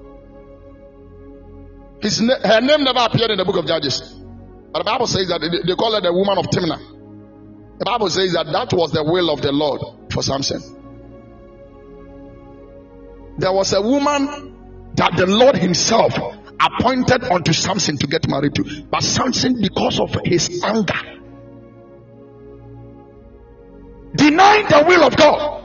His 2.01 2.19
her 2.21 2.61
name 2.61 2.85
never 2.85 3.01
appeared 3.01 3.31
in 3.33 3.39
the 3.39 3.45
book 3.45 3.57
of 3.57 3.67
Judges. 3.67 4.01
But 4.73 4.81
the 4.81 4.85
Bible 4.85 5.07
says 5.07 5.29
that 5.29 5.41
they, 5.41 5.49
they 5.49 5.75
call 5.75 5.95
her 5.95 6.01
the 6.01 6.13
woman 6.13 6.39
of 6.39 6.47
Timnah. 6.47 6.98
The 7.79 7.85
Bible 7.85 8.11
says 8.11 8.33
that 8.33 8.47
that 8.47 8.73
was 8.77 8.91
the 8.93 9.05
will 9.05 9.31
of 9.31 9.41
the 9.41 9.53
Lord 9.53 9.81
for 10.13 10.23
Samson. 10.23 10.61
There 13.39 13.53
was 13.53 13.73
a 13.73 13.81
woman 13.81 14.93
that 14.97 15.17
the 15.17 15.27
Lord 15.27 15.57
Himself 15.57 16.13
appointed 16.61 17.23
unto 17.25 17.53
Samson 17.53 17.97
to 17.99 18.07
get 18.09 18.29
married 18.29 18.55
to. 18.57 18.83
But 18.91 19.03
Samson, 19.03 19.61
because 19.61 20.01
of 20.01 20.17
his 20.25 20.63
anger, 20.65 21.01
denied 24.17 24.69
the 24.69 24.85
will 24.87 25.05
of 25.05 25.17
God 25.17 25.65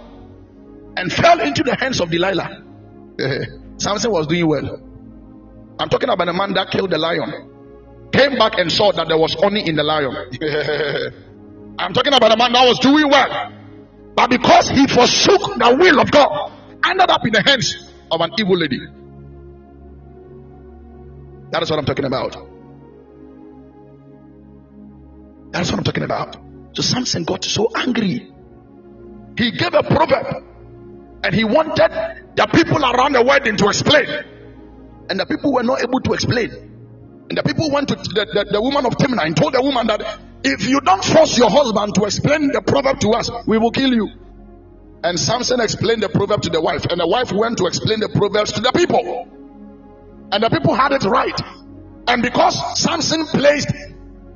and 0.97 1.11
fell 1.11 1.39
into 1.39 1.63
the 1.63 1.75
hands 1.75 1.99
of 1.99 2.11
Delilah. 2.11 2.61
Samson 3.77 4.11
was 4.11 4.27
doing 4.27 4.47
well. 4.47 4.79
I'm 5.79 5.89
talking 5.89 6.09
about 6.09 6.29
a 6.29 6.33
man 6.33 6.53
that 6.53 6.69
killed 6.69 6.91
the 6.91 6.99
lion, 6.99 7.49
came 8.11 8.37
back 8.37 8.59
and 8.59 8.71
saw 8.71 8.91
that 8.91 9.07
there 9.07 9.17
was 9.17 9.33
honey 9.33 9.67
in 9.67 9.75
the 9.75 9.83
lion. 9.83 10.13
I'm 11.77 11.93
talking 11.93 12.13
about 12.13 12.31
a 12.31 12.37
man 12.37 12.53
that 12.53 12.67
was 12.67 12.79
doing 12.79 13.09
well, 13.09 13.51
but 14.15 14.29
because 14.29 14.69
he 14.69 14.87
forsook 14.87 15.57
the 15.57 15.75
will 15.77 15.99
of 15.99 16.11
God, 16.11 16.51
ended 16.85 17.09
up 17.09 17.25
in 17.25 17.33
the 17.33 17.41
hands 17.41 17.91
of 18.11 18.21
an 18.21 18.31
evil 18.37 18.57
lady. 18.57 18.79
That 21.51 21.63
is 21.63 21.69
what 21.69 21.79
I'm 21.79 21.85
talking 21.85 22.05
about. 22.05 22.35
That's 25.51 25.69
what 25.69 25.77
I'm 25.77 25.83
talking 25.83 26.03
about. 26.03 26.35
So 26.73 26.81
Samson 26.81 27.23
got 27.23 27.43
so 27.43 27.69
angry. 27.75 28.31
He 29.37 29.51
gave 29.51 29.73
a 29.73 29.83
proverb 29.83 30.43
and 31.23 31.33
he 31.33 31.43
wanted 31.43 31.91
the 32.35 32.47
people 32.47 32.83
around 32.83 33.13
the 33.13 33.23
wedding 33.23 33.57
to 33.57 33.67
explain. 33.67 34.07
And 35.09 35.19
the 35.19 35.25
people 35.25 35.53
were 35.53 35.63
not 35.63 35.81
able 35.81 35.99
to 36.01 36.13
explain. 36.13 36.49
And 37.29 37.37
the 37.37 37.43
people 37.43 37.69
went 37.71 37.87
to 37.89 37.95
the, 37.95 38.25
the, 38.33 38.45
the 38.51 38.61
woman 38.61 38.85
of 38.85 38.93
Timnah 38.97 39.25
and 39.25 39.37
told 39.37 39.53
the 39.53 39.61
woman 39.61 39.87
that 39.87 40.01
if 40.43 40.67
you 40.67 40.81
don't 40.81 41.03
force 41.03 41.37
your 41.37 41.49
husband 41.49 41.95
to 41.95 42.03
explain 42.03 42.51
the 42.51 42.61
proverb 42.61 42.99
to 43.01 43.09
us, 43.11 43.29
we 43.47 43.57
will 43.57 43.71
kill 43.71 43.93
you. 43.93 44.09
And 45.03 45.19
Samson 45.19 45.59
explained 45.59 46.03
the 46.03 46.09
proverb 46.09 46.41
to 46.43 46.49
the 46.49 46.61
wife, 46.61 46.85
and 46.85 46.99
the 46.99 47.07
wife 47.07 47.31
went 47.31 47.57
to 47.57 47.65
explain 47.65 47.99
the 47.99 48.09
proverbs 48.09 48.51
to 48.53 48.61
the 48.61 48.71
people. 48.71 49.27
And 50.31 50.43
the 50.43 50.49
people 50.49 50.73
had 50.73 50.91
it 50.91 51.03
right. 51.03 51.39
And 52.07 52.21
because 52.21 52.79
Samson 52.79 53.25
placed 53.27 53.71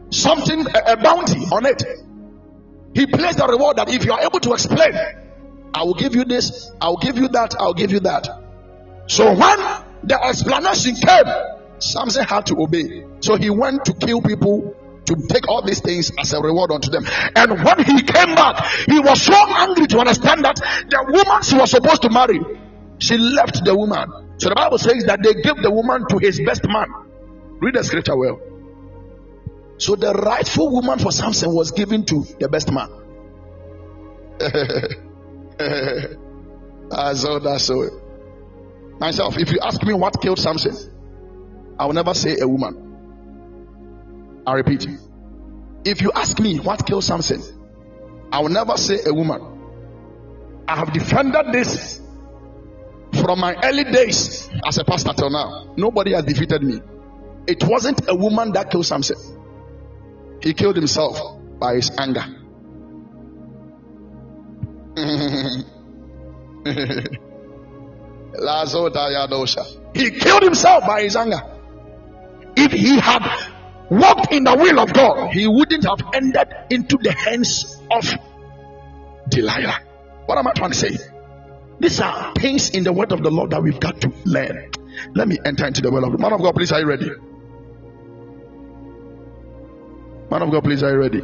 something, 0.10 0.66
a, 0.68 0.93
a 0.93 0.97
bounty 0.97 1.39
on 1.51 1.66
it, 1.66 1.84
he 2.93 3.05
placed 3.05 3.39
a 3.39 3.47
reward 3.47 3.78
that 3.78 3.89
if 3.89 4.05
you 4.05 4.12
are 4.14 4.22
able 4.22 4.39
to 4.39 4.53
explain, 4.53 4.93
I 5.74 5.84
will 5.84 5.93
give 5.93 6.16
you 6.16 6.24
this, 6.24 6.72
I 6.82 6.88
will 6.89 6.97
give 6.97 7.18
you 7.18 7.28
that, 7.30 7.55
I 7.60 7.66
will 7.66 7.74
give 7.74 7.91
you 7.91 7.99
that. 8.01 8.28
So 9.08 9.26
when 9.26 9.60
the 10.03 10.20
explanation 10.24 10.95
came, 10.95 11.26
Samson 11.80 12.26
had 12.26 12.45
to 12.47 12.55
obey. 12.60 13.05
So 13.20 13.36
he 13.36 13.49
went 13.49 13.86
to 13.86 13.93
kill 13.93 14.22
people 14.22 14.76
to 15.08 15.16
take 15.28 15.47
all 15.47 15.62
these 15.62 15.82
things 15.82 16.12
as 16.20 16.34
a 16.34 16.41
reward 16.41 16.72
unto 16.72 16.89
them. 16.89 17.05
And 17.36 17.64
when 17.64 17.84
he 17.84 18.01
came 18.03 18.36
back, 18.36 18.66
he 18.86 18.99
was 18.99 19.22
so 19.22 19.34
angry 19.36 19.88
to 19.88 19.99
understand 19.99 20.43
that 20.45 20.55
the 20.55 21.05
woman 21.08 21.43
she 21.43 21.55
was 21.55 21.72
supposed 21.72 22.01
to 22.03 22.10
marry, 22.10 22.39
she 22.99 23.18
left 23.18 23.64
the 23.64 23.76
woman. 23.76 24.36
So 24.38 24.49
the 24.49 24.55
Bible 24.55 24.78
says 24.78 25.05
that 25.05 25.24
they 25.24 25.34
gave 25.34 25.62
the 25.62 25.72
woman 25.72 26.05
to 26.10 26.18
his 26.20 26.39
best 26.39 26.68
man. 26.68 26.88
Read 27.60 27.76
the 27.76 27.84
scripture 27.84 28.16
well. 28.16 28.39
So 29.78 29.95
the 29.95 30.14
rightful 30.14 30.72
woman 30.72 30.99
for 30.99 31.12
Samson 31.12 31.53
was 31.53 31.72
given 31.72 32.05
to 32.05 32.26
the 32.39 32.49
best 32.49 32.72
man. 32.72 32.89
that's 36.89 37.26
all 37.26 37.39
that's 37.39 37.64
so. 37.64 37.89
Myself, 38.99 39.38
if 39.38 39.51
you 39.51 39.60
ask 39.62 39.82
me 39.84 39.93
what 39.93 40.22
killed 40.22 40.39
Samson, 40.39 40.76
I 41.80 41.86
will 41.86 41.93
never 41.93 42.14
say 42.14 42.38
a 42.39 42.47
woman. 42.47 42.87
I 44.48 44.54
repeat. 44.54 44.88
If 45.84 46.02
you 46.02 46.12
ask 46.16 46.39
me 46.39 46.60
what 46.60 46.88
killed 46.88 47.04
Samson, 47.04 47.43
I 48.32 48.39
will 48.39 48.50
never 48.50 48.78
say 48.78 49.00
a 49.06 49.14
woman. 49.14 49.41
I 50.68 50.78
have 50.78 50.93
defended 50.93 51.48
this 51.52 52.00
from 53.22 53.39
my 53.39 53.58
early 53.62 53.84
days 53.84 54.50
as 54.66 54.78
a 54.78 54.86
pastor 54.86 55.12
till 55.14 55.30
now. 55.30 55.74
Nobody 55.76 56.14
has 56.14 56.24
defeated 56.24 56.64
me. 56.64 56.80
It 57.45 57.62
wasn't 57.66 58.10
a 58.10 58.16
woman 58.16 58.54
that 58.54 58.72
killed 58.72 58.86
Samson. 58.86 59.18
He 60.41 60.54
killed 60.54 60.78
himself 60.78 61.20
by 61.60 61.76
his 61.76 61.91
anger. 61.98 62.24
he 69.93 70.12
killed 70.12 70.43
himself 70.43 70.86
by 70.88 71.02
his 71.02 71.16
anger. 71.18 71.41
If 72.56 72.72
he 72.72 72.98
had 73.00 73.57
walked 73.90 74.34
in 74.34 74.44
the 74.44 74.56
will 74.56 74.80
of 74.80 74.94
God, 74.94 75.32
he 75.32 75.48
wouldn't 75.48 75.84
have 75.86 76.02
ended 76.14 76.48
into 76.70 76.98
the 76.98 77.12
hands 77.12 77.82
of 77.92 78.06
Delilah. 79.30 79.80
What 80.26 80.38
am 80.38 80.48
I 80.48 80.54
trying 80.54 80.72
to 80.72 80.78
say? 80.78 80.98
These 81.80 82.00
are 82.02 82.34
things 82.34 82.72
in 82.72 82.84
the 82.84 82.92
word 82.92 83.12
of 83.12 83.24
the 83.24 83.30
Lord 83.30 83.52
that 83.52 83.62
we've 83.62 83.80
got 83.80 84.02
to 84.02 84.12
learn. 84.26 84.72
Let 85.14 85.28
me 85.28 85.38
enter 85.46 85.66
into 85.68 85.82
the 85.82 85.92
word 85.92 86.04
of 86.04 86.12
the 86.12 86.18
man 86.18 86.34
of 86.34 86.42
God. 86.42 86.56
Please, 86.56 86.72
are 86.72 86.80
you 86.80 86.88
ready? 86.88 87.12
Man 90.30 90.42
of 90.42 90.52
God, 90.52 90.64
please, 90.64 90.84
are 90.84 90.92
you 90.92 90.98
ready? 90.98 91.22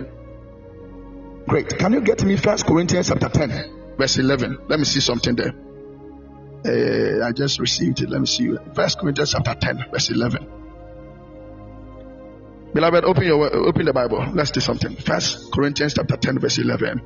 Great. 1.47 1.77
Can 1.77 1.91
you 1.93 2.01
get 2.01 2.23
me 2.23 2.37
First 2.37 2.65
Corinthians 2.65 3.09
chapter 3.09 3.27
10, 3.27 3.95
verse 3.97 4.17
11? 4.17 4.59
Let 4.69 4.79
me 4.79 4.85
see 4.85 5.01
something 5.01 5.35
there. 5.35 5.53
Uh, 6.65 7.27
I 7.27 7.33
just 7.33 7.59
received 7.59 8.01
it. 8.01 8.09
Let 8.09 8.21
me 8.21 8.27
see. 8.27 8.55
First 8.73 8.99
Corinthians 8.99 9.33
chapter 9.33 9.53
10, 9.55 9.87
verse 9.91 10.09
11. 10.09 10.62
Beloved, 12.73 13.05
open 13.05 13.23
your 13.23 13.55
open 13.55 13.85
the 13.85 13.93
Bible. 13.93 14.25
Let's 14.33 14.49
do 14.49 14.59
something. 14.59 14.95
First 14.95 15.51
Corinthians 15.53 15.93
chapter 15.93 16.17
10, 16.17 16.39
verse 16.39 16.57
11. 16.57 17.01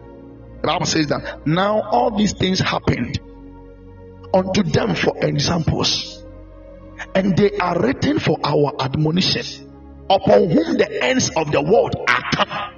The 0.61 0.67
Bible 0.67 0.85
says 0.85 1.07
that 1.07 1.45
now 1.45 1.81
all 1.81 2.17
these 2.17 2.33
things 2.33 2.59
happened 2.59 3.19
unto 4.33 4.63
them 4.63 4.95
for 4.95 5.13
examples, 5.17 6.23
and 7.13 7.35
they 7.35 7.57
are 7.57 7.79
written 7.81 8.19
for 8.19 8.37
our 8.45 8.75
admonition, 8.79 9.69
upon 10.09 10.49
whom 10.49 10.77
the 10.77 11.03
ends 11.03 11.31
of 11.35 11.51
the 11.51 11.61
world 11.61 11.95
are 12.07 12.23
come. 12.33 12.73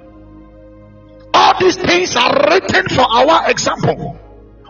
All 1.32 1.60
these 1.60 1.76
things 1.76 2.16
are 2.16 2.34
written 2.50 2.88
for 2.88 3.06
our 3.08 3.48
example. 3.50 4.18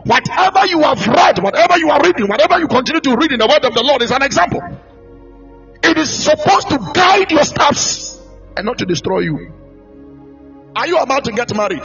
Whatever 0.04 0.66
you 0.66 0.80
have 0.82 1.06
read, 1.06 1.42
whatever 1.42 1.78
you 1.78 1.88
are 1.90 2.02
reading, 2.02 2.28
whatever 2.28 2.58
you 2.58 2.68
continue 2.68 3.00
to 3.00 3.16
read 3.16 3.32
in 3.32 3.38
the 3.38 3.46
word 3.46 3.64
of 3.64 3.74
the 3.74 3.82
Lord 3.82 4.02
is 4.02 4.10
an 4.10 4.22
example. 4.22 4.60
It 5.82 5.96
is 5.96 6.24
supposed 6.24 6.68
to 6.70 6.78
guide 6.94 7.30
your 7.30 7.44
steps 7.44 8.18
and 8.56 8.66
not 8.66 8.78
to 8.78 8.86
destroy 8.86 9.20
you. 9.20 9.52
Are 10.76 10.86
you 10.86 10.98
about 10.98 11.24
to 11.24 11.32
get 11.32 11.54
married? 11.54 11.82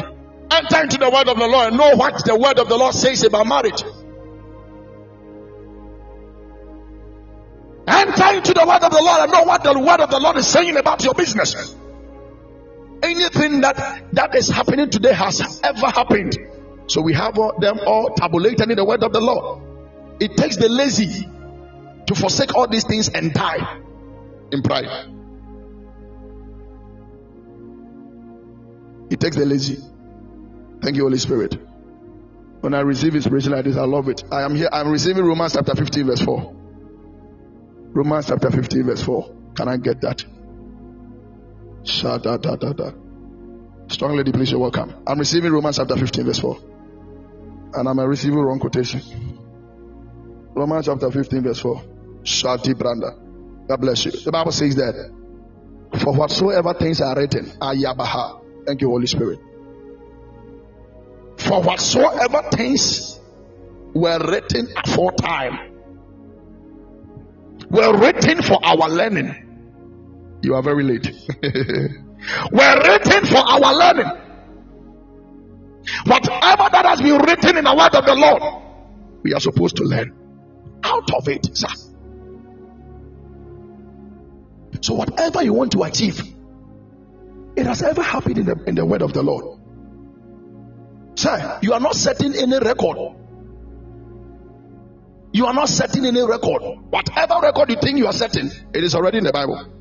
Enter 0.52 0.82
into 0.84 0.98
the 0.98 1.10
word 1.10 1.28
of 1.28 1.38
the 1.38 1.48
Lord 1.48 1.70
and 1.70 1.78
know 1.78 1.96
what 1.96 2.24
the 2.26 2.38
word 2.38 2.60
of 2.60 2.70
the 2.70 2.78
Lord 2.78 2.94
says 2.94 3.24
about 3.24 3.48
marriage. 3.48 3.84
Enter 7.88 8.38
into 8.38 8.54
the 8.54 8.66
word 8.68 8.84
of 8.84 8.92
the 8.92 9.02
Lord 9.02 9.22
and 9.22 9.32
know 9.32 9.44
what 9.44 9.64
the 9.64 9.80
word 9.80 10.02
of 10.02 10.10
the 10.10 10.20
Lord 10.20 10.38
is 10.38 10.48
saying 10.48 10.78
about 10.78 11.04
your 11.04 11.14
business. 11.14 11.76
Anything 13.02 13.62
that 13.62 14.04
that 14.14 14.36
is 14.36 14.50
happening 14.50 14.90
today 14.90 15.14
has 15.14 15.62
ever 15.64 15.88
happened. 15.88 16.38
So 16.88 17.02
we 17.02 17.14
have 17.14 17.38
all, 17.38 17.58
them 17.60 17.80
all 17.86 18.14
tabulated 18.16 18.70
in 18.70 18.76
the 18.76 18.86
word 18.86 19.04
of 19.04 19.14
the 19.14 19.22
Lord. 19.22 19.62
It 20.20 20.38
takes 20.38 20.58
the 20.58 20.70
lazy 20.70 21.28
to 22.08 22.16
forsake 22.16 22.56
all 22.56 22.68
these 22.68 22.84
things 22.84 23.10
and 23.10 23.34
die 23.34 23.82
in 24.56 24.64
pride. 24.64 24.90
He 29.10 29.16
takes 29.18 29.36
the 29.36 29.46
lazy. 29.46 29.78
Thank 30.82 30.96
you, 30.96 31.04
Holy 31.04 31.20
Spirit. 31.20 31.58
When 32.62 32.74
I 32.74 32.80
receive 32.82 33.16
inspiration 33.16 33.52
like 33.52 33.66
this, 33.66 33.78
I 33.78 33.86
love 33.86 34.10
it. 34.10 34.24
I 34.32 34.42
am 34.42 34.56
here. 34.56 34.70
I'm 34.72 34.90
receiving 34.90 35.24
Romans 35.24 35.54
chapter 35.54 35.76
15, 35.76 36.08
verse 36.08 36.22
4. 36.22 36.56
Romans 37.94 38.28
chapter 38.28 38.50
15, 38.50 38.84
verse 38.84 39.04
4. 39.04 39.36
Can 39.56 39.68
I 39.68 39.78
get 39.78 40.02
that? 40.02 40.26
Shada 41.84 42.42
da 42.42 42.56
da 42.56 42.74
da. 42.74 42.92
Strong 43.88 44.18
lady, 44.18 44.32
please, 44.32 44.52
you're 44.52 44.60
welcome. 44.60 44.96
I'm 45.06 45.20
receiving 45.20 45.52
Romans 45.52 45.78
chapter 45.78 45.96
15, 45.96 46.26
verse 46.26 46.40
4. 46.40 46.58
And 47.76 47.88
I'm 47.88 48.00
receiving 48.00 48.40
wrong 48.40 48.60
quotation. 48.60 49.02
Romans 50.56 50.88
chapter 50.88 51.12
15, 51.12 51.44
verse 51.44 51.60
4. 51.60 51.84
Shati 52.24 52.74
Branda. 52.74 53.25
God 53.68 53.82
bless 53.82 54.06
you. 54.06 54.12
The 54.12 54.32
Bible 54.32 54.52
says 54.52 54.76
that 54.76 55.12
for 56.02 56.14
whatsoever 56.14 56.74
things 56.74 57.02
are 57.02 57.16
written, 57.16 57.46
Ayabaha. 57.46 58.42
Thank 58.66 58.82
you, 58.82 58.90
Holy 58.90 59.08
Spirit. 59.08 59.40
For 61.38 61.62
whatsoever 61.62 62.44
things 62.52 63.20
were 63.94 64.20
written 64.20 64.68
aforetime 64.84 65.76
were 67.70 67.98
written 67.98 68.42
for 68.42 68.60
our 68.64 68.90
learning. 68.90 70.40
You 70.42 70.56
are 70.56 70.62
very 70.64 70.84
late. 70.84 71.08
were 72.52 72.82
written 72.84 73.26
for 73.26 73.38
our 73.38 73.74
learning. 73.74 74.12
Whatever 76.06 76.70
that 76.72 76.86
has 76.86 77.02
been 77.02 77.18
written 77.22 77.58
in 77.58 77.64
the 77.64 77.76
word 77.76 77.96
of 77.96 78.06
the 78.06 78.16
Lord, 78.16 78.42
we 79.24 79.34
are 79.34 79.40
supposed 79.40 79.76
to 79.78 79.84
learn 79.84 80.14
out 80.84 81.12
of 81.14 81.28
it, 81.28 81.56
sir. 81.56 81.85
So, 84.82 84.94
whatever 84.94 85.44
you 85.44 85.54
want 85.54 85.72
to 85.74 85.84
achieve, 85.84 86.22
it 87.56 87.66
has 87.66 87.82
ever 87.82 88.02
happened 88.02 88.38
in 88.38 88.46
the, 88.46 88.64
in 88.68 88.76
the 88.76 88.86
word 88.86 89.02
of 89.02 89.14
the 89.14 89.24
Lord. 89.24 89.60
Sir, 91.16 91.60
you 91.62 91.74
are 91.74 91.80
not 91.80 91.96
setting 91.96 92.36
any 92.36 92.60
record. 92.60 92.98
You 95.32 95.46
are 95.46 95.54
not 95.54 95.70
setting 95.70 96.06
any 96.06 96.22
record. 96.22 96.62
Whatever 96.90 97.40
record 97.42 97.70
you 97.70 97.78
think 97.82 97.98
you 97.98 98.08
are 98.08 98.14
setting, 98.14 98.50
it 98.74 98.84
is 98.84 98.96
already 98.96 99.20
in 99.20 99.24
the 99.24 99.32
Bible. 99.32 99.72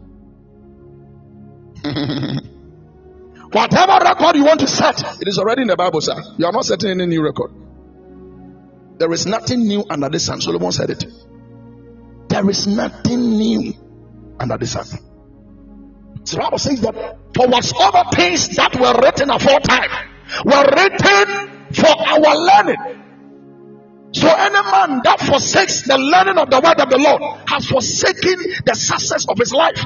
Whatever 3.52 4.04
record 4.04 4.36
you 4.36 4.44
want 4.44 4.60
to 4.60 4.66
set, 4.66 5.20
it 5.20 5.28
is 5.28 5.38
already 5.38 5.62
in 5.62 5.68
the 5.68 5.76
Bible, 5.76 6.00
sir. 6.00 6.16
You 6.38 6.46
are 6.46 6.52
not 6.52 6.64
setting 6.64 6.90
any 6.90 7.06
new 7.06 7.22
record. 7.22 7.52
There 8.98 9.12
is 9.12 9.26
nothing 9.26 9.66
new 9.66 9.84
under 9.88 10.08
the 10.08 10.18
sun. 10.18 10.40
Solomon 10.40 10.72
said 10.72 10.90
it. 10.90 11.04
There 12.28 12.48
is 12.50 12.66
nothing 12.66 13.30
new 13.36 13.74
under 14.40 14.56
the 14.58 14.66
sun. 14.66 14.84
So 16.24 16.36
the 16.36 16.42
Bible 16.42 16.58
says 16.58 16.80
that 16.80 16.94
for 17.34 17.48
whatsoever 17.48 18.04
things 18.14 18.48
that 18.56 18.74
were 18.76 18.94
written 19.02 19.30
aforetime 19.30 19.90
were 20.44 20.64
written 20.74 21.74
for 21.74 21.86
our 21.86 22.36
learning. 22.36 23.02
So 24.12 24.28
any 24.28 24.54
man 24.54 25.00
that 25.04 25.20
forsakes 25.20 25.82
the 25.82 25.98
learning 25.98 26.38
of 26.38 26.48
the 26.48 26.60
word 26.60 26.80
of 26.80 26.88
the 26.88 26.98
Lord 26.98 27.48
has 27.48 27.66
forsaken 27.66 28.62
the 28.64 28.74
success 28.74 29.26
of 29.28 29.36
his 29.38 29.52
life. 29.52 29.84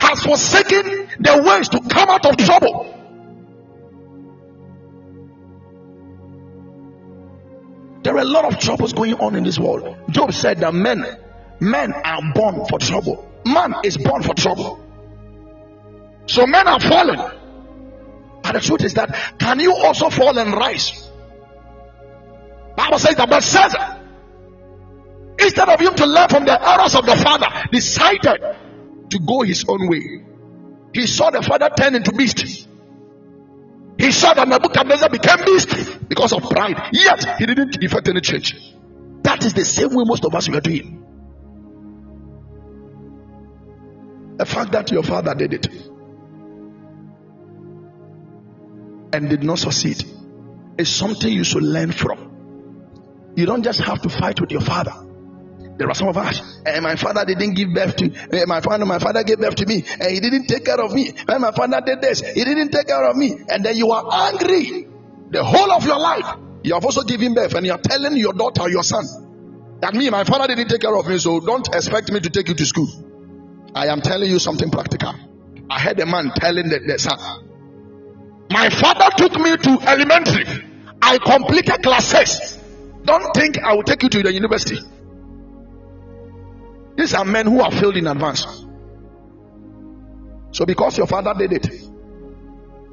Has 0.00 0.22
forsaken 0.22 1.08
the 1.20 1.42
ways 1.46 1.68
to 1.68 1.80
come 1.80 2.08
out 2.08 2.24
of 2.26 2.36
trouble. 2.38 2.90
There 8.02 8.14
are 8.14 8.20
a 8.20 8.24
lot 8.24 8.44
of 8.44 8.58
troubles 8.58 8.92
going 8.92 9.14
on 9.14 9.34
in 9.34 9.44
this 9.44 9.58
world. 9.58 9.96
Job 10.10 10.32
said 10.32 10.58
that 10.60 10.74
men, 10.74 11.04
men 11.70 11.92
are 11.92 12.20
born 12.34 12.66
for 12.66 12.78
trouble. 12.78 13.30
Man 13.46 13.74
is 13.84 13.96
born 13.96 14.22
for 14.22 14.34
trouble. 14.34 14.80
So 16.26 16.46
men 16.46 16.66
are 16.66 16.80
fallen. 16.80 17.18
But 18.42 18.52
the 18.52 18.60
truth 18.60 18.84
is 18.84 18.94
that 18.94 19.38
can 19.38 19.60
you 19.60 19.74
also 19.74 20.10
fall 20.10 20.38
and 20.38 20.52
rise? 20.52 21.10
Bible 22.76 22.98
says 22.98 23.16
that 23.16 23.30
but 23.30 23.42
says 23.42 23.74
instead 25.38 25.68
of 25.68 25.80
him 25.80 25.94
to 25.94 26.06
learn 26.06 26.28
from 26.28 26.44
the 26.44 26.68
errors 26.70 26.94
of 26.94 27.06
the 27.06 27.16
father, 27.16 27.46
decided 27.70 28.40
to 29.10 29.18
go 29.20 29.42
his 29.42 29.64
own 29.68 29.88
way. 29.88 30.24
He 30.92 31.06
saw 31.06 31.30
the 31.30 31.42
father 31.42 31.70
turn 31.76 31.94
into 31.94 32.12
beast. 32.12 32.68
He 33.98 34.12
saw 34.12 34.34
that 34.34 34.48
Nebuchadnezzar 34.48 35.08
became 35.08 35.44
beast 35.44 36.08
because 36.08 36.32
of 36.32 36.42
pride. 36.50 36.90
Yet 36.92 37.38
he 37.38 37.46
didn't 37.46 37.82
effect 37.82 38.08
any 38.08 38.20
change. 38.20 38.54
That 39.22 39.44
is 39.44 39.54
the 39.54 39.64
same 39.64 39.90
way 39.90 40.04
most 40.06 40.24
of 40.24 40.34
us 40.34 40.48
are 40.48 40.60
doing. 40.60 41.03
The 44.36 44.46
fact 44.46 44.72
that 44.72 44.90
your 44.90 45.02
father 45.02 45.34
did 45.34 45.54
it 45.54 45.66
and 49.12 49.30
did 49.30 49.44
not 49.44 49.60
succeed 49.60 50.04
is 50.76 50.88
something 50.88 51.32
you 51.32 51.44
should 51.44 51.62
learn 51.62 51.92
from. 51.92 53.32
You 53.36 53.46
don't 53.46 53.62
just 53.62 53.80
have 53.80 54.02
to 54.02 54.08
fight 54.08 54.40
with 54.40 54.50
your 54.50 54.60
father. 54.60 54.92
There 55.76 55.88
are 55.88 55.94
some 55.94 56.08
of 56.08 56.16
us, 56.16 56.40
and 56.58 56.76
eh, 56.76 56.80
my 56.80 56.94
father 56.94 57.24
didn't 57.24 57.54
give 57.54 57.74
birth 57.74 57.96
to 57.96 58.06
uh, 58.06 58.46
my 58.46 58.60
father. 58.60 58.84
My 58.86 59.00
father 59.00 59.24
gave 59.24 59.38
birth 59.38 59.56
to 59.56 59.66
me, 59.66 59.84
and 60.00 60.10
he 60.10 60.20
didn't 60.20 60.46
take 60.46 60.64
care 60.64 60.80
of 60.80 60.92
me. 60.92 61.12
When 61.26 61.40
my 61.40 61.50
father 61.50 61.80
did 61.84 62.00
this, 62.00 62.20
he 62.20 62.44
didn't 62.44 62.70
take 62.70 62.86
care 62.86 63.04
of 63.04 63.16
me, 63.16 63.34
and 63.48 63.64
then 63.64 63.76
you 63.76 63.90
are 63.90 64.30
angry 64.30 64.86
the 65.30 65.42
whole 65.42 65.72
of 65.72 65.84
your 65.84 65.98
life. 65.98 66.26
You 66.62 66.74
have 66.74 66.84
also 66.84 67.02
given 67.02 67.34
birth, 67.34 67.54
and 67.54 67.66
you 67.66 67.72
are 67.72 67.78
telling 67.78 68.16
your 68.16 68.32
daughter 68.32 68.68
your 68.68 68.84
son 68.84 69.04
that 69.80 69.94
me, 69.94 70.08
my 70.10 70.24
father 70.24 70.46
didn't 70.46 70.68
take 70.68 70.80
care 70.80 70.96
of 70.96 71.06
me, 71.08 71.18
so 71.18 71.40
don't 71.40 71.66
expect 71.74 72.10
me 72.12 72.20
to 72.20 72.30
take 72.30 72.48
you 72.48 72.54
to 72.54 72.66
school. 72.66 72.88
I 73.74 73.88
am 73.88 74.00
telling 74.00 74.30
you 74.30 74.38
something 74.38 74.70
practical. 74.70 75.14
I 75.68 75.80
heard 75.80 75.98
a 76.00 76.06
man 76.06 76.30
telling 76.36 76.68
the, 76.68 76.78
the 76.78 76.98
son, 76.98 77.18
My 78.50 78.70
father 78.70 79.08
took 79.16 79.34
me 79.40 79.56
to 79.56 79.78
elementary. 79.88 80.44
I 81.02 81.18
completed 81.18 81.82
class 81.82 82.06
six. 82.06 82.58
Don't 83.04 83.34
think 83.34 83.58
I 83.58 83.74
will 83.74 83.82
take 83.82 84.02
you 84.02 84.08
to 84.08 84.22
the 84.22 84.32
university. 84.32 84.78
These 86.96 87.14
are 87.14 87.24
men 87.24 87.46
who 87.46 87.60
are 87.60 87.72
failed 87.72 87.96
in 87.96 88.06
advance. 88.06 88.46
So, 90.52 90.64
because 90.64 90.96
your 90.96 91.08
father 91.08 91.34
did 91.36 91.52
it, 91.52 91.66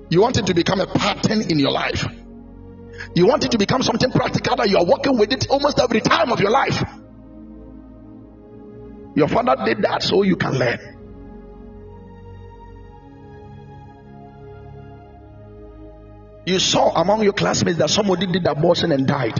you 0.09 0.21
want 0.21 0.37
it 0.37 0.47
to 0.47 0.53
become 0.53 0.81
a 0.81 0.87
pattern 0.87 1.41
in 1.49 1.59
your 1.59 1.71
life. 1.71 2.05
You 3.15 3.27
want 3.27 3.45
it 3.45 3.51
to 3.51 3.57
become 3.57 3.83
something 3.83 4.11
practical 4.11 4.55
that 4.55 4.69
you 4.69 4.77
are 4.77 4.85
working 4.85 5.17
with 5.17 5.31
it 5.31 5.47
almost 5.49 5.79
every 5.79 6.01
time 6.01 6.31
of 6.31 6.39
your 6.39 6.49
life. 6.51 6.83
Your 9.15 9.27
father 9.27 9.55
did 9.65 9.81
that 9.81 10.03
so 10.03 10.23
you 10.23 10.35
can 10.35 10.53
learn. 10.53 10.79
You 16.45 16.59
saw 16.59 16.93
among 16.95 17.23
your 17.23 17.33
classmates 17.33 17.77
that 17.77 17.89
somebody 17.89 18.25
did 18.25 18.45
abortion 18.47 18.91
and 18.91 19.05
died. 19.05 19.39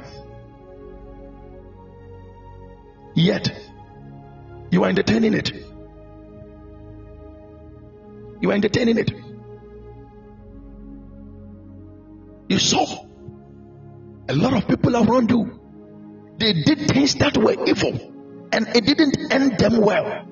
Yet, 3.16 3.50
you 4.70 4.84
are 4.84 4.90
entertaining 4.90 5.34
it. 5.34 5.52
You 8.42 8.52
are 8.52 8.54
entertaining 8.54 8.98
it. 8.98 9.12
You 12.50 12.60
saw 12.60 13.06
a 14.28 14.36
lot 14.36 14.54
of 14.54 14.68
people 14.68 14.96
around 14.96 15.30
you. 15.30 15.60
They 16.38 16.54
did 16.54 16.88
things 16.88 17.16
that 17.16 17.38
were 17.38 17.56
evil 17.66 18.12
and 18.52 18.68
it 18.76 18.86
didn't 18.86 19.32
end 19.32 19.58
them 19.58 19.82
well. 19.82 20.28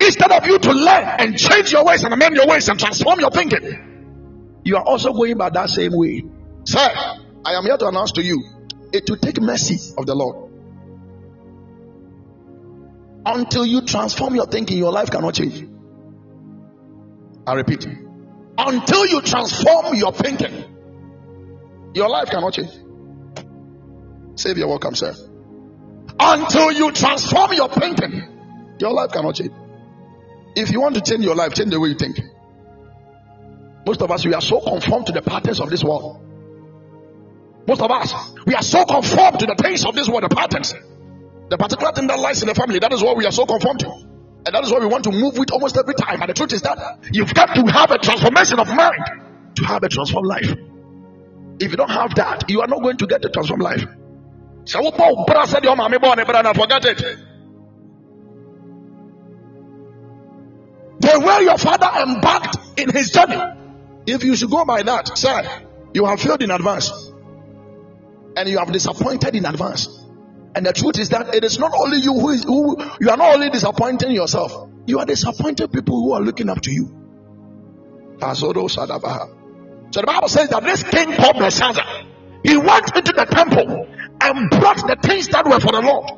Instead 0.00 0.32
of 0.32 0.46
you 0.46 0.58
to 0.58 0.72
learn 0.72 1.04
and 1.18 1.38
change 1.38 1.72
your 1.72 1.84
ways 1.84 2.02
and 2.04 2.12
amend 2.12 2.36
your 2.36 2.46
ways 2.46 2.68
and 2.68 2.78
transform 2.78 3.20
your 3.20 3.30
thinking, 3.30 4.60
you 4.64 4.76
are 4.76 4.82
also 4.82 5.12
going 5.12 5.36
by 5.36 5.50
that 5.50 5.68
same 5.68 5.92
way. 5.94 6.24
Sir, 6.64 6.88
I 7.44 7.52
am 7.52 7.64
here 7.64 7.76
to 7.76 7.88
announce 7.88 8.12
to 8.12 8.22
you 8.22 8.42
it 8.92 9.08
will 9.10 9.16
take 9.16 9.40
mercy 9.40 9.94
of 9.98 10.06
the 10.06 10.14
Lord. 10.14 10.50
Until 13.26 13.66
you 13.66 13.82
transform 13.82 14.34
your 14.34 14.46
thinking, 14.46 14.78
your 14.78 14.92
life 14.92 15.10
cannot 15.10 15.34
change. 15.34 15.66
I 17.46 17.54
repeat, 17.54 17.86
until 18.56 19.06
you 19.06 19.20
transform 19.20 19.94
your 19.94 20.12
thinking, 20.12 20.64
your 21.94 22.08
life 22.08 22.30
cannot 22.30 22.54
change. 22.54 22.70
Save 24.36 24.58
your 24.58 24.68
welcome, 24.68 24.94
sir. 24.94 25.14
Until 26.18 26.72
you 26.72 26.92
transform 26.92 27.52
your 27.52 27.68
thinking, 27.68 28.76
your 28.78 28.92
life 28.92 29.10
cannot 29.12 29.34
change. 29.34 29.52
If 30.56 30.70
you 30.70 30.80
want 30.80 30.94
to 30.94 31.00
change 31.00 31.24
your 31.24 31.34
life, 31.34 31.54
change 31.54 31.70
the 31.70 31.80
way 31.80 31.88
you 31.88 31.96
think. 31.96 32.18
Most 33.86 34.00
of 34.00 34.10
us, 34.10 34.24
we 34.24 34.32
are 34.34 34.40
so 34.40 34.60
conformed 34.60 35.06
to 35.06 35.12
the 35.12 35.22
patterns 35.22 35.60
of 35.60 35.68
this 35.68 35.82
world. 35.82 36.20
Most 37.66 37.80
of 37.80 37.90
us, 37.90 38.14
we 38.46 38.54
are 38.54 38.62
so 38.62 38.84
conformed 38.84 39.40
to 39.40 39.46
the 39.46 39.54
things 39.56 39.84
of 39.84 39.94
this 39.94 40.08
world, 40.08 40.22
the 40.22 40.34
patterns. 40.34 40.74
The 41.50 41.58
particular 41.58 41.92
thing 41.92 42.06
that 42.06 42.18
lies 42.18 42.42
in 42.42 42.48
the 42.48 42.54
family, 42.54 42.78
that 42.78 42.92
is 42.92 43.02
what 43.02 43.16
we 43.16 43.26
are 43.26 43.32
so 43.32 43.46
conformed 43.46 43.80
to. 43.80 43.90
And 44.46 44.54
that 44.54 44.64
is 44.64 44.70
what 44.70 44.80
we 44.80 44.86
want 44.86 45.04
to 45.04 45.12
move 45.12 45.38
with 45.38 45.50
almost 45.50 45.76
every 45.76 45.94
time. 45.94 46.20
And 46.20 46.28
the 46.28 46.34
truth 46.34 46.52
is 46.52 46.62
that 46.62 46.98
you've 47.12 47.32
got 47.32 47.54
to 47.54 47.72
have 47.72 47.90
a 47.90 47.98
transformation 47.98 48.60
of 48.60 48.68
mind 48.68 49.56
to 49.56 49.64
have 49.64 49.82
a 49.82 49.88
transformed 49.88 50.26
life. 50.26 50.50
If 51.60 51.70
you 51.70 51.76
don't 51.76 51.90
have 51.90 52.14
that, 52.16 52.50
you 52.50 52.60
are 52.60 52.68
not 52.68 52.82
going 52.82 52.96
to 52.98 53.06
get 53.06 53.24
a 53.24 53.30
transformed 53.30 53.62
life. 53.62 53.84
So 54.66 54.80
forget 56.54 56.84
it. 56.86 56.98
The 61.00 61.20
way 61.20 61.44
your 61.44 61.58
father 61.58 61.90
embarked 62.00 62.56
in 62.78 62.90
his 62.90 63.10
journey, 63.10 63.40
if 64.06 64.24
you 64.24 64.36
should 64.36 64.50
go 64.50 64.64
by 64.64 64.82
that, 64.82 65.18
sir, 65.18 65.42
you 65.92 66.06
have 66.06 66.20
failed 66.20 66.42
in 66.42 66.50
advance. 66.50 66.90
And 68.36 68.48
you 68.48 68.58
have 68.58 68.72
disappointed 68.72 69.34
in 69.36 69.44
advance. 69.44 69.88
And 70.54 70.64
the 70.64 70.72
truth 70.72 70.98
is 70.98 71.10
that 71.10 71.34
it 71.34 71.44
is 71.44 71.58
not 71.58 71.72
only 71.74 71.98
you 71.98 72.14
who 72.14 72.30
is 72.30 72.44
who 72.44 72.76
you 73.00 73.10
are 73.10 73.16
not 73.16 73.34
only 73.34 73.50
disappointing 73.50 74.12
yourself, 74.12 74.70
you 74.86 74.98
are 74.98 75.06
disappointing 75.06 75.68
people 75.68 76.00
who 76.00 76.12
are 76.12 76.20
looking 76.20 76.48
up 76.48 76.60
to 76.62 76.70
you. 76.72 76.86
So 78.20 78.52
the 78.52 80.06
Bible 80.06 80.28
says 80.28 80.48
that 80.48 80.62
this 80.62 80.82
king 80.84 81.12
called 81.14 81.38
Belshazzar, 81.38 81.84
he 82.44 82.56
went 82.56 82.96
into 82.96 83.12
the 83.12 83.26
temple 83.26 83.86
and 84.24 84.50
brought 84.50 84.86
the 84.86 84.96
things 85.02 85.28
that 85.28 85.44
were 85.46 85.60
for 85.60 85.72
the 85.72 85.80
Lord. 85.80 86.10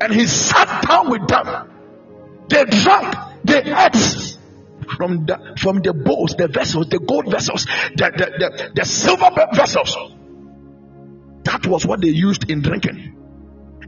And 0.00 0.14
he 0.14 0.26
sat 0.26 0.82
down 0.86 1.10
with 1.10 1.28
them. 1.28 1.70
They 2.48 2.64
drank, 2.64 3.14
they 3.44 3.62
ate 3.62 4.36
from 4.96 5.26
the 5.26 5.56
from 5.60 5.80
the 5.82 5.92
bowls, 5.92 6.34
the 6.36 6.48
vessels, 6.48 6.88
the 6.88 6.98
gold 6.98 7.30
vessels, 7.30 7.64
the, 7.64 8.10
the, 8.16 8.26
the, 8.38 8.70
the 8.74 8.84
silver 8.84 9.30
vessels. 9.54 9.96
That 11.44 11.66
was 11.66 11.86
what 11.86 12.00
they 12.00 12.08
used 12.08 12.50
in 12.50 12.62
drinking. 12.62 13.16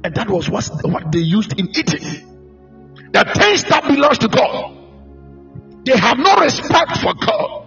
And 0.04 0.14
that 0.14 0.28
was 0.28 0.48
what, 0.48 0.68
what 0.84 1.12
they 1.12 1.20
used 1.20 1.58
in 1.58 1.68
eating. 1.70 2.28
The 3.12 3.24
things 3.36 3.64
that 3.64 3.84
belongs 3.86 4.18
to 4.18 4.28
God. 4.28 4.78
They 5.84 5.96
have 5.96 6.18
no 6.18 6.36
respect 6.36 6.98
for 6.98 7.14
God. 7.14 7.61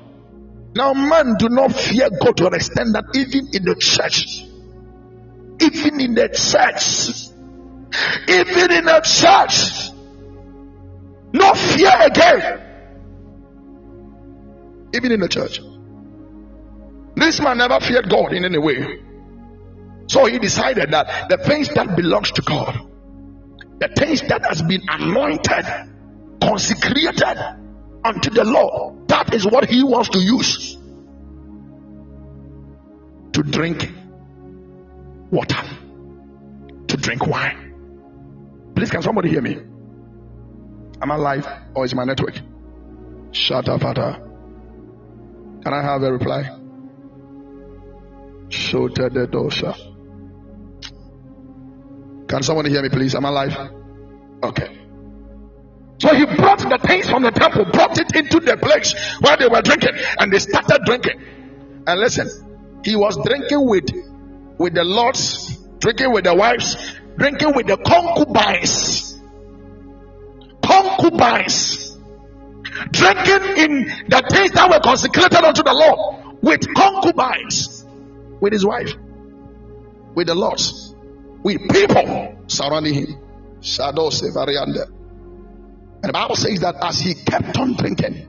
Now, 0.75 0.93
man 0.93 1.35
do 1.39 1.47
not 1.47 1.71
fear 1.71 2.09
God 2.09 2.35
to 2.37 2.47
an 2.47 2.55
extent 2.55 2.93
that 2.93 3.05
even 3.15 3.47
in 3.53 3.63
the 3.63 3.75
church, 3.75 4.43
even 5.61 6.01
in 6.01 6.15
the 6.15 6.27
church, 6.27 7.29
even 8.27 8.71
in 8.71 8.83
the 8.83 8.99
church, 9.01 9.91
no 11.33 11.53
fear 11.53 11.93
again. 12.01 12.61
Even 14.93 15.11
in 15.13 15.19
the 15.21 15.29
church. 15.29 15.61
This 17.15 17.39
man 17.39 17.57
never 17.57 17.79
feared 17.79 18.09
God 18.09 18.33
in 18.33 18.43
any 18.43 18.57
way. 18.57 19.01
So 20.07 20.25
he 20.25 20.39
decided 20.39 20.91
that 20.91 21.29
the 21.29 21.37
things 21.37 21.69
that 21.73 21.95
belongs 21.95 22.31
to 22.31 22.41
God, 22.41 22.77
the 23.79 23.87
things 23.97 24.21
that 24.23 24.45
has 24.45 24.61
been 24.61 24.81
anointed, 24.89 25.65
consecrated 26.41 27.37
unto 28.03 28.29
the 28.29 28.43
Lord, 28.43 28.94
that 29.25 29.33
is 29.33 29.45
what 29.45 29.69
he 29.69 29.83
wants 29.83 30.09
to 30.09 30.19
use 30.19 30.77
to 33.33 33.43
drink 33.43 33.91
water, 35.31 35.61
to 36.87 36.97
drink 36.97 37.25
wine. 37.27 38.73
Please, 38.75 38.91
can 38.91 39.01
somebody 39.01 39.29
hear 39.29 39.41
me? 39.41 39.57
Am 41.01 41.11
I 41.11 41.15
live 41.15 41.47
or 41.73 41.85
is 41.85 41.93
my 41.93 42.05
network? 42.05 42.39
Shut 43.31 43.67
up, 43.67 43.81
Father. 43.81 44.21
Can 45.63 45.73
I 45.73 45.81
have 45.81 46.01
a 46.03 46.11
reply? 46.13 46.43
Show 48.49 48.87
the. 48.87 49.75
Can 52.27 52.43
someone 52.43 52.65
hear 52.65 52.81
me, 52.81 52.89
please? 52.89 53.15
Am 53.15 53.25
I 53.25 53.29
live? 53.29 53.57
Okay. 54.43 54.84
So 56.05 56.13
he 56.13 56.25
brought 56.25 56.59
the 56.59 56.77
things 56.85 57.09
from 57.09 57.23
the 57.23 57.31
temple, 57.31 57.65
brought 57.65 57.97
it 57.97 58.15
into 58.15 58.39
the 58.39 58.57
place 58.57 58.93
where 59.21 59.37
they 59.37 59.47
were 59.47 59.61
drinking, 59.63 59.93
and 60.19 60.31
they 60.31 60.37
started 60.37 60.81
drinking. 60.85 61.19
And 61.87 61.99
listen, 61.99 62.29
he 62.83 62.95
was 62.95 63.17
drinking 63.25 63.67
with 63.67 63.85
with 64.59 64.75
the 64.75 64.83
lords, 64.83 65.57
drinking 65.79 66.13
with 66.13 66.25
the 66.25 66.35
wives, 66.35 66.77
drinking 67.17 67.53
with 67.55 67.65
the 67.65 67.77
concubines, 67.77 69.19
concubines, 70.63 71.97
drinking 72.91 73.57
in 73.57 73.85
the 74.07 74.23
things 74.29 74.51
that 74.51 74.69
were 74.69 74.79
consecrated 74.81 75.43
unto 75.43 75.63
the 75.63 75.73
Lord 75.73 76.37
with 76.43 76.71
concubines, 76.75 77.83
with 78.39 78.53
his 78.53 78.63
wife, 78.63 78.93
with 80.13 80.27
the 80.27 80.35
lords. 80.35 80.91
With 81.41 81.61
people 81.69 82.43
surrounding 82.47 82.93
him. 82.93 83.17
Shadows 83.61 84.21
And 86.05 86.13
the 86.13 86.19
Bible 86.19 86.35
says 86.35 86.59
that 86.59 86.75
as 86.83 86.99
he 86.99 87.15
kept 87.15 87.57
on 87.57 87.73
drinking, 87.73 88.27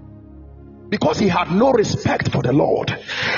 because 0.89 1.19
he 1.19 1.29
had 1.29 1.51
no 1.51 1.73
respect 1.73 2.31
for 2.31 2.43
the 2.43 2.53
Lord. 2.53 2.91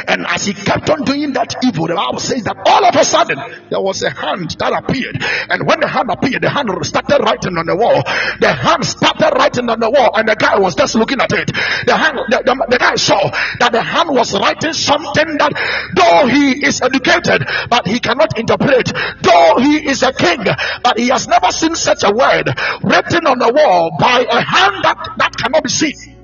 And 0.06 0.26
as 0.26 0.46
he 0.46 0.52
kept 0.52 0.90
on 0.90 1.02
doing 1.04 1.32
that 1.32 1.54
evil, 1.64 1.86
the 1.86 1.94
Bible 1.94 2.20
says 2.20 2.44
that 2.44 2.56
all 2.66 2.84
of 2.84 2.94
a 2.94 3.04
sudden 3.04 3.38
there 3.70 3.80
was 3.80 4.02
a 4.02 4.10
hand 4.10 4.50
that 4.58 4.72
appeared. 4.72 5.16
And 5.48 5.66
when 5.66 5.80
the 5.80 5.88
hand 5.88 6.10
appeared, 6.10 6.42
the 6.42 6.50
hand 6.50 6.68
started 6.84 7.22
writing 7.24 7.56
on 7.56 7.66
the 7.66 7.76
wall. 7.76 8.02
The 8.40 8.52
hand 8.52 8.84
started 8.84 9.32
writing 9.36 9.68
on 9.70 9.80
the 9.80 9.90
wall, 9.90 10.10
and 10.14 10.28
the 10.28 10.36
guy 10.36 10.58
was 10.58 10.74
just 10.74 10.94
looking 10.94 11.20
at 11.20 11.32
it. 11.32 11.48
The 11.86 11.96
hand, 11.96 12.18
the, 12.28 12.42
the, 12.44 12.66
the 12.68 12.78
guy 12.78 12.96
saw 12.96 13.30
that 13.60 13.72
the 13.72 13.82
hand 13.82 14.10
was 14.10 14.32
writing 14.34 14.72
something 14.72 15.38
that 15.38 15.52
though 15.96 16.28
he 16.28 16.64
is 16.64 16.80
educated, 16.82 17.46
but 17.70 17.86
he 17.86 17.98
cannot 18.00 18.38
interpret. 18.38 18.92
Though 19.22 19.58
he 19.58 19.88
is 19.88 20.02
a 20.02 20.12
king, 20.12 20.44
but 20.82 20.98
he 20.98 21.08
has 21.08 21.26
never 21.26 21.50
seen 21.52 21.74
such 21.74 22.04
a 22.04 22.12
word 22.12 22.52
written 22.82 23.26
on 23.26 23.38
the 23.38 23.52
wall 23.52 23.96
by 23.98 24.26
a 24.28 24.40
hand 24.40 24.84
that, 24.84 25.14
that 25.16 25.36
cannot 25.36 25.62
be 25.62 25.70
seen. 25.70 26.17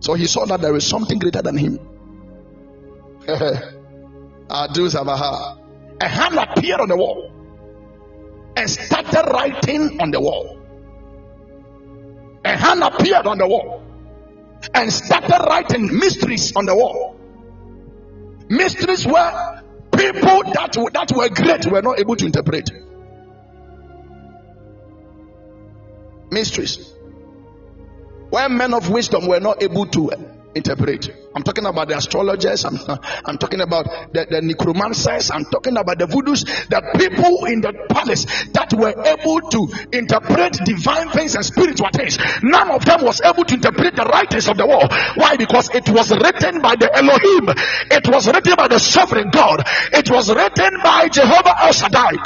So 0.00 0.14
he 0.14 0.26
saw 0.26 0.44
that 0.46 0.60
there 0.60 0.74
is 0.76 0.86
something 0.86 1.18
greater 1.18 1.42
than 1.42 1.56
him. 1.56 1.78
Ah, 4.50 4.66
A 6.00 6.08
hand 6.08 6.38
appeared 6.38 6.80
on 6.80 6.88
the 6.88 6.96
wall 6.96 7.30
and 8.56 8.70
started 8.70 9.30
writing 9.30 10.00
on 10.00 10.10
the 10.10 10.18
wall. 10.20 10.58
A 12.46 12.56
hand 12.56 12.82
appeared 12.82 13.26
on 13.26 13.36
the 13.36 13.46
wall 13.46 13.82
and 14.72 14.90
started 14.90 15.44
writing 15.48 15.98
mysteries 15.98 16.56
on 16.56 16.64
the 16.64 16.74
wall. 16.74 17.20
Mysteries 18.48 19.06
where 19.06 19.62
people 19.92 20.42
that, 20.54 20.72
that 20.94 21.12
were 21.14 21.28
great 21.28 21.66
were 21.66 21.82
not 21.82 22.00
able 22.00 22.16
to 22.16 22.24
interpret. 22.24 22.70
Mysteries 26.30 26.94
where 28.38 28.48
men 28.48 28.72
of 28.72 28.88
wisdom 28.88 29.26
were 29.26 29.40
not 29.40 29.60
able 29.64 29.84
to 29.84 30.10
interpret. 30.54 31.10
I'm 31.34 31.42
talking 31.42 31.66
about 31.66 31.88
the 31.88 31.96
astrologers, 31.96 32.64
I'm, 32.64 32.78
I'm 33.24 33.36
talking 33.36 33.60
about 33.60 33.84
the, 34.12 34.26
the 34.30 34.40
necromancers, 34.40 35.32
I'm 35.32 35.44
talking 35.44 35.76
about 35.76 35.98
the 35.98 36.06
voodoos, 36.06 36.46
the 36.70 36.78
people 36.94 37.46
in 37.46 37.60
the 37.60 37.74
palace 37.90 38.26
that 38.54 38.72
were 38.74 38.94
able 38.94 39.42
to 39.50 39.66
interpret 39.92 40.54
divine 40.64 41.10
things 41.10 41.34
and 41.34 41.44
spiritual 41.44 41.88
things. 41.92 42.16
None 42.42 42.70
of 42.70 42.84
them 42.84 43.02
was 43.02 43.20
able 43.22 43.44
to 43.44 43.54
interpret 43.54 43.96
the 43.96 44.04
writings 44.06 44.46
of 44.46 44.56
the 44.56 44.66
wall. 44.66 44.86
Why? 45.16 45.36
Because 45.36 45.74
it 45.74 45.88
was 45.90 46.10
written 46.14 46.62
by 46.62 46.76
the 46.76 46.94
Elohim, 46.94 47.50
it 47.90 48.06
was 48.06 48.28
written 48.30 48.54
by 48.54 48.68
the 48.68 48.78
sovereign 48.78 49.30
God, 49.30 49.66
it 49.92 50.10
was 50.10 50.30
written 50.30 50.78
by 50.82 51.08
Jehovah 51.08 51.58
El 51.58 51.72
Shaddai. 51.72 52.22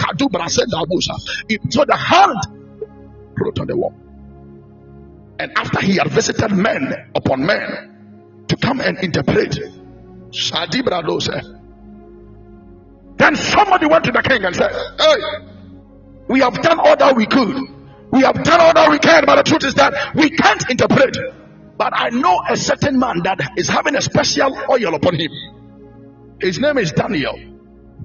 So 1.71 1.85
the 1.89 1.97
hand 1.97 2.37
wrote 3.41 3.59
on 3.61 3.67
the 3.67 3.77
wall. 3.77 4.02
And 5.43 5.51
after 5.59 5.81
he 5.81 5.97
had 5.97 6.07
visited 6.07 6.53
men 6.53 7.11
upon 7.17 7.45
men 7.45 8.45
to 8.47 8.57
come 8.59 8.81
and 8.81 8.97
interpret, 8.99 9.59
then 13.17 13.35
somebody 13.35 13.87
went 13.87 14.05
to 14.05 14.13
the 14.13 14.23
king 14.23 14.45
and 14.45 14.55
said, 14.55 14.71
Hey, 15.01 15.17
we 16.29 16.39
have 16.39 16.63
done 16.63 16.79
all 16.79 16.97
that 16.97 17.17
we 17.17 17.27
could. 17.27 17.57
We 18.13 18.21
have 18.21 18.41
done 18.45 18.61
all 18.61 18.73
that 18.73 18.89
we 18.89 19.01
can, 19.01 19.25
but 19.27 19.35
the 19.35 19.43
truth 19.43 19.65
is 19.65 19.75
that 19.75 20.15
we 20.15 20.31
can't 20.31 20.71
interpret. 20.71 21.19
But 21.77 21.93
I 21.93 22.11
know 22.11 22.41
a 22.49 22.57
certain 22.57 23.01
man 23.01 23.23
that 23.25 23.41
is 23.57 23.69
having 23.69 23.97
a 23.97 24.03
special 24.03 24.57
oil 24.71 24.95
upon 24.95 25.17
him. 25.17 25.33
His 26.41 26.61
name 26.61 26.79
is 26.79 26.93
Daniel. 26.93 27.35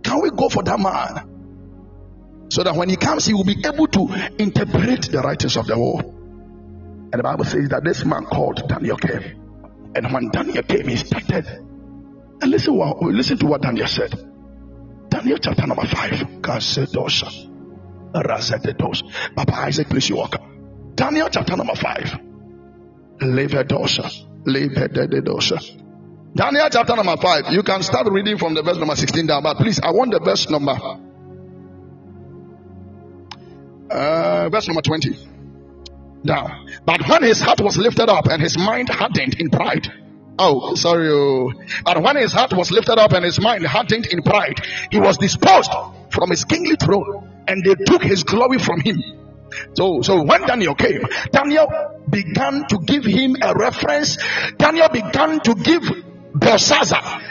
Can 0.01 0.21
we 0.23 0.31
go 0.31 0.49
for 0.49 0.63
that 0.63 0.79
man? 0.79 2.47
So 2.49 2.63
that 2.63 2.75
when 2.75 2.89
he 2.89 2.95
comes, 2.95 3.27
he 3.27 3.35
will 3.35 3.43
be 3.43 3.57
able 3.63 3.85
to 3.85 4.07
interpret 4.39 5.03
the 5.03 5.21
writings 5.23 5.55
of 5.55 5.67
the 5.67 5.77
wall. 5.77 6.16
And 7.13 7.19
the 7.19 7.23
Bible 7.23 7.45
says 7.45 7.69
that 7.69 7.85
this 7.85 8.03
man 8.03 8.25
called 8.25 8.67
Daniel 8.67 8.97
came. 8.97 9.23
And 9.95 10.11
when 10.11 10.29
Daniel 10.29 10.61
came, 10.63 10.89
he 10.89 10.97
started. 10.97 11.47
And 11.47 12.51
listen, 12.51 12.77
listen 13.01 13.37
to 13.37 13.45
what 13.45 13.61
Daniel 13.61 13.87
said. 13.87 14.13
Daniel 15.09 15.37
chapter 15.37 15.65
number 15.65 15.85
5. 15.85 16.41
God 16.41 16.61
said, 16.61 16.89
Papa 19.35 19.53
Isaac, 19.53 19.87
please 19.87 20.09
you 20.09 20.17
walk. 20.17 20.35
Daniel 20.95 21.29
chapter 21.31 21.55
number 21.55 21.75
5. 21.75 22.19
Daniel 26.35 26.69
chapter 26.69 26.95
number 26.95 27.17
5. 27.17 27.45
You 27.51 27.63
can 27.63 27.83
start 27.83 28.07
reading 28.11 28.37
from 28.37 28.53
the 28.53 28.63
verse 28.63 28.77
number 28.77 28.97
16 28.97 29.27
down, 29.27 29.43
but 29.43 29.55
please, 29.57 29.79
I 29.79 29.91
want 29.91 30.11
the 30.11 30.19
verse 30.19 30.49
number. 30.49 30.77
Uh, 33.89 34.49
verse 34.49 34.67
number 34.67 34.81
20 34.81 35.36
down. 36.25 36.69
But 36.85 37.07
when 37.07 37.23
his 37.23 37.39
heart 37.39 37.61
was 37.61 37.77
lifted 37.77 38.09
up 38.09 38.27
and 38.27 38.41
his 38.41 38.57
mind 38.57 38.89
hardened 38.89 39.39
in 39.39 39.49
pride, 39.49 39.87
Oh, 40.39 40.75
sorry. 40.75 41.09
Oh. 41.09 41.51
But 41.83 42.01
when 42.01 42.15
his 42.15 42.31
heart 42.31 42.53
was 42.53 42.71
lifted 42.71 42.99
up 42.99 43.11
and 43.13 43.25
his 43.25 43.39
mind 43.39 43.65
hardened 43.65 44.05
in 44.07 44.21
pride, 44.21 44.59
he 44.91 44.99
was 44.99 45.17
disposed 45.17 45.71
from 46.11 46.29
his 46.29 46.43
kingly 46.43 46.75
throne 46.75 47.43
and 47.47 47.63
they 47.63 47.75
took 47.85 48.03
his 48.03 48.23
glory 48.23 48.59
from 48.59 48.81
him. 48.81 49.01
So, 49.73 50.01
so 50.01 50.21
when 50.23 50.41
Daniel 50.41 50.75
came, 50.75 51.01
Daniel 51.31 51.67
began 52.09 52.67
to 52.67 52.79
give 52.85 53.05
him 53.05 53.37
a 53.41 53.53
reference. 53.55 54.17
Daniel 54.57 54.89
began 54.89 55.39
to 55.39 55.55
give 55.55 55.83
Belshazzar 56.35 57.21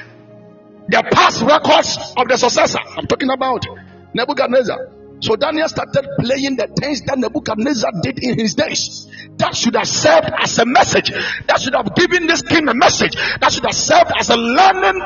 the 0.89 1.03
past 1.12 1.43
records 1.43 1.99
of 2.16 2.26
the 2.28 2.37
successor. 2.37 2.78
I'm 2.97 3.07
talking 3.07 3.30
about 3.30 3.66
Nebuchadnezzar. 4.14 4.95
So 5.20 5.34
Daniel 5.36 5.68
started 5.68 6.06
playing 6.20 6.56
the 6.56 6.68
things 6.78 7.02
that 7.02 7.18
Nebuchadnezzar 7.18 7.90
did 8.02 8.22
in 8.22 8.38
his 8.38 8.54
days. 8.54 9.08
That 9.36 9.56
should 9.56 9.74
have 9.74 9.88
served 9.88 10.30
as 10.38 10.58
a 10.58 10.66
message. 10.66 11.10
That 11.46 11.60
should 11.60 11.74
have 11.74 11.94
given 11.94 12.26
this 12.26 12.42
king 12.42 12.68
a 12.68 12.74
message. 12.74 13.16
That 13.40 13.52
should 13.52 13.64
have 13.64 13.74
served 13.74 14.12
as 14.18 14.28
a 14.30 14.36
learning 14.36 15.00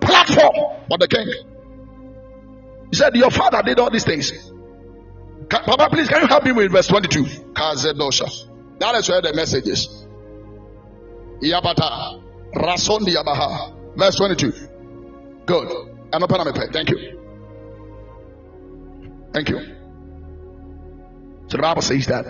platform 0.00 0.54
for 0.88 0.98
the 0.98 1.08
king. 1.08 1.26
He 2.90 2.96
said, 2.96 3.14
Your 3.14 3.30
father 3.30 3.62
did 3.62 3.78
all 3.78 3.90
these 3.90 4.04
things. 4.04 4.32
Papa, 5.48 5.88
please, 5.90 6.08
can 6.08 6.22
you 6.22 6.28
help 6.28 6.44
me 6.44 6.52
with 6.52 6.72
verse 6.72 6.88
22? 6.88 7.52
That 7.54 8.94
is 8.96 9.08
where 9.08 9.22
the 9.22 9.32
message 9.34 9.68
is. 9.68 10.06
Yabata. 11.42 12.22
Rason 12.54 13.00
Yabaha. 13.00 13.96
Verse 13.96 14.16
22. 14.16 14.52
Good. 15.46 15.68
I'm 16.12 16.22
open 16.22 16.52
Thank 16.72 16.90
you. 16.90 17.21
Thank 19.32 19.48
you. 19.48 19.60
So 21.48 21.56
the 21.56 21.62
Bible 21.62 21.82
says 21.82 22.06
that 22.06 22.24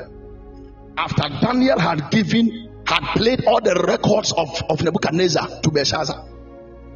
after 0.97 1.29
Daniel 1.41 1.79
had 1.79 2.11
given, 2.11 2.83
had 2.87 3.15
played 3.15 3.45
all 3.47 3.61
the 3.61 3.75
records 3.87 4.33
of, 4.33 4.49
of 4.69 4.83
Nebuchadnezzar 4.83 5.61
to 5.63 5.71
Belshazzar, 5.71 6.29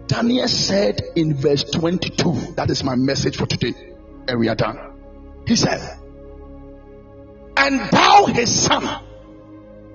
Daniel 0.07 0.49
said 0.49 1.01
in 1.17 1.35
verse 1.35 1.65
22, 1.65 2.55
that 2.57 2.71
is 2.71 2.85
my 2.85 2.95
message 2.95 3.37
for 3.37 3.47
today, 3.47 3.75
and 4.29 4.39
we 4.39 4.49
are 4.49 4.55
done. 4.55 4.79
He 5.47 5.57
said, 5.57 5.81
And 7.57 7.81
thou 7.91 8.27
his 8.27 8.63
son, 8.63 9.05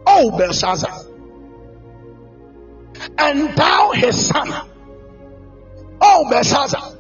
O 0.05 0.38
Belshazzar, 0.38 1.05
and 3.18 3.55
thou 3.55 3.91
his 3.91 4.28
son, 4.28 4.70
O 6.01 6.28
Belshazzar, 6.30 6.97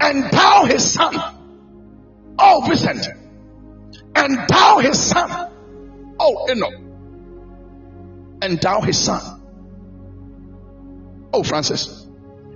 and 0.00 0.30
thou 0.30 0.64
his 0.64 0.92
son, 0.92 1.41
Oh, 2.38 2.62
o 2.62 2.66
Vincent, 2.66 3.06
and 4.14 4.38
thou 4.48 4.78
his 4.78 5.00
son, 5.00 5.52
Oh, 6.18 6.50
Enoch, 6.50 6.74
and 8.42 8.60
thou 8.60 8.80
his 8.80 8.98
son, 8.98 9.42
Oh, 11.32 11.42
Francis. 11.42 12.06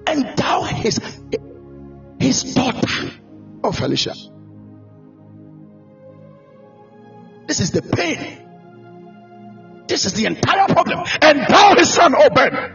And 0.06 0.36
thou 0.36 0.62
his 0.62 1.00
his 2.20 2.54
daughter. 2.54 3.10
Oh, 3.64 3.72
Felicia. 3.72 4.14
This 7.46 7.60
is 7.60 7.70
the 7.70 7.82
pain. 7.82 8.42
This 9.88 10.04
is 10.04 10.12
the 10.14 10.26
entire 10.26 10.66
problem. 10.68 11.04
And 11.22 11.40
thou 11.48 11.74
his 11.76 11.92
son, 11.92 12.14
oh 12.16 12.28
Ben. 12.30 12.72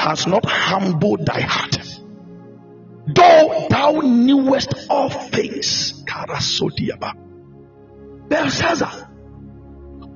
Has 0.00 0.26
not 0.26 0.46
humbled 0.46 1.26
thy 1.26 1.40
heart. 1.40 1.76
Though 3.06 3.66
thou 3.68 4.00
knewest 4.00 4.86
all 4.88 5.10
things. 5.10 6.04
Belshazzar 8.28 9.10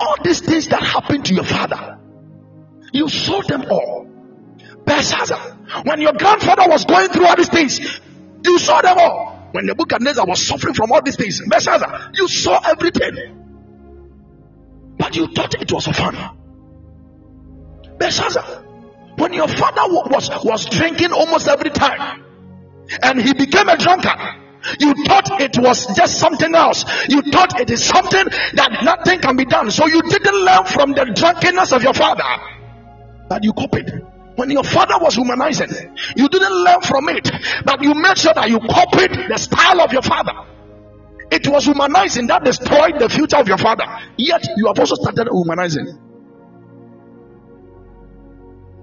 all 0.00 0.16
these 0.22 0.40
things 0.40 0.68
that 0.68 0.82
happened 0.82 1.26
to 1.26 1.34
your 1.34 1.44
father, 1.44 1.98
you 2.92 3.08
saw 3.08 3.40
them 3.42 3.64
all. 3.70 4.06
Belshazzar, 4.84 5.38
when 5.84 6.00
your 6.00 6.12
grandfather 6.12 6.68
was 6.68 6.84
going 6.84 7.08
through 7.08 7.26
all 7.26 7.36
these 7.36 7.48
things, 7.48 7.80
you 8.44 8.58
saw 8.58 8.82
them 8.82 8.98
all. 8.98 9.48
When 9.52 9.66
Nebuchadnezzar 9.66 10.26
was 10.26 10.46
suffering 10.46 10.74
from 10.74 10.92
all 10.92 11.02
these 11.02 11.16
things, 11.16 11.40
Belshazzar, 11.48 12.12
you 12.14 12.28
saw 12.28 12.60
everything. 12.64 13.40
But 14.98 15.16
you 15.16 15.28
thought 15.28 15.54
it 15.54 15.72
was 15.72 15.86
a 15.86 15.92
fun. 15.92 16.16
Belshazzar, 17.98 18.63
when 19.16 19.32
your 19.32 19.48
father 19.48 19.82
was, 20.10 20.30
was 20.44 20.66
drinking 20.66 21.12
almost 21.12 21.48
every 21.48 21.70
time 21.70 22.24
and 23.02 23.20
he 23.20 23.32
became 23.32 23.68
a 23.68 23.76
drunkard, 23.76 24.18
you 24.80 24.94
thought 25.04 25.40
it 25.40 25.58
was 25.58 25.86
just 25.94 26.18
something 26.18 26.54
else. 26.54 26.84
You 27.08 27.22
thought 27.22 27.60
it 27.60 27.70
is 27.70 27.84
something 27.84 28.24
that 28.54 28.80
nothing 28.82 29.20
can 29.20 29.36
be 29.36 29.44
done. 29.44 29.70
So 29.70 29.86
you 29.86 30.02
didn't 30.02 30.36
learn 30.36 30.64
from 30.64 30.92
the 30.92 31.04
drunkenness 31.14 31.72
of 31.72 31.82
your 31.82 31.94
father, 31.94 32.24
but 33.28 33.44
you 33.44 33.52
copied. 33.52 33.90
When 34.36 34.50
your 34.50 34.64
father 34.64 34.98
was 35.00 35.14
humanizing, 35.14 35.96
you 36.16 36.28
didn't 36.28 36.52
learn 36.52 36.80
from 36.80 37.08
it, 37.08 37.30
but 37.64 37.82
you 37.82 37.94
made 37.94 38.18
sure 38.18 38.34
that 38.34 38.50
you 38.50 38.58
copied 38.58 39.30
the 39.30 39.38
style 39.38 39.80
of 39.80 39.92
your 39.92 40.02
father. 40.02 40.32
It 41.30 41.46
was 41.48 41.64
humanizing 41.64 42.26
that 42.28 42.44
destroyed 42.44 42.98
the 42.98 43.08
future 43.08 43.36
of 43.36 43.46
your 43.46 43.58
father. 43.58 43.84
Yet 44.16 44.46
you 44.56 44.66
have 44.66 44.78
also 44.78 44.96
started 44.96 45.28
humanizing. 45.30 45.86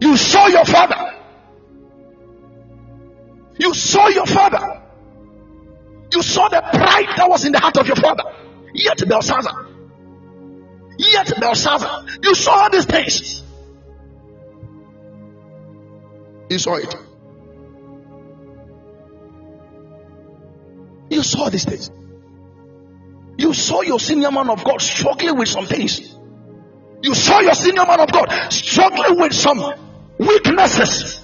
You 0.02 0.18
saw 0.18 0.48
your 0.48 0.66
father. 0.66 1.14
You 3.60 3.74
saw 3.76 4.08
your 4.08 4.26
father. 4.26 4.82
You 6.12 6.24
saw 6.24 6.50
the 6.50 6.62
pride 6.62 7.06
that 7.18 7.30
was 7.30 7.46
in 7.46 7.52
the 7.52 7.60
heart 7.60 7.78
of 7.78 7.86
your 7.86 7.96
father. 7.96 8.24
Yet 8.74 9.08
Belshazzar. 9.08 9.68
Yet 10.98 11.40
Belshazzar. 11.40 12.06
You 12.24 12.34
saw 12.34 12.64
all 12.64 12.70
these 12.72 12.86
things. 12.86 13.44
You 16.50 16.58
saw 16.58 16.76
it. 16.76 16.96
You 21.12 21.22
saw 21.22 21.50
these 21.50 21.66
things. 21.66 21.92
You 23.38 23.54
saw 23.54 23.82
your 23.82 24.00
senior 24.00 24.32
man 24.32 24.50
of 24.50 24.64
God 24.64 24.82
struggling 24.82 25.38
with 25.38 25.48
some 25.48 25.66
things. 25.68 26.16
You 27.04 27.14
saw 27.14 27.40
your 27.40 27.54
senior 27.54 27.86
man 27.86 28.00
of 28.00 28.12
God 28.12 28.52
struggling 28.52 29.20
with 29.20 29.34
some 29.34 29.91
weaknesses. 30.22 31.20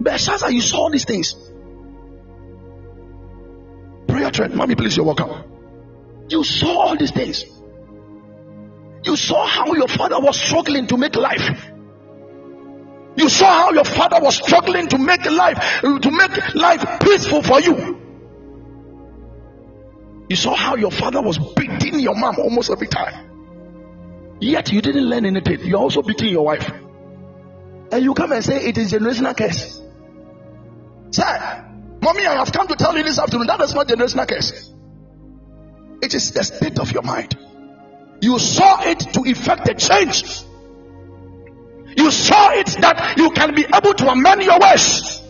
Belshazzar, 0.00 0.50
you 0.50 0.60
saw 0.60 0.88
these 0.88 1.04
things 1.04 1.34
prayer 4.16 4.30
trend. 4.30 4.54
Mommy, 4.54 4.74
please, 4.74 4.96
you're 4.96 5.06
welcome. 5.06 5.44
You 6.28 6.42
saw 6.42 6.88
all 6.88 6.96
these 6.96 7.10
things. 7.10 7.44
You 9.04 9.16
saw 9.16 9.46
how 9.46 9.74
your 9.74 9.88
father 9.88 10.18
was 10.18 10.40
struggling 10.40 10.86
to 10.88 10.96
make 10.96 11.16
life. 11.16 11.70
You 13.16 13.28
saw 13.28 13.46
how 13.46 13.72
your 13.72 13.84
father 13.84 14.18
was 14.20 14.36
struggling 14.36 14.88
to 14.88 14.98
make 14.98 15.24
life 15.26 15.80
to 15.82 16.10
make 16.10 16.54
life 16.54 17.00
peaceful 17.00 17.42
for 17.42 17.60
you. 17.60 18.00
You 20.28 20.36
saw 20.36 20.54
how 20.54 20.76
your 20.76 20.90
father 20.90 21.22
was 21.22 21.38
beating 21.38 22.00
your 22.00 22.16
mom 22.16 22.36
almost 22.38 22.70
every 22.70 22.88
time. 22.88 24.36
Yet 24.40 24.72
you 24.72 24.82
didn't 24.82 25.08
learn 25.08 25.24
anything. 25.24 25.60
You're 25.60 25.78
also 25.78 26.02
beating 26.02 26.28
your 26.28 26.44
wife. 26.44 26.70
And 27.90 28.02
you 28.02 28.14
come 28.14 28.32
and 28.32 28.44
say 28.44 28.66
it 28.66 28.78
is 28.78 28.92
generational 28.92 29.36
curse. 29.36 29.80
Sir, 31.10 31.64
Mommy, 32.00 32.26
I 32.26 32.34
have 32.34 32.52
come 32.52 32.66
to 32.68 32.76
tell 32.76 32.96
you 32.96 33.02
this 33.02 33.18
afternoon 33.18 33.46
that 33.46 33.60
is 33.60 33.74
not 33.74 33.88
generational 33.88 34.28
curse. 34.28 34.72
It 36.02 36.14
is 36.14 36.32
the 36.32 36.44
state 36.44 36.78
of 36.78 36.92
your 36.92 37.02
mind. 37.02 37.38
You 38.20 38.38
saw 38.38 38.82
it 38.82 39.00
to 39.00 39.22
effect 39.24 39.68
a 39.68 39.74
change. 39.74 40.24
You 41.96 42.10
saw 42.10 42.50
it 42.50 42.66
that 42.80 43.14
you 43.16 43.30
can 43.30 43.54
be 43.54 43.64
able 43.64 43.94
to 43.94 44.08
amend 44.08 44.42
your 44.42 44.58
ways. 44.58 45.22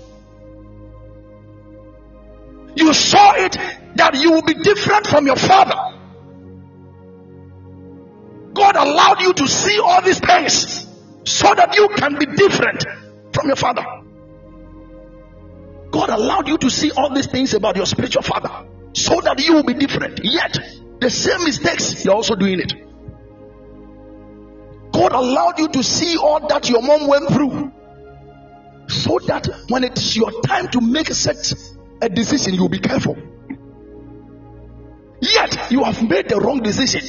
You 2.75 2.93
saw 2.93 3.35
it 3.37 3.57
that 3.97 4.15
you 4.15 4.33
will 4.33 4.43
be 4.43 4.55
different 4.55 5.07
from 5.07 5.27
your 5.27 5.37
father. 5.37 5.77
God 8.53 8.77
allowed 8.77 9.21
you 9.21 9.33
to 9.35 9.49
see 9.49 9.79
all 9.81 10.03
these 10.03 10.19
things 10.19 10.86
so 11.27 11.53
that 11.55 11.77
you 11.77 11.89
can 11.89 12.19
be 12.19 12.27
different 12.27 12.85
from 13.33 13.49
your 13.49 13.57
father. 13.57 13.85
God 15.91 16.09
allowed 16.09 16.49
you 16.49 16.57
to 16.59 16.71
see 16.71 16.93
all 16.93 17.13
these 17.13 17.27
things 17.27 17.53
about 17.53 17.77
your 17.77 17.87
spiritual 17.87 18.23
father 18.23 18.67
so 18.93 19.21
that 19.21 19.41
you 19.41 19.55
will 19.55 19.65
be 19.65 19.75
different. 19.75 20.21
Yet, 20.23 20.57
the 21.01 21.11
same 21.11 21.45
mistakes, 21.45 22.05
you're 22.05 22.15
also 22.15 22.37
doing 22.37 22.61
it. 22.61 22.73
God 24.93 25.13
allowed 25.13 25.59
you 25.59 25.69
to 25.69 25.83
see 25.83 26.17
all 26.17 26.47
that 26.49 26.71
your 26.71 26.81
mom 26.81 27.09
went 27.09 27.29
through 27.29 27.73
so 28.89 29.19
that 29.27 29.49
when 29.69 29.85
it's 29.85 30.17
your 30.17 30.31
time 30.43 30.69
to 30.69 30.81
make 30.81 31.09
such 31.09 31.53
a 32.01 32.09
decision, 32.09 32.55
you'll 32.55 32.69
be 32.69 32.79
careful. 32.79 33.17
Yet, 35.21 35.71
you 35.71 35.83
have 35.83 36.09
made 36.09 36.29
the 36.29 36.39
wrong 36.39 36.63
decision. 36.63 37.03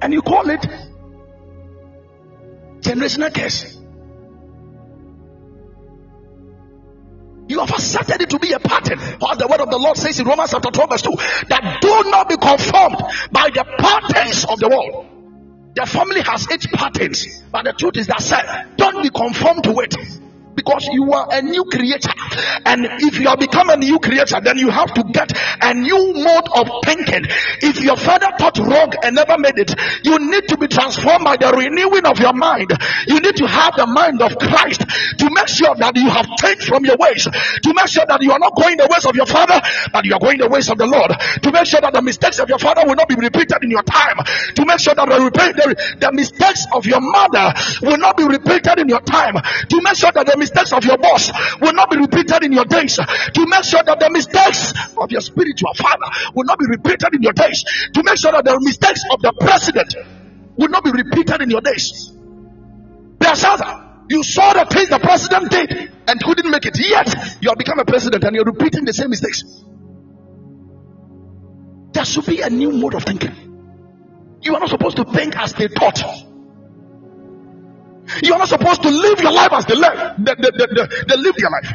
And 0.00 0.14
you 0.14 0.22
call 0.22 0.48
it 0.48 0.66
generational 2.80 3.34
curse. 3.34 3.76
You 7.48 7.58
have 7.58 7.70
accepted 7.70 8.22
it 8.22 8.30
to 8.30 8.38
be 8.38 8.52
a 8.52 8.60
pattern. 8.60 9.00
As 9.00 9.38
the 9.38 9.48
word 9.50 9.60
of 9.60 9.70
the 9.70 9.78
Lord 9.78 9.96
says 9.96 10.20
in 10.20 10.26
Romans 10.26 10.50
chapter 10.52 10.70
12, 10.70 10.90
verse 10.90 11.02
2, 11.02 11.10
that 11.48 11.78
do 11.80 12.10
not 12.10 12.28
be 12.28 12.36
conformed 12.36 13.02
by 13.32 13.50
the 13.50 13.64
patterns 13.78 14.44
of 14.44 14.60
the 14.60 14.68
world. 14.68 15.06
The 15.74 15.86
family 15.86 16.20
has 16.22 16.46
its 16.48 16.66
patterns, 16.66 17.42
but 17.50 17.64
the 17.64 17.72
truth 17.72 17.96
is 17.96 18.06
that, 18.06 18.22
sir, 18.22 18.40
don't 18.76 19.02
be 19.02 19.10
conformed 19.10 19.64
to 19.64 19.80
it. 19.80 19.94
Because 20.54 20.88
you 20.90 21.12
are 21.12 21.28
a 21.30 21.42
new 21.42 21.64
creator. 21.64 22.12
And 22.64 22.86
if 23.00 23.18
you 23.18 23.28
have 23.28 23.38
become 23.38 23.70
a 23.70 23.76
new 23.76 23.98
creator, 23.98 24.40
then 24.42 24.58
you 24.58 24.70
have 24.70 24.92
to 24.94 25.04
get 25.12 25.32
a 25.62 25.74
new 25.74 26.12
mode 26.14 26.48
of 26.54 26.68
thinking. 26.84 27.26
If 27.62 27.80
your 27.80 27.96
father 27.96 28.28
thought 28.38 28.58
wrong 28.58 28.92
and 29.02 29.16
never 29.16 29.38
made 29.38 29.58
it, 29.58 29.74
you 30.04 30.18
need 30.18 30.48
to 30.48 30.56
be 30.56 30.68
transformed 30.68 31.24
by 31.24 31.36
the 31.36 31.52
renewing 31.52 32.06
of 32.06 32.18
your 32.18 32.32
mind. 32.32 32.72
You 33.06 33.20
need 33.20 33.36
to 33.36 33.46
have 33.46 33.74
the 33.76 33.86
mind 33.86 34.22
of 34.22 34.36
Christ 34.38 34.80
to 35.18 35.26
make 35.30 35.48
sure 35.48 35.74
that 35.74 35.96
you 35.96 36.08
have 36.08 36.26
changed 36.38 36.66
from 36.66 36.84
your 36.84 36.96
ways, 36.96 37.24
to 37.24 37.70
make 37.74 37.88
sure 37.88 38.04
that 38.06 38.22
you 38.22 38.32
are 38.32 38.38
not 38.38 38.56
going 38.56 38.76
the 38.76 38.88
ways 38.90 39.04
of 39.06 39.14
your 39.16 39.26
father, 39.26 39.60
but 39.92 40.04
you 40.04 40.14
are 40.14 40.20
going 40.20 40.38
the 40.38 40.48
ways 40.48 40.68
of 40.70 40.78
the 40.78 40.86
Lord, 40.86 41.10
to 41.10 41.52
make 41.52 41.66
sure 41.66 41.80
that 41.80 41.92
the 41.92 42.02
mistakes 42.02 42.38
of 42.38 42.48
your 42.48 42.58
father 42.58 42.82
will 42.86 42.96
not 42.96 43.08
be 43.08 43.16
repeated 43.16 43.58
in 43.62 43.70
your 43.70 43.82
time, 43.82 44.16
to 44.54 44.64
make 44.64 44.80
sure 44.80 44.94
that 44.94 45.08
the, 45.08 45.18
the, 45.18 45.96
the 46.00 46.12
mistakes 46.12 46.66
of 46.74 46.86
your 46.86 47.00
mother 47.00 47.52
will 47.82 47.98
not 47.98 48.16
be 48.16 48.24
repeated 48.24 48.78
in 48.78 48.88
your 48.88 49.00
time, 49.00 49.34
to 49.34 49.76
make 49.82 49.96
sure 49.96 50.12
that 50.12 50.26
the 50.26 50.36
mistakes 50.40 50.72
of 50.72 50.82
your 50.84 50.96
boss 50.96 51.30
will 51.60 51.72
not 51.72 51.90
be 51.90 51.98
repeated 51.98 52.42
in 52.42 52.52
your 52.52 52.64
days. 52.64 52.96
To 52.96 53.46
make 53.46 53.64
sure 53.64 53.82
that 53.84 54.00
the 54.00 54.10
mistakes 54.10 54.72
of 54.96 55.12
your 55.12 55.20
spiritual 55.20 55.74
father 55.76 56.08
will 56.34 56.48
not 56.48 56.58
be 56.58 56.66
repeated 56.66 57.14
in 57.14 57.22
your 57.22 57.36
days. 57.36 57.62
To 57.94 58.02
make 58.02 58.16
sure 58.16 58.32
that 58.32 58.44
the 58.44 58.58
mistakes 58.60 59.04
of 59.12 59.20
the 59.20 59.32
president 59.38 59.94
will 60.56 60.68
not 60.68 60.82
be 60.82 60.90
repeated 60.90 61.42
in 61.42 61.50
your 61.50 61.60
days. 61.60 62.10
Belshazzar, 63.20 64.08
you 64.08 64.22
saw 64.24 64.52
the 64.54 64.64
things 64.64 64.88
the 64.88 64.98
president 64.98 65.50
did 65.50 65.92
and 66.08 66.20
couldn't 66.20 66.50
make 66.50 66.66
it. 66.66 66.76
Yet 66.80 67.38
you 67.40 67.50
have 67.50 67.58
become 67.58 67.78
a 67.78 67.84
president 67.84 68.24
and 68.24 68.34
you're 68.34 68.44
repeating 68.44 68.84
the 68.84 68.92
same 68.92 69.10
mistakes. 69.10 69.44
There 71.92 72.04
should 72.04 72.26
be 72.26 72.40
a 72.40 72.50
new 72.50 72.72
mode 72.72 72.94
of 72.94 73.04
thinking. 73.04 73.36
You 74.42 74.54
are 74.54 74.60
not 74.60 74.70
supposed 74.70 74.96
to 74.96 75.04
think 75.04 75.36
as 75.36 75.52
they 75.52 75.68
thought. 75.68 76.02
You 78.22 78.34
are 78.34 78.38
not 78.38 78.48
supposed 78.48 78.82
to 78.82 78.90
live 78.90 79.20
your 79.20 79.32
life 79.32 79.52
as 79.52 79.66
they 79.66 79.74
live. 79.74 80.14
They, 80.18 80.34
they, 80.34 80.50
they, 80.50 80.86
they 81.08 81.16
live 81.16 81.34
their 81.36 81.50
life. 81.50 81.72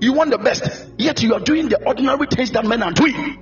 You 0.00 0.12
want 0.12 0.30
the 0.30 0.38
best, 0.38 0.90
yet 0.98 1.22
you 1.22 1.34
are 1.34 1.40
doing 1.40 1.68
the 1.68 1.82
ordinary 1.86 2.26
things 2.26 2.50
that 2.50 2.64
men 2.66 2.82
are 2.82 2.92
doing. 2.92 3.40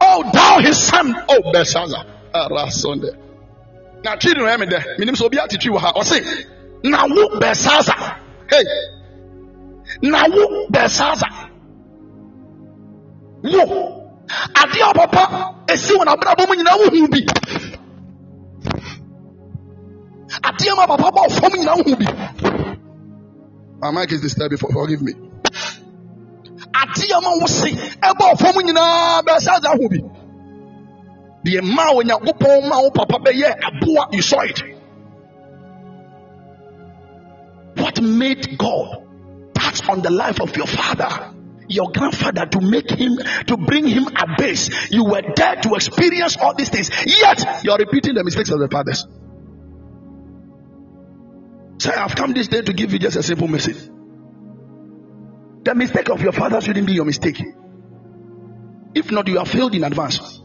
Oh, 0.00 0.30
thou 0.32 0.60
his 0.60 0.78
son, 0.78 1.14
oh 1.28 1.52
Belshazzar. 1.52 2.06
Now, 4.04 4.16
children, 4.16 4.46
I 4.46 4.56
mean, 4.56 4.70
meaning 4.98 5.16
so 5.16 5.28
be 5.28 5.38
attitude. 5.38 5.74
I 5.76 6.02
say, 6.04 6.44
now, 6.84 7.08
Belshazzar. 7.40 8.20
Hey, 8.48 8.62
now, 10.02 10.26
Belshazzar 10.70 11.45
wo 13.52 14.06
adeɛ 14.54 14.82
a 14.90 14.94
papa 14.94 15.54
esi 15.68 15.92
wɔn 15.94 16.08
abrabɔ 16.08 16.48
mu 16.48 16.54
nyinaa 16.54 16.78
wohu 16.80 17.08
bi. 17.10 17.20
Adeɛ 20.42 20.76
ma 20.76 20.86
papa 20.86 21.10
bɔ 21.10 21.30
fam 21.32 21.52
nyinaa 21.52 21.76
wohu 21.76 21.96
bi. 21.98 22.06
My 23.78 23.90
mic 23.90 24.12
is 24.12 24.20
disturbed 24.20 24.58
for 24.58 24.72
forgive 24.72 25.02
me. 25.02 25.12
Adeɛ 26.72 27.22
ma 27.22 27.30
wosi 27.40 27.72
ɛbɔ 28.00 28.38
fam 28.38 28.54
nyinaa 28.66 29.22
bɛsɛ 29.22 29.50
adza 29.56 29.70
ho 29.76 29.88
bi. 29.88 30.00
Deɛ 31.44 31.60
mmaa 31.62 31.94
onyankopɔn 31.94 32.68
ma 32.68 32.80
wo 32.80 32.90
papa 32.90 33.18
bɛyɛ 33.18 33.54
aboa 33.66 34.08
you 34.12 34.22
saw 34.22 34.40
it 34.40 34.62
what 37.76 38.00
made 38.02 38.56
God 38.58 39.04
touch 39.54 39.88
on 39.88 40.02
the 40.02 40.10
life 40.10 40.40
of 40.40 40.56
your 40.56 40.66
father 40.66 41.35
your 41.68 41.90
grandfather 41.90 42.46
to 42.46 42.60
make 42.60 42.90
him 42.90 43.18
to 43.46 43.56
bring 43.56 43.86
him 43.86 44.06
a 44.08 44.36
base. 44.38 44.70
You 44.90 45.04
were 45.04 45.22
there 45.34 45.56
to 45.56 45.74
experience 45.74 46.36
all 46.36 46.54
these 46.54 46.68
things, 46.68 46.90
yet 47.06 47.64
you 47.64 47.72
are 47.72 47.78
repeating 47.78 48.14
the 48.14 48.24
mistakes 48.24 48.50
of 48.50 48.60
the 48.60 48.68
fathers. 48.68 49.06
So 51.78 51.92
I've 51.92 52.14
come 52.14 52.32
this 52.32 52.48
day 52.48 52.62
to 52.62 52.72
give 52.72 52.92
you 52.92 52.98
just 52.98 53.16
a 53.16 53.22
simple 53.22 53.48
message. 53.48 53.76
The 55.64 55.74
mistake 55.74 56.08
of 56.10 56.22
your 56.22 56.32
father 56.32 56.60
shouldn't 56.60 56.86
be 56.86 56.94
your 56.94 57.04
mistake. 57.04 57.42
If 58.94 59.10
not, 59.10 59.28
you 59.28 59.38
have 59.38 59.48
failed 59.48 59.74
in 59.74 59.84
advance. 59.84 60.42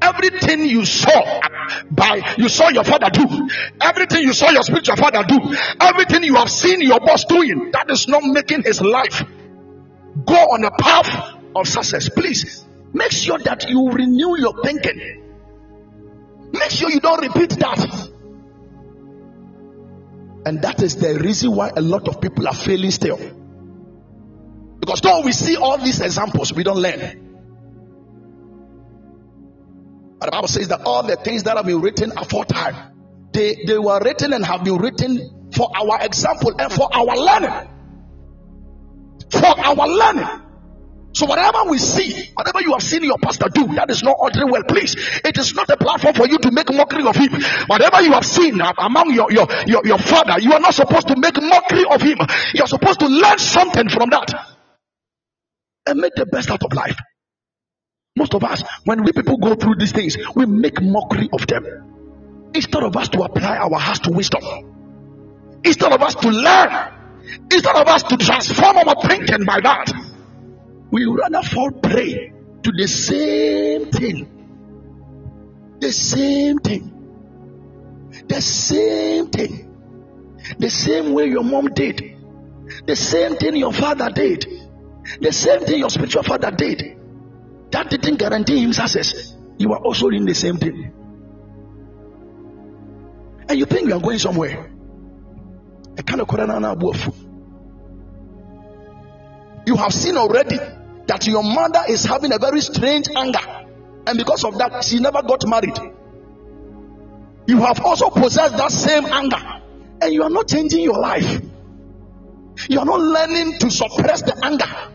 Everything 0.00 0.66
you 0.66 0.84
saw 0.84 1.40
by 1.90 2.34
you 2.36 2.48
saw 2.48 2.68
your 2.68 2.84
father 2.84 3.08
do, 3.10 3.48
everything 3.80 4.22
you 4.22 4.34
saw 4.34 4.50
your 4.50 4.62
spiritual 4.62 4.96
father 4.96 5.24
do, 5.26 5.38
everything 5.80 6.22
you 6.24 6.34
have 6.34 6.50
seen 6.50 6.82
your 6.82 7.00
boss 7.00 7.24
doing, 7.24 7.70
that 7.72 7.90
is 7.90 8.06
not 8.06 8.22
making 8.22 8.62
his 8.62 8.80
life 8.82 9.22
go 10.24 10.34
on 10.34 10.64
a 10.64 10.70
path 10.70 11.34
of 11.56 11.66
success, 11.68 12.08
please 12.08 12.64
make 12.92 13.10
sure 13.10 13.38
that 13.38 13.68
you 13.68 13.90
renew 13.90 14.38
your 14.38 14.62
thinking. 14.62 15.22
Make 16.52 16.70
sure 16.70 16.90
you 16.90 17.00
don't 17.00 17.20
repeat 17.20 17.50
that. 17.58 18.10
And 20.46 20.62
that 20.62 20.82
is 20.82 20.96
the 20.96 21.18
reason 21.18 21.56
why 21.56 21.72
a 21.74 21.80
lot 21.80 22.06
of 22.06 22.20
people 22.20 22.46
are 22.46 22.54
failing 22.54 22.90
still. 22.90 23.18
Because 24.78 25.00
though 25.00 25.22
we 25.22 25.32
see 25.32 25.56
all 25.56 25.78
these 25.78 26.00
examples, 26.00 26.52
we 26.52 26.62
don't 26.62 26.78
learn. 26.78 27.20
But 30.18 30.26
the 30.26 30.30
Bible 30.30 30.48
says 30.48 30.68
that 30.68 30.82
all 30.84 31.02
the 31.02 31.16
things 31.16 31.44
that 31.44 31.56
have 31.56 31.66
been 31.66 31.80
written 31.80 32.12
aforetime, 32.16 32.92
they, 33.32 33.64
they 33.66 33.78
were 33.78 34.00
written 34.00 34.32
and 34.32 34.44
have 34.44 34.62
been 34.62 34.76
written 34.76 35.50
for 35.52 35.70
our 35.74 36.02
example 36.02 36.52
and 36.58 36.72
for 36.72 36.88
our 36.94 37.16
learning 37.16 37.73
for 39.30 39.46
our 39.46 39.88
learning. 39.88 40.44
So 41.14 41.26
whatever 41.26 41.70
we 41.70 41.78
see, 41.78 42.30
whatever 42.34 42.60
you 42.60 42.72
have 42.72 42.82
seen 42.82 43.04
your 43.04 43.18
pastor 43.18 43.46
do, 43.48 43.68
that 43.76 43.88
is 43.88 44.02
not 44.02 44.16
ordinary 44.18 44.50
well 44.50 44.64
please. 44.64 44.96
It 45.24 45.38
is 45.38 45.54
not 45.54 45.70
a 45.70 45.76
platform 45.76 46.14
for 46.14 46.26
you 46.26 46.38
to 46.38 46.50
make 46.50 46.72
mockery 46.74 47.06
of 47.06 47.14
him. 47.14 47.30
Whatever 47.68 48.02
you 48.02 48.12
have 48.12 48.26
seen 48.26 48.60
uh, 48.60 48.72
among 48.78 49.14
your, 49.14 49.30
your, 49.30 49.46
your, 49.66 49.86
your 49.86 49.98
father, 49.98 50.40
you 50.40 50.52
are 50.52 50.58
not 50.58 50.74
supposed 50.74 51.06
to 51.08 51.16
make 51.16 51.40
mockery 51.40 51.84
of 51.88 52.02
him. 52.02 52.18
You 52.54 52.64
are 52.64 52.66
supposed 52.66 52.98
to 52.98 53.06
learn 53.06 53.38
something 53.38 53.88
from 53.88 54.10
that. 54.10 54.34
And 55.86 56.00
make 56.00 56.14
the 56.16 56.26
best 56.26 56.50
out 56.50 56.64
of 56.64 56.72
life. 56.72 56.98
Most 58.16 58.34
of 58.34 58.42
us, 58.42 58.64
when 58.84 59.04
we 59.04 59.12
people 59.12 59.36
go 59.36 59.54
through 59.54 59.76
these 59.78 59.92
things, 59.92 60.16
we 60.34 60.46
make 60.46 60.82
mockery 60.82 61.28
of 61.32 61.46
them. 61.46 62.50
Instead 62.54 62.82
of 62.82 62.96
us 62.96 63.08
to 63.10 63.22
apply 63.22 63.56
our 63.56 63.78
hearts 63.78 64.00
to 64.00 64.10
wisdom. 64.10 64.42
Instead 65.62 65.92
of 65.92 66.02
us 66.02 66.16
to 66.16 66.28
learn 66.28 66.93
Instead 67.50 67.76
of 67.76 67.86
us 67.86 68.02
to 68.04 68.16
transform 68.16 68.76
our 68.76 68.94
thinking 69.02 69.44
by 69.44 69.60
that, 69.60 69.92
we 70.90 71.04
rather 71.06 71.42
fall 71.42 71.70
prey 71.70 72.32
to 72.62 72.72
the 72.72 72.86
same 72.86 73.90
thing. 73.90 75.76
The 75.80 75.92
same 75.92 76.58
thing. 76.58 76.90
The 78.28 78.40
same 78.40 79.28
thing. 79.28 79.70
The 80.58 80.70
same 80.70 81.12
way 81.12 81.26
your 81.26 81.44
mom 81.44 81.68
did. 81.74 82.16
The 82.86 82.96
same 82.96 83.36
thing 83.36 83.56
your 83.56 83.72
father 83.72 84.10
did. 84.10 84.46
The 85.20 85.32
same 85.32 85.60
thing 85.60 85.78
your 85.80 85.90
spiritual 85.90 86.22
father 86.22 86.50
did. 86.50 86.98
That 87.70 87.90
didn't 87.90 88.16
guarantee 88.16 88.62
him 88.62 88.72
success. 88.72 89.34
You 89.58 89.72
are 89.72 89.80
also 89.80 90.08
doing 90.10 90.24
the 90.24 90.34
same 90.34 90.56
thing. 90.56 90.92
And 93.48 93.58
you 93.58 93.66
think 93.66 93.88
you 93.88 93.94
are 93.94 94.00
going 94.00 94.18
somewhere. 94.18 94.70
You 99.66 99.76
have 99.76 99.92
seen 99.92 100.16
already 100.16 100.58
that 101.06 101.26
your 101.26 101.42
mother 101.42 101.82
is 101.88 102.04
having 102.04 102.32
a 102.32 102.38
very 102.38 102.60
strange 102.60 103.08
anger, 103.16 103.66
and 104.06 104.18
because 104.18 104.44
of 104.44 104.58
that, 104.58 104.84
she 104.84 104.98
never 105.00 105.22
got 105.22 105.46
married. 105.46 105.78
You 107.46 107.58
have 107.58 107.80
also 107.84 108.10
possessed 108.10 108.56
that 108.56 108.70
same 108.70 109.06
anger, 109.06 109.42
and 110.00 110.12
you 110.12 110.22
are 110.22 110.30
not 110.30 110.48
changing 110.48 110.82
your 110.82 110.98
life. 110.98 111.40
You 112.68 112.78
are 112.78 112.86
not 112.86 113.00
learning 113.00 113.58
to 113.58 113.70
suppress 113.70 114.22
the 114.22 114.38
anger. 114.44 114.90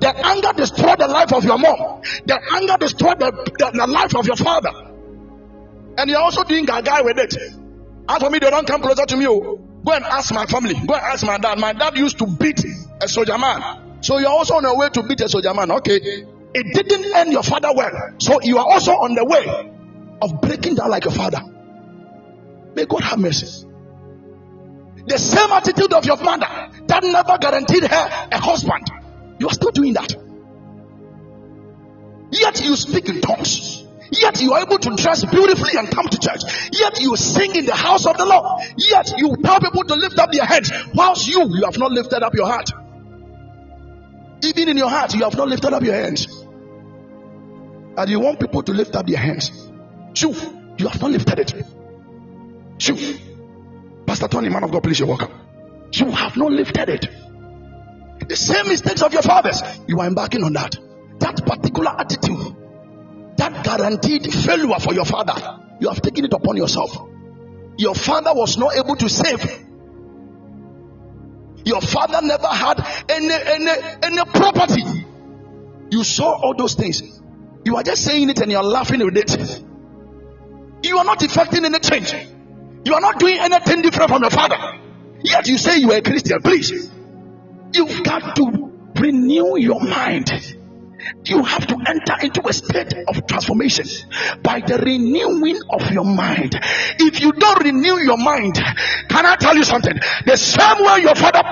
The 0.00 0.26
anger 0.26 0.52
destroyed 0.54 0.98
the 0.98 1.08
life 1.08 1.32
of 1.32 1.44
your 1.44 1.58
mom. 1.58 2.02
The 2.26 2.38
anger 2.52 2.76
destroyed 2.78 3.18
the, 3.18 3.30
the, 3.30 3.70
the 3.72 3.86
life 3.86 4.14
of 4.14 4.26
your 4.26 4.36
father. 4.36 4.70
And 5.96 6.10
you're 6.10 6.20
also 6.20 6.44
doing 6.44 6.68
a 6.68 6.82
guy 6.82 7.00
with 7.00 7.18
it. 7.18 7.34
As 8.08 8.22
for 8.22 8.28
me, 8.28 8.38
they 8.38 8.50
don't 8.50 8.66
come 8.66 8.82
closer 8.82 9.06
to 9.06 9.16
me. 9.16 9.26
Oh. 9.26 9.56
Go 9.84 9.92
and 9.92 10.04
ask 10.04 10.34
my 10.34 10.44
family. 10.46 10.74
Go 10.74 10.94
and 10.94 11.02
ask 11.02 11.24
my 11.24 11.38
dad. 11.38 11.58
My 11.58 11.72
dad 11.72 11.96
used 11.96 12.18
to 12.18 12.26
beat 12.26 12.62
a 13.00 13.08
soldier 13.08 13.38
man. 13.38 14.02
So 14.02 14.18
you're 14.18 14.28
also 14.28 14.54
on 14.56 14.62
the 14.62 14.74
way 14.74 14.88
to 14.90 15.02
beat 15.02 15.20
a 15.20 15.28
soldier 15.28 15.54
man. 15.54 15.70
Okay. 15.70 16.26
It 16.54 16.88
didn't 16.88 17.14
end 17.14 17.32
your 17.32 17.42
father 17.42 17.70
well. 17.74 18.14
So 18.18 18.40
you 18.42 18.58
are 18.58 18.66
also 18.66 18.92
on 18.92 19.14
the 19.14 19.24
way 19.24 19.72
of 20.22 20.40
breaking 20.40 20.76
down 20.76 20.90
like 20.90 21.04
your 21.04 21.12
father. 21.12 21.40
May 22.74 22.86
God 22.86 23.02
have 23.02 23.18
mercy. 23.18 23.66
The 25.06 25.18
same 25.18 25.50
attitude 25.52 25.92
of 25.92 26.04
your 26.04 26.16
mother 26.16 26.48
that 26.86 27.02
never 27.04 27.38
guaranteed 27.38 27.84
her 27.84 28.28
a 28.32 28.38
husband. 28.38 28.90
You 29.38 29.48
are 29.48 29.52
still 29.52 29.70
doing 29.70 29.92
that. 29.94 30.14
Yet 32.30 32.64
you 32.64 32.74
speak 32.76 33.08
in 33.08 33.20
tongues. 33.20 33.84
Yet 34.10 34.40
you 34.40 34.52
are 34.52 34.62
able 34.62 34.78
to 34.78 34.96
dress 34.96 35.24
beautifully 35.24 35.72
and 35.76 35.90
come 35.90 36.08
to 36.08 36.18
church. 36.18 36.42
Yet 36.72 37.00
you 37.00 37.16
sing 37.16 37.54
in 37.56 37.66
the 37.66 37.74
house 37.74 38.06
of 38.06 38.16
the 38.16 38.24
Lord. 38.24 38.62
Yet 38.76 39.12
you 39.16 39.36
tell 39.42 39.60
people 39.60 39.84
to 39.84 39.94
lift 39.94 40.18
up 40.18 40.32
their 40.32 40.44
heads, 40.44 40.72
whilst 40.94 41.28
you, 41.28 41.48
you 41.54 41.64
have 41.64 41.78
not 41.78 41.92
lifted 41.92 42.22
up 42.22 42.34
your 42.34 42.46
heart. 42.46 42.70
Even 44.42 44.68
in 44.68 44.76
your 44.76 44.90
heart, 44.90 45.14
you 45.14 45.24
have 45.24 45.36
not 45.36 45.48
lifted 45.48 45.72
up 45.72 45.82
your 45.82 45.94
hands. 45.94 46.26
And 47.96 48.10
you 48.10 48.20
want 48.20 48.38
people 48.40 48.62
to 48.62 48.72
lift 48.72 48.94
up 48.94 49.06
their 49.06 49.18
hands. 49.18 49.50
Shoo, 50.14 50.34
you 50.78 50.88
have 50.88 51.00
not 51.00 51.10
lifted 51.10 51.38
it. 51.38 51.54
Shoo. 52.78 53.18
Pastor 54.06 54.28
Tony, 54.28 54.48
man 54.48 54.64
of 54.64 54.70
God, 54.70 54.82
please, 54.82 54.98
you're 54.98 55.08
welcome. 55.08 55.32
You 55.92 56.10
have 56.10 56.36
not 56.36 56.52
lifted 56.52 56.88
it. 56.88 57.08
The 58.28 58.36
same 58.36 58.68
mistakes 58.68 59.02
of 59.02 59.12
your 59.12 59.22
fathers, 59.22 59.62
you 59.86 60.00
are 60.00 60.06
embarking 60.06 60.42
on 60.44 60.52
that. 60.54 60.76
That 61.18 61.44
particular 61.46 61.90
attitude, 61.98 62.54
that 63.36 63.64
guaranteed 63.64 64.32
failure 64.32 64.78
for 64.78 64.92
your 64.92 65.04
father, 65.04 65.34
you 65.80 65.88
have 65.88 66.02
taken 66.02 66.24
it 66.24 66.32
upon 66.32 66.56
yourself. 66.56 66.96
Your 67.78 67.94
father 67.94 68.32
was 68.34 68.58
not 68.58 68.76
able 68.76 68.96
to 68.96 69.08
save. 69.08 69.65
Your 71.66 71.80
father 71.80 72.20
never 72.22 72.46
had 72.46 72.86
any 73.08 73.28
any 73.28 73.70
any 74.02 74.24
property. 74.32 74.84
You 75.90 76.04
saw 76.04 76.32
all 76.40 76.54
those 76.56 76.74
things. 76.74 77.02
You 77.64 77.76
are 77.76 77.82
just 77.82 78.04
saying 78.04 78.30
it 78.30 78.38
and 78.38 78.52
you 78.52 78.56
are 78.56 78.62
laughing 78.64 79.04
with 79.04 79.16
it. 79.16 79.62
You 80.84 80.98
are 80.98 81.04
not 81.04 81.22
effecting 81.24 81.64
any 81.64 81.80
change. 81.80 82.14
You 82.84 82.94
are 82.94 83.00
not 83.00 83.18
doing 83.18 83.38
anything 83.40 83.82
different 83.82 84.10
from 84.10 84.22
your 84.22 84.30
father. 84.30 84.56
Yet 85.22 85.48
you 85.48 85.58
say 85.58 85.78
you 85.78 85.90
are 85.90 85.96
a 85.96 86.02
Christian. 86.02 86.40
Please, 86.40 86.70
you've 87.74 88.04
got 88.04 88.36
to 88.36 88.72
renew 89.00 89.58
your 89.58 89.80
mind. 89.80 90.30
You 91.24 91.42
have 91.42 91.66
to 91.66 91.76
enter 91.86 92.14
into 92.22 92.46
a 92.48 92.52
state 92.52 92.94
of 93.08 93.26
transformation 93.26 93.86
by 94.42 94.60
the 94.60 94.78
renewing 94.78 95.60
of 95.70 95.90
your 95.90 96.04
mind. 96.04 96.58
If 96.98 97.20
you 97.20 97.32
don't 97.32 97.64
renew 97.64 97.98
your 97.98 98.16
mind, 98.16 98.54
can 98.54 99.26
I 99.26 99.36
tell 99.36 99.56
you 99.56 99.64
something? 99.64 99.98
The 100.24 100.36
same 100.36 100.84
way 100.84 101.02
your 101.02 101.14
father 101.14 101.42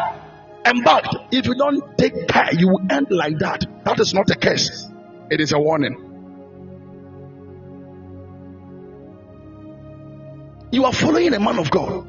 embarked, 0.64 1.16
if 1.32 1.46
you 1.46 1.54
don't 1.54 1.96
take 1.98 2.28
care, 2.28 2.54
you 2.54 2.68
will 2.68 2.82
end 2.90 3.08
like 3.10 3.38
that. 3.38 3.64
That 3.84 4.00
is 4.00 4.14
not 4.14 4.30
a 4.30 4.36
curse, 4.36 4.88
it 5.30 5.40
is 5.40 5.52
a 5.52 5.58
warning. 5.58 6.10
You 10.72 10.84
are 10.84 10.92
following 10.92 11.32
a 11.34 11.40
man 11.40 11.58
of 11.58 11.70
God. 11.70 12.08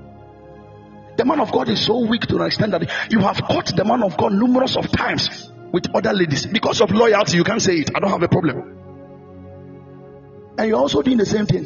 The 1.18 1.26
man 1.26 1.40
of 1.40 1.52
God 1.52 1.70
is 1.70 1.86
so 1.86 2.06
weak 2.06 2.24
to 2.24 2.38
an 2.38 2.48
extent 2.48 2.72
that 2.72 3.12
you 3.12 3.20
have 3.20 3.38
caught 3.44 3.76
the 3.76 3.86
man 3.86 4.04
of 4.04 4.18
God 4.18 4.34
numerous 4.34 4.76
of 4.76 4.92
times 4.92 5.52
with 5.76 5.94
other 5.94 6.14
ladies 6.14 6.46
because 6.46 6.80
of 6.80 6.90
loyalty. 6.92 7.36
You 7.36 7.44
can't 7.44 7.62
say 7.62 7.74
it. 7.74 7.92
I 7.94 8.00
don't 8.00 8.10
have 8.10 8.24
a 8.24 8.30
problem. 8.30 8.78
And 10.58 10.70
you're 10.70 10.80
also 10.80 11.02
doing 11.02 11.18
the 11.18 11.26
same 11.26 11.46
thing. 11.46 11.66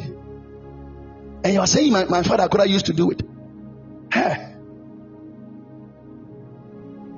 And 1.44 1.54
you 1.54 1.60
are 1.60 1.66
saying, 1.68 1.92
My, 1.92 2.04
my 2.06 2.24
father 2.24 2.48
could 2.48 2.58
have 2.58 2.68
used 2.68 2.86
to 2.86 2.92
do 2.92 3.12
it. 3.12 3.22
Hey. 4.12 4.56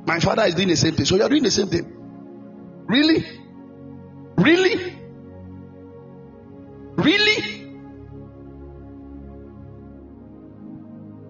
My 0.04 0.20
father 0.20 0.44
is 0.44 0.54
doing 0.54 0.68
the 0.68 0.76
same 0.76 0.94
thing. 0.94 1.06
So 1.06 1.16
you're 1.16 1.30
doing 1.30 1.42
the 1.42 1.50
same 1.50 1.68
thing. 1.68 1.90
Really? 2.84 3.24
Really? 4.36 4.98
Really? 6.96 7.38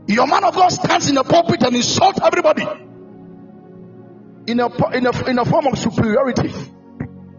Your 0.09 0.27
man 0.27 0.43
of 0.43 0.57
God 0.57 0.71
stands 0.71 1.09
in 1.09 1.15
the 1.15 1.23
pulpit 1.23 1.63
and 1.63 1.77
insults 1.77 2.19
everybody 2.21 2.67
in 4.47 4.61
a, 4.61 4.97
in 4.97 5.07
a, 5.07 5.25
in 5.29 5.39
a 5.39 5.45
form 5.45 5.67
of 5.67 5.79
superiority. 5.79 6.53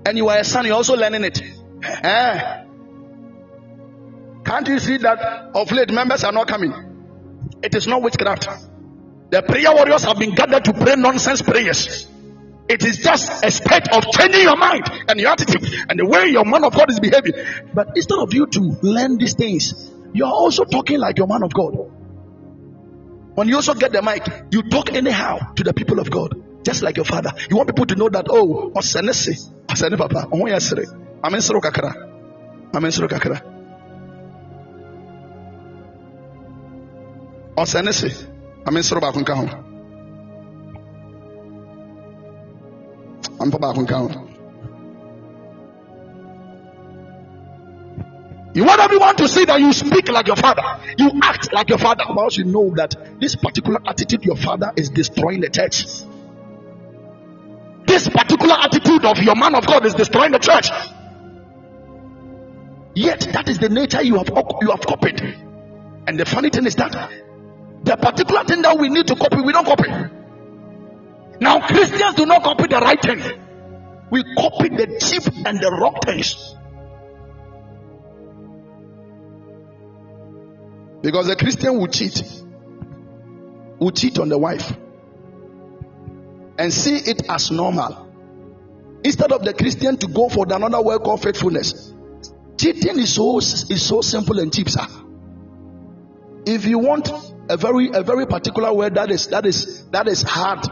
And 0.05 0.17
you 0.17 0.29
are 0.29 0.39
a 0.39 0.43
son, 0.43 0.65
you're 0.65 0.75
also 0.75 0.95
learning 0.95 1.23
it. 1.23 1.41
Eh? 1.83 2.63
Can't 4.45 4.67
you 4.67 4.79
see 4.79 4.97
that 4.97 5.51
of 5.55 5.71
late 5.71 5.91
members 5.91 6.23
are 6.23 6.31
not 6.31 6.47
coming? 6.47 6.73
It 7.61 7.75
is 7.75 7.87
not 7.87 8.01
witchcraft. 8.01 8.47
The 9.29 9.41
prayer 9.41 9.73
warriors 9.73 10.03
have 10.03 10.19
been 10.19 10.35
gathered 10.35 10.65
to 10.65 10.73
pray 10.73 10.95
nonsense 10.95 11.41
prayers. 11.41 12.07
It 12.69 12.85
is 12.85 12.97
just 12.97 13.43
a 13.43 13.51
state 13.51 13.87
of 13.91 14.05
changing 14.11 14.41
your 14.41 14.55
mind 14.55 14.83
and 15.07 15.19
your 15.19 15.31
attitude 15.31 15.63
and 15.89 15.99
the 15.99 16.05
way 16.05 16.27
your 16.29 16.45
man 16.45 16.63
of 16.63 16.73
God 16.73 16.91
is 16.91 16.99
behaving. 16.99 17.33
But 17.73 17.89
instead 17.95 18.19
of 18.19 18.33
you 18.33 18.47
to 18.47 18.59
learn 18.81 19.17
these 19.17 19.33
things, 19.33 19.91
you 20.13 20.25
are 20.25 20.31
also 20.31 20.63
talking 20.63 20.99
like 20.99 21.17
your 21.17 21.27
man 21.27 21.43
of 21.43 21.53
God. 21.53 21.75
When 23.35 23.47
you 23.47 23.55
also 23.55 23.73
get 23.73 23.91
the 23.91 24.01
mic, 24.01 24.27
you 24.51 24.63
talk 24.69 24.93
anyhow 24.93 25.53
to 25.55 25.63
the 25.63 25.73
people 25.73 25.99
of 25.99 26.09
God, 26.09 26.35
just 26.63 26.81
like 26.81 26.97
your 26.97 27.05
father. 27.05 27.31
You 27.49 27.57
want 27.57 27.69
people 27.69 27.85
to 27.85 27.95
know 27.95 28.09
that, 28.09 28.27
oh, 28.29 28.71
Osenese, 28.75 29.51
Osene 29.67 29.97
Papa, 29.97 30.27
Omo 30.31 30.49
Yasere, 30.49 30.85
Amen 31.23 31.41
Sro 31.41 31.59
Kakra, 31.61 31.93
Amen 32.73 32.91
Sro 32.91 33.07
Kakra. 33.07 33.41
Osenese, 37.55 38.27
Amen 38.67 38.83
Sro 38.83 38.99
Bakun 38.99 39.23
Kahon. 39.23 39.49
Ampa 43.39 43.59
Bakun 43.59 43.87
Kahon. 43.87 44.29
You 48.55 48.65
want 48.65 48.79
everyone 48.81 49.15
to 49.15 49.27
see 49.27 49.45
that 49.45 49.59
you 49.59 49.73
speak 49.73 50.09
like 50.09 50.27
your 50.27 50.35
father, 50.35 50.61
you 50.99 51.09
act 51.23 51.51
like 51.51 51.69
your 51.69 51.79
father, 51.79 52.03
but 52.15 52.37
you 52.37 52.43
know 52.43 52.71
that 52.75 52.95
this 53.19 53.35
particular 53.35 53.79
attitude 53.83 54.23
your 54.23 54.35
father 54.35 54.71
is 54.75 54.89
destroying 54.89 55.41
the 55.41 55.49
church. 55.49 55.85
This 57.93 58.09
particular 58.09 58.55
attitude 58.55 59.05
of 59.05 59.21
your 59.21 59.35
man 59.35 59.53
of 59.53 59.67
God 59.67 59.85
is 59.85 59.93
destroying 59.93 60.31
the 60.31 60.39
church. 60.39 60.67
Yet 62.95 63.19
that 63.33 63.47
is 63.47 63.59
the 63.59 63.69
nature 63.69 64.01
you 64.01 64.17
have 64.17 64.29
you 64.61 64.71
have 64.71 64.81
copied. 64.81 65.21
And 66.07 66.19
the 66.19 66.25
funny 66.25 66.49
thing 66.49 66.65
is 66.65 66.73
that 66.77 66.91
the 67.83 67.95
particular 67.95 68.45
thing 68.45 68.63
that 68.63 68.79
we 68.79 68.89
need 68.89 69.05
to 69.05 69.15
copy, 69.15 69.41
we 69.41 69.53
don't 69.53 69.65
copy. 69.65 69.91
Now 71.39 71.67
Christians 71.67 72.15
do 72.15 72.25
not 72.25 72.41
copy 72.41 72.65
the 72.65 72.79
right 72.79 72.99
thing. 72.99 73.21
We 74.09 74.23
copy 74.39 74.69
the 74.69 74.97
cheap 74.99 75.45
and 75.45 75.59
the 75.59 75.71
wrong 75.79 75.99
things. 76.03 76.55
Because 81.03 81.29
a 81.29 81.35
Christian 81.35 81.77
will 81.77 81.89
cheat, 81.89 82.23
will 83.77 83.91
cheat 83.91 84.17
on 84.17 84.29
the 84.29 84.37
wife 84.39 84.73
and 86.63 86.71
see 86.73 86.95
it 86.95 87.23
as 87.29 87.51
normal. 87.51 88.09
Instead 89.03 89.33
of 89.33 89.43
the 89.43 89.53
Christian 89.53 89.97
to 89.97 90.07
go 90.07 90.29
for 90.29 90.45
another 90.49 90.81
word 90.81 90.99
called 90.99 91.21
faithfulness, 91.21 91.93
cheating 92.57 92.99
is 92.99 93.13
so 93.13 93.39
is 93.39 93.85
so 93.85 93.99
simple 93.99 94.39
and 94.39 94.53
cheap, 94.53 94.69
sir. 94.69 94.87
If 96.45 96.63
you 96.65 96.79
want 96.79 97.09
a 97.49 97.57
very 97.57 97.89
a 97.93 98.01
very 98.01 98.25
particular 98.27 98.71
word 98.73 98.95
that 98.95 99.11
is 99.11 99.27
that 99.27 99.45
is 99.45 99.85
that 99.87 100.07
is 100.07 100.21
hard 100.21 100.63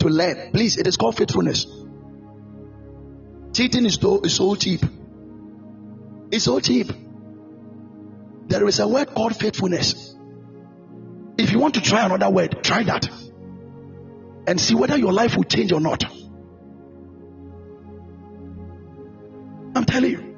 to 0.00 0.08
learn, 0.08 0.50
please, 0.50 0.78
it 0.78 0.88
is 0.88 0.96
called 0.96 1.16
faithfulness. 1.16 1.64
Cheating 3.52 3.86
is 3.86 3.94
so 3.94 4.20
is 4.22 4.34
so 4.34 4.56
cheap. 4.56 4.80
It's 6.32 6.44
so 6.46 6.58
cheap. 6.58 6.90
There 8.48 8.66
is 8.66 8.80
a 8.80 8.88
word 8.88 9.14
called 9.14 9.36
faithfulness. 9.36 10.16
If 11.38 11.52
you 11.52 11.60
want 11.60 11.74
to 11.74 11.80
try 11.80 12.04
another 12.04 12.30
word, 12.30 12.64
try 12.64 12.82
that 12.82 13.08
and 14.46 14.60
see 14.60 14.74
whether 14.74 14.96
your 14.96 15.12
life 15.12 15.36
will 15.36 15.44
change 15.44 15.72
or 15.72 15.80
not. 15.80 16.04
I'm 19.76 19.84
telling 19.84 20.10
you. 20.10 20.36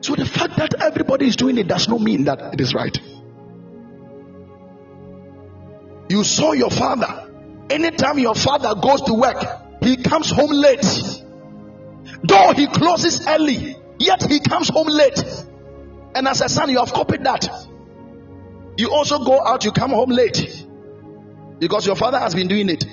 So 0.00 0.14
the 0.14 0.26
fact 0.26 0.56
that 0.58 0.74
everybody 0.82 1.26
is 1.28 1.36
doing 1.36 1.56
it 1.56 1.66
does 1.66 1.88
not 1.88 2.00
mean 2.00 2.24
that 2.24 2.52
it 2.52 2.60
is 2.60 2.74
right. 2.74 2.96
You 6.10 6.22
saw 6.24 6.52
your 6.52 6.70
father. 6.70 7.30
Anytime 7.70 8.18
your 8.18 8.34
father 8.34 8.74
goes 8.74 9.00
to 9.02 9.14
work, 9.14 9.42
he 9.80 9.96
comes 9.96 10.30
home 10.30 10.50
late. 10.50 10.84
Though 12.22 12.52
he 12.52 12.66
closes 12.66 13.26
early, 13.26 13.76
yet 13.98 14.22
he 14.22 14.40
comes 14.40 14.68
home 14.68 14.88
late. 14.88 15.22
And 16.14 16.28
as 16.28 16.42
a 16.42 16.48
son, 16.48 16.68
you 16.68 16.78
have 16.78 16.92
copied 16.92 17.24
that. 17.24 17.48
You 18.76 18.90
also 18.90 19.24
go 19.24 19.42
out, 19.42 19.64
you 19.64 19.72
come 19.72 19.90
home 19.90 20.10
late. 20.10 20.66
Because 21.58 21.86
your 21.86 21.96
father 21.96 22.18
has 22.18 22.34
been 22.34 22.48
doing 22.48 22.68
it. 22.68 22.84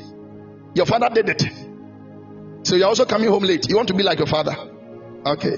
Your 0.76 0.86
father 0.86 1.10
did 1.10 1.30
it. 1.30 1.44
So 2.64 2.76
you're 2.76 2.88
also 2.88 3.06
coming 3.06 3.30
home 3.30 3.44
late. 3.44 3.68
You 3.70 3.76
want 3.76 3.88
to 3.90 3.94
be 3.94 4.04
like 4.04 4.20
your 4.20 4.28
father. 4.28 4.56
Okay. 5.26 5.58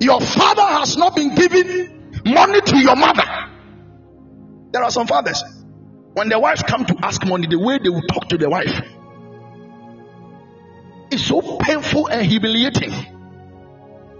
Your 0.00 0.20
father 0.20 0.62
has 0.62 0.96
not 0.96 1.16
been 1.16 1.34
giving 1.34 2.12
money 2.24 2.60
to 2.60 2.78
your 2.78 2.96
mother. 2.96 3.24
There 4.72 4.82
are 4.82 4.90
some 4.90 5.06
fathers. 5.06 5.42
When 6.14 6.28
their 6.28 6.38
wives 6.40 6.62
come 6.62 6.84
to 6.86 6.96
ask 7.02 7.24
money, 7.26 7.46
the 7.46 7.58
way 7.58 7.78
they 7.78 7.88
will 7.88 8.02
talk 8.02 8.28
to 8.30 8.38
their 8.38 8.50
wife 8.50 8.82
is 11.10 11.24
so 11.24 11.58
painful 11.58 12.08
and 12.08 12.26
humiliating. 12.26 12.92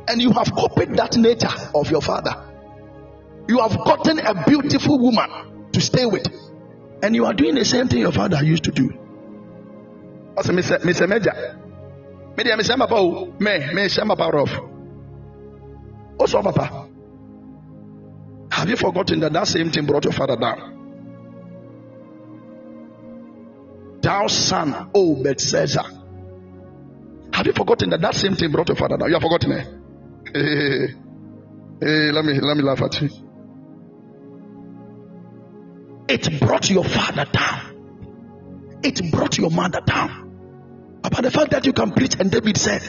And 0.08 0.22
you 0.22 0.32
have 0.32 0.52
copied 0.52 0.96
that 0.96 1.16
nature 1.16 1.48
of 1.74 1.90
your 1.90 2.00
father. 2.00 2.45
You 3.48 3.60
have 3.60 3.76
gotten 3.84 4.18
a 4.18 4.44
beautiful 4.46 4.98
woman 4.98 5.70
to 5.72 5.80
stay 5.80 6.06
with, 6.06 6.26
and 7.02 7.14
you 7.14 7.26
are 7.26 7.34
doing 7.34 7.54
the 7.54 7.64
same 7.64 7.88
thing 7.88 8.00
your 8.00 8.12
father 8.12 8.42
used 8.42 8.64
to 8.64 8.70
do. 8.72 8.90
Ɔsɛ 10.36 10.50
Mr. 10.52 10.78
Mr. 10.82 11.08
Major, 11.08 11.58
me 12.36 12.44
deɛ. 12.44 12.78
Papa 12.78 12.94
o, 12.94 13.26
me 13.38 13.58
me 13.72 13.82
Mr. 13.86 14.06
Papa 14.06 14.30
rough. 14.32 14.60
Also, 16.18 16.42
Papa, 16.42 16.88
have 18.50 18.68
you 18.68 18.76
forgotten 18.76 19.20
that 19.20 19.32
that 19.32 19.46
same 19.46 19.70
thing 19.70 19.86
brought 19.86 20.04
your 20.04 20.12
father 20.12 20.36
down? 20.36 20.76
thou 24.06 24.28
son, 24.28 24.90
O 24.94 25.16
Belshazzar. 25.22 25.84
Have 27.32 27.46
you 27.46 27.52
forgotten 27.52 27.90
that 27.90 28.00
that 28.00 28.14
same 28.14 28.36
thing 28.36 28.52
brought 28.52 28.68
your 28.68 28.76
father 28.76 28.96
down? 28.96 29.08
You 29.08 29.14
have 29.14 29.22
forgotten 29.22 29.52
it. 29.52 29.66
Hey, 30.32 30.94
hey, 31.80 32.12
let 32.12 32.24
me 32.24 32.38
let 32.40 32.56
me 32.56 32.62
laugh 32.62 32.82
at 32.82 33.00
you. 33.02 33.10
It 36.08 36.40
brought 36.40 36.70
your 36.70 36.84
father 36.84 37.24
down. 37.24 38.80
It 38.82 39.10
brought 39.10 39.38
your 39.38 39.50
mother 39.50 39.80
down. 39.80 41.00
About 41.02 41.22
the 41.22 41.30
fact 41.30 41.50
that 41.50 41.66
you 41.66 41.72
can 41.72 41.92
preach, 41.92 42.16
and 42.18 42.30
David 42.30 42.56
said, 42.56 42.82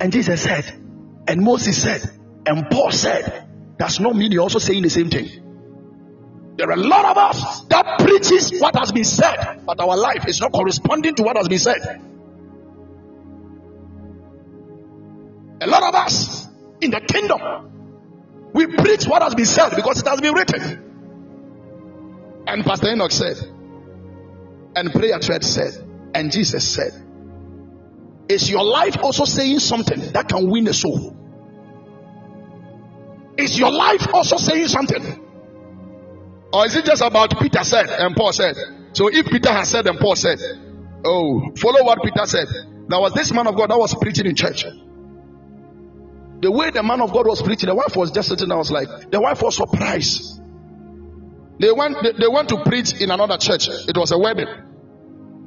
and 0.00 0.12
Jesus 0.12 0.42
said, 0.42 0.64
and 1.26 1.42
Moses 1.42 1.80
said, 1.80 2.02
and 2.46 2.70
Paul 2.70 2.90
said, 2.90 3.48
does 3.78 4.00
not 4.00 4.16
mean 4.16 4.32
you're 4.32 4.42
also 4.42 4.58
saying 4.58 4.82
the 4.82 4.90
same 4.90 5.10
thing. 5.10 5.28
There 6.56 6.68
are 6.68 6.72
a 6.72 6.76
lot 6.76 7.04
of 7.04 7.16
us 7.16 7.62
that 7.70 8.00
preaches 8.00 8.60
what 8.60 8.76
has 8.76 8.92
been 8.92 9.04
said, 9.04 9.62
but 9.64 9.80
our 9.80 9.96
life 9.96 10.26
is 10.28 10.40
not 10.40 10.52
corresponding 10.52 11.14
to 11.14 11.22
what 11.22 11.36
has 11.36 11.48
been 11.48 11.58
said. 11.58 11.80
A 15.62 15.66
lot 15.66 15.82
of 15.82 15.94
us 15.94 16.46
in 16.80 16.90
the 16.90 17.00
kingdom, 17.00 18.50
we 18.52 18.66
preach 18.66 19.06
what 19.06 19.22
has 19.22 19.34
been 19.34 19.46
said 19.46 19.70
because 19.76 20.00
it 20.00 20.08
has 20.08 20.20
been 20.20 20.34
written. 20.34 20.89
And 22.46 22.64
Pastor 22.64 22.92
Enoch 22.92 23.12
said, 23.12 23.36
and 24.76 24.92
Prayer 24.92 25.18
Thread 25.18 25.44
said, 25.44 25.74
and 26.14 26.32
Jesus 26.32 26.68
said, 26.68 26.92
Is 28.28 28.50
your 28.50 28.64
life 28.64 28.96
also 29.02 29.24
saying 29.24 29.60
something 29.60 30.12
that 30.12 30.28
can 30.28 30.50
win 30.50 30.66
a 30.68 30.74
soul? 30.74 31.16
Is 33.36 33.58
your 33.58 33.70
life 33.70 34.06
also 34.12 34.36
saying 34.36 34.68
something? 34.68 35.26
Or 36.52 36.66
is 36.66 36.76
it 36.76 36.84
just 36.84 37.02
about 37.02 37.38
Peter 37.40 37.62
said 37.62 37.88
and 37.88 38.16
Paul 38.16 38.32
said? 38.32 38.56
So 38.92 39.08
if 39.08 39.26
Peter 39.26 39.52
has 39.52 39.68
said 39.68 39.86
and 39.86 39.98
Paul 39.98 40.16
said, 40.16 40.40
Oh, 41.04 41.52
follow 41.56 41.84
what 41.84 42.02
Peter 42.02 42.26
said. 42.26 42.46
There 42.88 43.00
was 43.00 43.12
this 43.14 43.32
man 43.32 43.46
of 43.46 43.56
God 43.56 43.70
that 43.70 43.78
was 43.78 43.94
preaching 43.94 44.26
in 44.26 44.34
church. 44.34 44.64
The 46.42 46.50
way 46.50 46.70
the 46.70 46.82
man 46.82 47.00
of 47.00 47.12
God 47.12 47.26
was 47.26 47.40
preaching, 47.42 47.68
the 47.68 47.74
wife 47.74 47.94
was 47.96 48.10
just 48.10 48.28
sitting 48.28 48.48
there, 48.48 48.58
was 48.58 48.70
like, 48.72 49.10
the 49.10 49.20
wife 49.20 49.40
was 49.42 49.56
surprised. 49.56 50.39
They 51.60 51.70
went, 51.70 52.02
they, 52.02 52.12
they 52.12 52.28
went 52.28 52.48
to 52.48 52.64
preach 52.64 52.98
in 53.02 53.10
another 53.10 53.36
church. 53.36 53.68
It 53.68 53.94
was 53.94 54.12
a 54.12 54.18
wedding. 54.18 54.48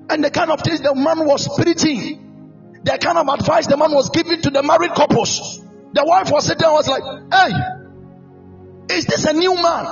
And 0.10 0.24
the 0.24 0.30
kind 0.30 0.52
of 0.52 0.62
things 0.62 0.80
the 0.80 0.94
man 0.94 1.26
was 1.26 1.50
preaching, 1.58 2.80
the 2.84 3.00
kind 3.00 3.18
of 3.18 3.28
advice 3.28 3.66
the 3.66 3.78
man 3.78 3.92
was 3.92 4.12
giving 4.12 4.40
to 4.44 4.52
the 4.52 4.62
married 4.62 4.92
couples. 4.92 5.60
The 5.94 6.04
wife 6.06 6.30
was 6.30 6.46
sitting 6.46 6.60
there 6.60 6.72
was 6.72 6.88
like, 6.88 7.02
Hey, 7.34 8.96
is 8.96 9.06
this 9.06 9.26
a 9.26 9.34
new 9.34 9.56
man? 9.56 9.86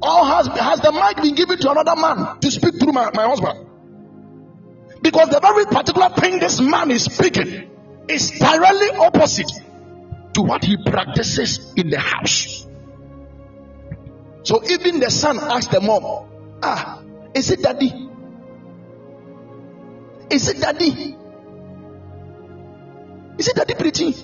Or 0.00 0.24
has, 0.24 0.46
has 0.46 0.80
the 0.80 0.92
mic 0.92 1.22
been 1.22 1.34
given 1.34 1.58
to 1.58 1.70
another 1.70 1.96
man 1.96 2.40
to 2.40 2.50
speak 2.50 2.78
through 2.80 2.92
my, 2.92 3.10
my 3.12 3.26
husband? 3.26 3.66
Because 5.02 5.28
the 5.28 5.40
very 5.40 5.66
particular 5.66 6.08
thing 6.10 6.38
this 6.38 6.58
man 6.58 6.90
is 6.90 7.04
speaking 7.04 7.70
is 8.08 8.30
directly 8.30 8.90
opposite 8.96 9.50
to 10.32 10.42
what 10.42 10.64
he 10.64 10.78
practices 10.86 11.74
in 11.76 11.90
the 11.90 11.98
house. 11.98 12.67
So 14.42 14.62
even 14.64 15.00
the 15.00 15.10
son 15.10 15.38
asked 15.38 15.70
the 15.70 15.80
mom, 15.80 16.28
Ah, 16.62 17.02
is 17.34 17.50
it 17.50 17.62
daddy? 17.62 18.08
Is 20.30 20.48
it 20.48 20.60
daddy? 20.60 21.16
Is 23.38 23.48
it 23.48 23.56
daddy 23.56 23.74
preaching? 23.74 24.14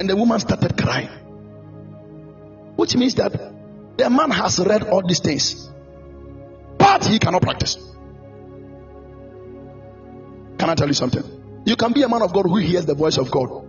And 0.00 0.08
the 0.08 0.16
woman 0.16 0.40
started 0.40 0.76
crying. 0.76 1.08
Which 2.76 2.96
means 2.96 3.14
that 3.16 3.32
the 3.96 4.10
man 4.10 4.30
has 4.30 4.58
read 4.58 4.84
all 4.84 5.06
these 5.06 5.20
things, 5.20 5.70
but 6.78 7.04
he 7.04 7.18
cannot 7.18 7.42
practice. 7.42 7.76
Can 10.58 10.70
I 10.70 10.74
tell 10.74 10.88
you 10.88 10.94
something? 10.94 11.22
You 11.64 11.76
can 11.76 11.92
be 11.92 12.02
a 12.02 12.08
man 12.08 12.22
of 12.22 12.32
God 12.32 12.46
who 12.46 12.56
hears 12.56 12.86
the 12.86 12.94
voice 12.94 13.18
of 13.18 13.30
God. 13.30 13.68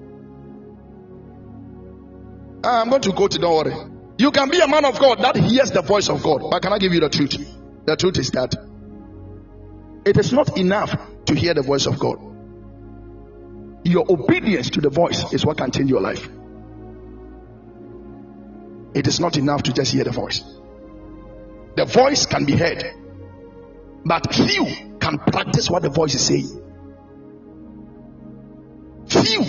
I'm 2.64 2.90
going 2.90 3.02
to 3.02 3.12
go 3.12 3.28
to, 3.28 3.38
don't 3.38 3.56
worry. 3.56 3.93
You 4.18 4.32
can 4.32 4.50
be 4.50 4.60
a 4.60 4.68
man 4.68 4.86
of 4.86 5.00
God 5.00 5.20
that 5.20 5.36
hears 5.36 5.72
the 5.72 5.82
voice 5.82 6.10
of 6.10 6.22
God. 6.22 6.42
But 6.50 6.62
can 6.62 6.74
I 6.74 6.78
give 6.78 6.94
you 6.94 7.00
the 7.00 7.10
truth? 7.10 7.36
The 7.86 7.96
truth 7.96 8.18
is 8.18 8.30
that 8.32 8.56
it 10.06 10.18
is 10.18 10.32
not 10.32 10.58
enough 10.58 10.96
to 11.26 11.36
hear 11.36 11.54
the 11.54 11.62
voice 11.62 11.86
of 11.86 12.00
God. 12.00 12.18
Your 13.84 14.06
obedience 14.10 14.70
to 14.72 14.82
the 14.82 14.90
voice 14.90 15.34
is 15.34 15.46
what 15.46 15.58
can 15.58 15.72
change 15.72 15.90
your 15.90 16.02
life. 16.02 16.28
It 18.94 19.08
is 19.08 19.20
not 19.20 19.38
enough 19.38 19.64
to 19.64 19.74
just 19.74 19.92
hear 19.92 20.04
the 20.04 20.12
voice. 20.12 20.44
The 21.76 21.86
voice 21.86 22.26
can 22.28 22.46
be 22.46 22.56
heard, 22.56 22.84
but 24.06 24.34
few 24.34 24.66
can 25.00 25.18
practice 25.18 25.70
what 25.70 25.82
the 25.82 25.90
voice 25.90 26.14
is 26.14 26.26
saying. 26.26 26.62
Few. 29.08 29.42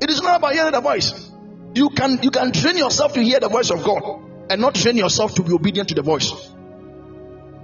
It 0.00 0.10
is 0.10 0.22
not 0.22 0.36
about 0.38 0.52
hearing 0.52 0.72
the 0.72 0.80
voice. 0.80 1.31
You 1.74 1.90
can 1.90 2.18
you 2.22 2.30
can 2.30 2.52
train 2.52 2.76
yourself 2.76 3.14
to 3.14 3.22
hear 3.22 3.40
the 3.40 3.48
voice 3.48 3.70
of 3.70 3.82
God 3.82 4.02
and 4.50 4.60
not 4.60 4.74
train 4.74 4.96
yourself 4.96 5.34
to 5.34 5.42
be 5.42 5.52
obedient 5.52 5.88
to 5.88 5.94
the 5.94 6.02
voice. 6.02 6.30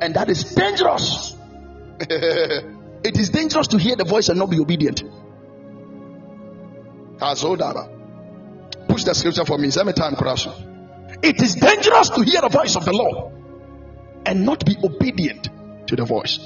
And 0.01 0.15
that 0.15 0.31
is 0.31 0.45
dangerous. 0.55 1.37
it 2.01 3.19
is 3.19 3.31
dangerous 3.31 3.67
to 3.69 3.79
hear 3.79 3.97
the 3.97 4.05
voice 4.05 4.29
and 4.29 4.39
not 4.39 4.51
be 4.51 4.61
obedient. 4.61 5.03
Push 8.89 9.05
the 9.05 9.15
scripture 9.15 9.45
for 9.45 9.59
me. 9.59 9.71
Time. 9.71 10.15
It 11.23 11.43
is 11.43 11.55
dangerous 11.57 12.11
to 12.11 12.23
hear 12.23 12.41
the 12.41 12.49
voice 12.49 12.77
of 12.77 12.85
the 12.85 12.93
Lord 12.93 13.33
and 14.25 14.45
not 14.47 14.65
be 14.65 14.77
obedient 14.83 15.49
to 15.89 15.97
the 15.97 16.05
voice. 16.05 16.39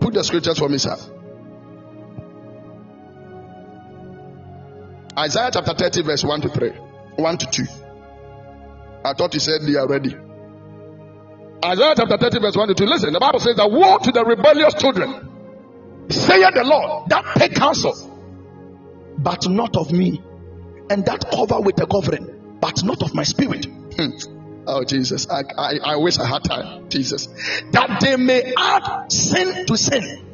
Put 0.00 0.14
the 0.14 0.24
scriptures 0.24 0.58
for 0.58 0.68
me, 0.68 0.78
sir. 0.78 0.96
Isaiah 5.16 5.50
chapter 5.52 5.74
30, 5.74 6.02
verse 6.02 6.24
1 6.24 6.40
to 6.40 6.48
3. 6.48 6.70
1 7.16 7.38
to 7.38 7.46
2. 7.46 7.64
I 9.04 9.12
thought 9.12 9.32
you 9.34 9.40
said 9.40 9.60
they 9.62 9.76
are 9.76 9.86
ready. 9.86 10.16
Isaiah 11.64 11.94
chapter 11.96 12.18
30, 12.18 12.40
verse 12.40 12.56
1 12.56 12.68
to 12.68 12.74
2. 12.74 12.84
Listen, 12.84 13.12
the 13.12 13.20
Bible 13.20 13.38
says 13.38 13.56
that 13.56 13.70
woe 13.70 13.98
to 13.98 14.10
the 14.10 14.24
rebellious 14.24 14.74
children, 14.74 15.30
saith 16.10 16.54
the 16.54 16.64
Lord, 16.64 17.08
that 17.10 17.24
take 17.36 17.54
counsel, 17.54 17.94
but 19.18 19.48
not 19.48 19.76
of 19.76 19.92
me, 19.92 20.20
and 20.90 21.06
that 21.06 21.24
cover 21.30 21.60
with 21.60 21.80
a 21.80 21.86
covering, 21.86 22.58
but 22.60 22.82
not 22.82 23.02
of 23.02 23.14
my 23.14 23.22
spirit. 23.22 23.66
Hmm. 23.66 24.10
Oh, 24.66 24.82
Jesus, 24.82 25.28
I, 25.30 25.42
I, 25.56 25.78
I 25.84 25.96
wish 25.96 26.18
I 26.18 26.26
had 26.26 26.42
time. 26.42 26.88
Jesus, 26.88 27.28
that 27.70 27.98
they 28.00 28.16
may 28.16 28.52
add 28.56 29.12
sin 29.12 29.66
to 29.66 29.76
sin. 29.76 30.26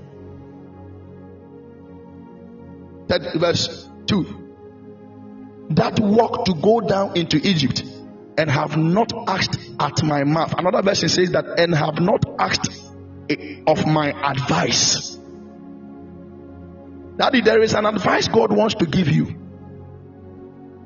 That 3.09 3.35
verse 3.35 3.89
2 4.07 4.40
that 5.71 6.01
walk 6.01 6.47
to 6.47 6.55
go 6.55 6.81
down 6.81 7.17
into 7.17 7.37
Egypt 7.37 7.85
and 8.37 8.51
have 8.51 8.77
not 8.77 9.13
asked 9.29 9.59
at 9.79 10.03
my 10.03 10.25
mouth. 10.25 10.55
Another 10.57 10.83
version 10.83 11.09
says 11.09 11.31
that 11.31 11.45
and 11.59 11.75
have 11.75 12.01
not 12.01 12.25
asked 12.39 12.69
of 13.67 13.87
my 13.87 14.11
advice. 14.31 15.17
Daddy, 17.17 17.43
there 17.43 17.63
is 17.63 17.75
an 17.75 17.87
advice 17.87 18.29
God 18.29 18.51
wants 18.53 18.77
to 18.77 18.87
give 18.87 19.09
you. 19.09 19.37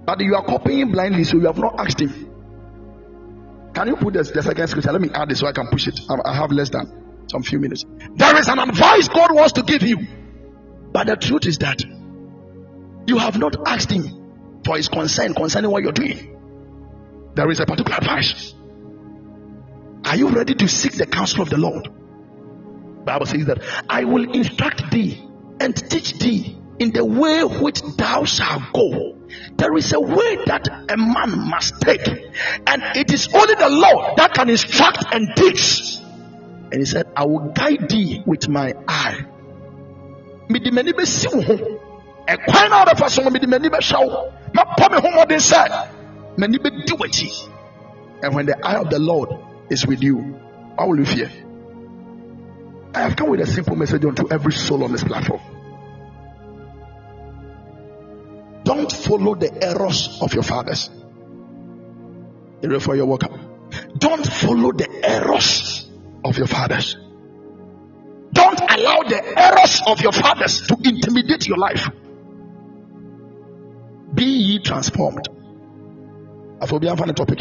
But 0.05 0.20
you 0.20 0.35
are 0.35 0.44
copying 0.44 0.90
blindly, 0.93 1.24
so 1.24 1.39
you 1.39 1.47
have 1.47 1.59
not 1.59 1.78
asked 1.78 2.01
Him. 2.01 2.12
Can 3.73 3.89
you 3.89 3.97
put 3.97 4.15
this, 4.15 4.31
the 4.31 4.43
second 4.43 4.69
scripture? 4.69 4.93
Let 4.93 5.01
me 5.01 5.09
add 5.15 5.31
this 5.31 5.40
so 5.40 5.47
I 5.47 5.52
can 5.52 5.69
push 5.69 5.86
it. 5.86 5.98
I 6.11 6.35
have 6.35 6.51
less 6.52 6.69
than 6.70 7.24
some 7.31 7.43
few 7.43 7.59
minutes. 7.59 7.85
There 8.16 8.36
is 8.36 8.48
an 8.48 8.59
advice 8.59 9.09
God 9.09 9.35
wants 9.35 9.52
to 9.55 9.62
give 9.62 9.82
you. 9.82 9.97
But 10.93 11.06
the 11.06 11.16
truth 11.16 11.47
is 11.47 11.59
that 11.59 11.82
you 13.06 13.19
have 13.19 13.39
not 13.39 13.56
asked 13.66 13.90
Him 13.90 14.23
for 14.65 14.77
his 14.77 14.89
concern 14.89 15.35
concerning 15.35 15.70
what 15.70 15.82
you're 15.82 15.93
doing. 15.93 16.31
There 17.35 17.51
is 17.51 17.61
a 17.61 17.66
particular 17.66 17.97
advice. 17.97 18.55
Are 20.05 20.16
you 20.16 20.28
ready 20.28 20.55
to 20.55 20.69
seek 20.69 20.93
the 20.93 21.07
counsel 21.07 21.43
of 21.43 21.51
the 21.51 21.57
Lord? 21.57 21.89
Bible 23.05 23.27
says 23.27 23.47
that 23.47 23.62
I 23.89 24.05
will 24.05 24.31
instruct 24.32 24.91
thee 24.91 25.23
and 25.61 25.74
teach 25.77 26.19
thee 26.19 26.59
in 26.78 26.93
the 26.93 27.05
way 27.05 27.43
which 27.43 27.82
thou 27.82 28.24
shalt 28.24 28.73
go. 28.73 29.19
There 29.57 29.77
is 29.77 29.93
a 29.93 30.01
way 30.01 30.39
that 30.47 30.69
a 30.89 30.97
man 30.97 31.49
must 31.49 31.81
take, 31.81 32.07
and 32.66 32.82
it 32.97 33.12
is 33.12 33.28
only 33.35 33.55
the 33.55 33.69
Lord 33.69 34.16
that 34.16 34.35
can 34.35 34.49
instruct 34.49 35.05
and 35.12 35.28
teach. 35.36 35.97
And 36.73 36.74
he 36.74 36.85
said, 36.85 37.07
I 37.16 37.24
will 37.24 37.53
guide 37.53 37.89
thee 37.89 38.23
with 38.27 38.49
my 38.49 38.74
eye 38.89 39.27
ɛkwan 42.27 42.69
na 42.70 42.85
wo 44.01 44.32
mɛpɔ 44.55 44.90
me 44.90 44.98
homɔden 44.98 45.40
sɛ 45.40 45.89
m'ani 46.39 46.59
bɛdi 46.59 46.93
w'akyi. 46.97 47.51
And 48.22 48.35
when 48.35 48.47
the 48.47 48.66
eye 48.66 48.76
of 48.76 48.90
the 48.90 48.98
lord 48.98 49.28
is 49.70 49.86
with 49.86 50.02
you 50.02 50.35
why 50.76 50.86
will 50.86 50.98
you 50.98 51.06
fear? 51.06 51.31
I 52.94 53.02
have 53.02 53.16
come 53.16 53.31
with 53.31 53.40
a 53.40 53.47
simple 53.47 53.76
message 53.76 54.05
unto 54.05 54.28
every 54.28 54.52
soul 54.52 54.85
on 54.85 54.93
this 54.93 55.05
platform. 55.05 55.40
Don't 58.64 58.90
follow 58.90 59.35
the 59.35 59.52
errors 59.62 60.18
of 60.20 60.32
your 60.35 60.43
fathers. 60.43 60.90
For 62.81 62.97
your 62.97 63.05
welcome 63.05 63.39
Don't 63.98 64.26
follow 64.26 64.72
the 64.72 64.89
errors 65.05 65.89
of 66.24 66.39
your 66.39 66.47
fathers. 66.47 66.97
Don't 68.32 68.60
allow 68.60 69.02
the 69.02 69.22
errors 69.36 69.82
of 69.86 70.01
your 70.01 70.12
fathers 70.12 70.66
to 70.66 70.76
intimidate 70.82 71.47
your 71.47 71.59
life. 71.59 71.89
Be 74.15 74.24
ye 74.24 74.59
transformed. 74.61 75.28
Afobian 76.61 76.97
fan 76.97 77.15
topic 77.15 77.39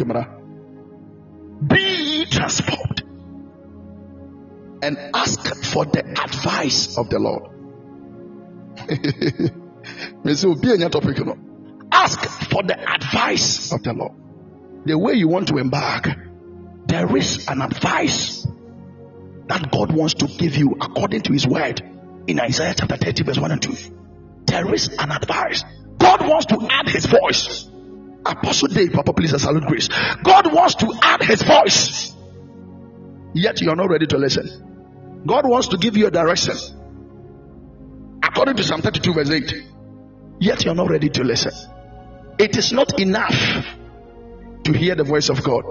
Be 1.68 1.80
ye 1.80 2.26
transformed 2.26 3.04
and 4.84 4.98
ask 5.14 5.40
for 5.72 5.86
the 5.86 6.06
advice 6.06 6.98
of 6.98 7.10
the 7.10 7.20
Lord. 7.20 7.44
Ask 11.92 12.26
for 12.50 12.64
the 12.64 12.78
advice 12.80 13.72
of 13.72 13.84
the 13.84 13.94
Lord. 13.94 14.12
The 14.86 14.98
way 14.98 15.14
you 15.14 15.30
want 15.30 15.48
to 15.50 15.58
embark, 15.58 16.10
there 16.88 17.16
is 17.16 17.48
an 17.48 17.62
advice 17.62 18.46
that 19.48 19.72
God 19.72 19.94
wants 19.94 20.16
to 20.16 20.28
give 20.28 20.58
you 20.58 20.76
according 20.82 21.22
to 21.24 21.34
His 21.34 21.48
word 21.48 21.82
in 22.28 22.40
Isaiah 22.40 22.74
chapter 22.78 22.98
30, 22.98 23.24
verse 23.24 23.40
1 23.40 23.52
and 23.52 23.62
2. 23.62 23.76
There 24.46 24.74
is 24.74 24.90
an 25.00 25.12
advice. 25.12 25.64
God 25.98 26.28
wants 26.28 26.48
to 26.48 26.68
add 26.70 26.90
His 26.90 27.06
voice. 27.06 27.70
Apostle 28.26 28.70
Dave, 28.70 28.94
Papa, 28.94 29.14
please 29.14 29.40
salute 29.42 29.66
grace. 29.66 29.90
God 30.24 30.54
wants 30.54 30.76
to 30.76 30.94
add 31.02 31.22
His 31.24 31.42
voice. 31.44 32.14
Yet 33.34 33.62
you 33.62 33.70
are 33.70 33.76
not 33.76 33.90
ready 33.90 34.08
to 34.08 34.18
listen. 34.18 35.24
God 35.26 35.48
wants 35.48 35.70
to 35.70 35.78
give 35.78 35.98
you 35.98 36.08
a 36.08 36.12
direction. 36.12 36.56
According 38.22 38.56
to 38.58 38.64
Psalm 38.64 38.82
32, 38.82 39.14
verse 39.14 39.30
8. 39.30 39.54
Yet 40.40 40.66
you 40.66 40.72
are 40.72 40.76
not 40.76 40.90
ready 40.90 41.10
to 41.10 41.24
listen. 41.24 41.54
It 42.40 42.58
is 42.58 42.72
not 42.72 43.00
enough 43.00 43.66
to 44.64 44.74
hear 44.74 44.96
the 44.96 45.04
voice 45.04 45.30
of 45.30 45.44
God. 45.44 45.64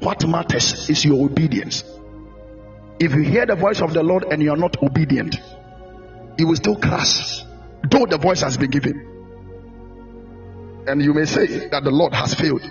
What 0.00 0.26
matters 0.26 0.88
is 0.90 1.04
your 1.04 1.24
obedience. 1.24 1.82
If 3.00 3.14
you 3.14 3.22
hear 3.22 3.46
the 3.46 3.56
voice 3.56 3.80
of 3.80 3.94
the 3.94 4.02
Lord 4.02 4.24
and 4.24 4.42
you 4.42 4.50
are 4.50 4.56
not 4.56 4.82
obedient, 4.82 5.36
you 6.38 6.46
will 6.46 6.56
still 6.56 6.76
crash, 6.76 7.42
though 7.88 8.06
the 8.06 8.18
voice 8.18 8.40
has 8.42 8.56
been 8.56 8.70
given. 8.70 9.10
And 10.86 11.02
you 11.02 11.14
may 11.14 11.24
say 11.24 11.68
that 11.68 11.84
the 11.84 11.90
Lord 11.90 12.12
has 12.14 12.34
failed. 12.34 12.62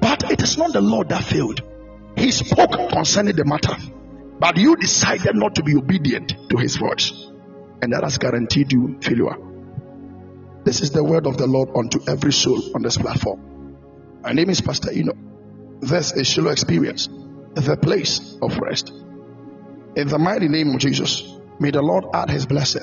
But 0.00 0.30
it 0.30 0.42
is 0.42 0.58
not 0.58 0.72
the 0.72 0.80
Lord 0.80 1.08
that 1.10 1.24
failed. 1.24 1.62
He 2.16 2.30
spoke 2.30 2.72
concerning 2.90 3.36
the 3.36 3.44
matter. 3.44 3.76
But 4.38 4.56
you 4.56 4.76
decided 4.76 5.36
not 5.36 5.54
to 5.56 5.62
be 5.62 5.76
obedient 5.76 6.34
to 6.50 6.56
his 6.56 6.76
voice. 6.76 7.12
And 7.82 7.92
that 7.92 8.02
has 8.02 8.18
guaranteed 8.18 8.72
you 8.72 8.98
failure. 9.00 9.36
This 10.64 10.82
is 10.82 10.90
the 10.90 11.02
word 11.02 11.26
of 11.26 11.38
the 11.38 11.46
Lord 11.46 11.70
unto 11.74 12.00
every 12.06 12.32
soul 12.32 12.74
on 12.74 12.82
this 12.82 12.98
platform. 12.98 13.76
My 14.22 14.32
name 14.32 14.50
is 14.50 14.60
Pastor 14.60 14.90
Eno. 14.90 15.12
This 15.80 16.12
is 16.12 16.26
Shiloh 16.26 16.50
Experience, 16.50 17.08
the 17.54 17.78
place 17.80 18.36
of 18.42 18.58
rest. 18.58 18.90
In 19.96 20.08
the 20.08 20.18
mighty 20.18 20.48
name 20.48 20.74
of 20.74 20.78
Jesus, 20.80 21.22
may 21.60 21.70
the 21.70 21.82
Lord 21.82 22.06
add 22.12 22.30
his 22.30 22.46
blessing. 22.46 22.82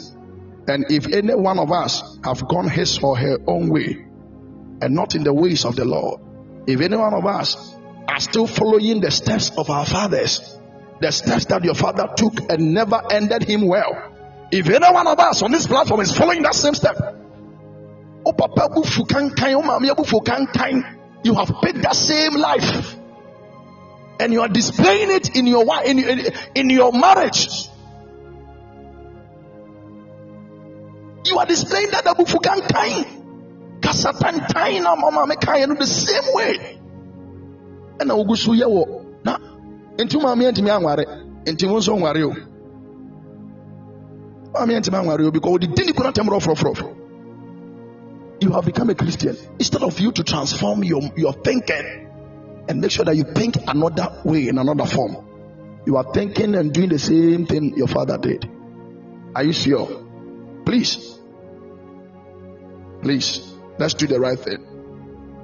And 0.67 0.85
if 0.91 1.11
any 1.11 1.33
one 1.33 1.59
of 1.59 1.71
us 1.71 2.19
have 2.23 2.47
gone 2.47 2.69
his 2.69 2.99
or 2.99 3.17
her 3.17 3.37
own 3.47 3.69
way 3.69 4.05
and 4.81 4.93
not 4.93 5.15
in 5.15 5.23
the 5.23 5.33
ways 5.33 5.65
of 5.65 5.75
the 5.75 5.85
Lord, 5.85 6.21
if 6.67 6.79
any 6.79 6.95
one 6.95 7.13
of 7.13 7.25
us 7.25 7.75
are 8.07 8.19
still 8.19 8.45
following 8.47 9.01
the 9.01 9.09
steps 9.09 9.51
of 9.57 9.69
our 9.69 9.85
fathers, 9.85 10.59
the 11.01 11.11
steps 11.11 11.45
that 11.45 11.63
your 11.63 11.73
father 11.73 12.09
took 12.15 12.51
and 12.51 12.73
never 12.73 13.01
ended 13.09 13.43
him 13.43 13.67
well, 13.67 14.13
if 14.51 14.69
any 14.69 14.93
one 14.93 15.07
of 15.07 15.19
us 15.19 15.41
on 15.41 15.51
this 15.51 15.65
platform 15.67 16.01
is 16.01 16.15
following 16.15 16.43
that 16.43 16.53
same 16.53 16.75
step, 16.75 16.95
oh 18.25 18.33
papa 18.33 18.69
oh, 18.75 18.83
you 21.23 21.33
have 21.33 21.51
picked 21.61 21.81
that 21.81 21.95
same 21.95 22.33
life 22.35 22.95
and 24.19 24.33
you 24.33 24.41
are 24.41 24.47
displaying 24.47 25.11
it 25.11 25.35
in 25.35 25.47
your 25.47 25.65
in, 25.83 25.99
in, 25.99 26.33
in 26.55 26.69
your 26.69 26.91
marriage 26.91 27.69
you 31.29 31.37
are 31.39 31.45
displaying 31.45 31.91
that 31.91 32.05
abufu 32.05 32.39
kankan 32.39 33.05
kasatantan 33.79 34.81
na 34.83 34.95
mama 34.95 35.25
mekae 35.27 35.67
no 35.67 35.75
the 35.75 35.85
same 35.85 36.33
way 36.33 36.79
ɛna 37.99 38.13
wogu 38.15 38.37
so 38.37 38.51
yɛ 38.51 38.65
wɔ 38.65 38.83
na 39.23 39.37
nti 39.97 40.17
maame 40.21 40.47
antumi 40.47 40.69
anware 40.69 41.05
nti 41.45 41.67
wo 41.67 41.77
nso 41.79 41.97
nware 41.97 42.23
o 42.23 42.33
maame 44.53 44.75
antumi 44.79 44.97
anware 44.97 45.25
o 45.27 45.31
because 45.31 45.51
wode 45.51 45.75
di 45.75 45.83
ne 45.83 45.93
kura 45.93 46.11
tɛm 46.11 46.29
rɔfrɔfrɔfrɔ 46.29 46.97
you 48.39 48.51
have 48.51 48.65
become 48.65 48.89
a 48.89 48.95
Christian. 48.95 49.35
Instead 49.59 49.83
of 49.83 49.99
you 49.99 50.11
to 50.11 50.23
transform 50.23 50.83
your, 50.83 51.01
your 51.15 51.33
thinking 51.33 52.65
and 52.69 52.81
make 52.81 52.91
sure 52.91 53.05
that 53.05 53.15
you 53.15 53.23
think 53.23 53.55
another 53.67 54.21
way 54.23 54.47
in 54.47 54.57
another 54.57 54.85
form, 54.85 55.17
you 55.85 55.97
are 55.97 56.13
thinking 56.13 56.55
and 56.55 56.73
doing 56.73 56.89
the 56.89 56.99
same 56.99 57.45
thing 57.45 57.75
your 57.75 57.87
father 57.87 58.17
did. 58.17 58.49
Are 59.33 59.43
you 59.43 59.53
sure? 59.53 60.03
Please, 60.65 61.16
please, 63.07 63.39
let's 63.79 63.93
do 63.93 64.05
the 64.05 64.19
right 64.19 64.37
thing. 64.37 64.67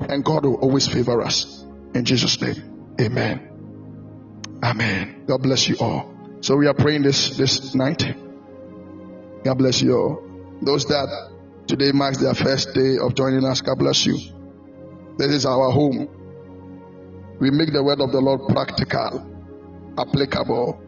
And 0.09 0.25
God 0.25 0.43
will 0.43 0.55
always 0.55 0.85
favor 0.85 1.21
us. 1.21 1.63
In 1.95 2.03
Jesus' 2.03 2.41
name, 2.41 2.95
amen. 2.99 4.59
Amen. 4.61 5.23
God 5.27 5.41
bless 5.41 5.69
you 5.69 5.77
all. 5.79 6.13
So 6.41 6.57
we 6.57 6.67
are 6.67 6.73
praying 6.73 7.03
this 7.03 7.37
this 7.37 7.73
night. 7.73 8.03
God 9.45 9.53
bless 9.53 9.81
you 9.81 9.95
all. 9.95 10.23
Those 10.61 10.85
that 10.87 11.07
Today 11.67 11.93
marks 11.93 12.17
their 12.17 12.33
first 12.33 12.73
day 12.73 12.97
of 13.01 13.15
joining 13.15 13.45
us. 13.45 13.61
God 13.61 13.79
bless 13.79 14.05
you. 14.05 14.17
This 15.17 15.31
is 15.31 15.45
our 15.45 15.71
home. 15.71 16.09
We 17.39 17.49
make 17.51 17.71
the 17.71 17.81
word 17.81 18.01
of 18.01 18.11
the 18.11 18.19
Lord 18.19 18.41
practical, 18.49 19.25
applicable. 19.97 20.81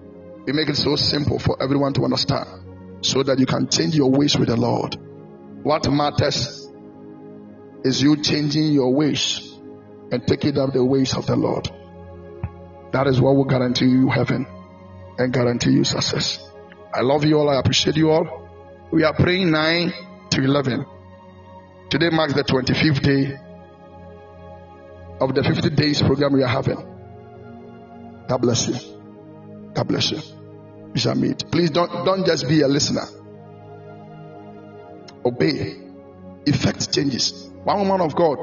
We 0.45 0.51
make 0.51 0.67
it 0.67 0.75
so 0.75 0.97
simple 0.97 1.39
for 1.39 1.55
everyone 1.63 1.93
to 1.93 2.03
understand 2.03 3.05
so 3.05 3.23
that 3.23 3.39
you 3.39 3.45
can 3.45 3.69
change 3.69 3.95
your 3.95 4.11
ways 4.11 4.37
with 4.37 4.49
the 4.49 4.57
Lord. 4.57 4.97
What 5.63 5.89
matters 5.89 6.64
is 7.85 8.01
you 8.01 8.17
changing 8.17 8.73
your 8.73 8.91
ways 8.93 9.53
and 10.11 10.25
taking 10.25 10.57
up 10.57 10.73
the 10.73 10.83
ways 10.83 11.15
of 11.15 11.27
the 11.27 11.35
Lord. 11.35 11.69
That 12.91 13.05
is 13.05 13.21
what 13.21 13.35
will 13.35 13.45
guarantee 13.45 13.85
you 13.85 14.09
heaven 14.09 14.47
and 15.19 15.31
guarantee 15.31 15.71
you 15.71 15.83
success. 15.83 16.39
I 16.91 17.01
love 17.01 17.25
you 17.25 17.37
all. 17.37 17.49
I 17.49 17.59
appreciate 17.59 17.95
you 17.95 18.09
all. 18.09 18.49
We 18.91 19.03
are 19.03 19.13
praying 19.13 19.51
nine 19.51 19.93
to 20.31 20.43
11. 20.43 20.85
Today 21.91 22.09
marks 22.09 22.33
the 22.33 22.43
25th 22.43 23.03
day 23.03 23.37
of 25.19 25.35
the 25.35 25.43
50 25.43 25.69
days 25.69 26.01
program 26.01 26.33
we 26.33 26.41
are 26.41 26.47
having. 26.47 26.77
God 28.27 28.37
bless 28.39 28.67
you. 28.67 28.75
God 29.75 29.87
bless 29.87 30.09
you. 30.09 30.21
We 30.91 30.99
shall 30.99 31.13
meet. 31.15 31.51
Please 31.51 31.69
don't, 31.69 31.91
don't 32.03 32.25
just 32.25 32.47
be 32.47 32.61
a 32.61 32.67
listener. 32.67 33.05
Obey. 35.23 35.81
Effect 36.47 36.91
changes. 36.91 37.51
One 37.65 37.79
woman 37.79 38.01
of 38.01 38.15
God, 38.15 38.37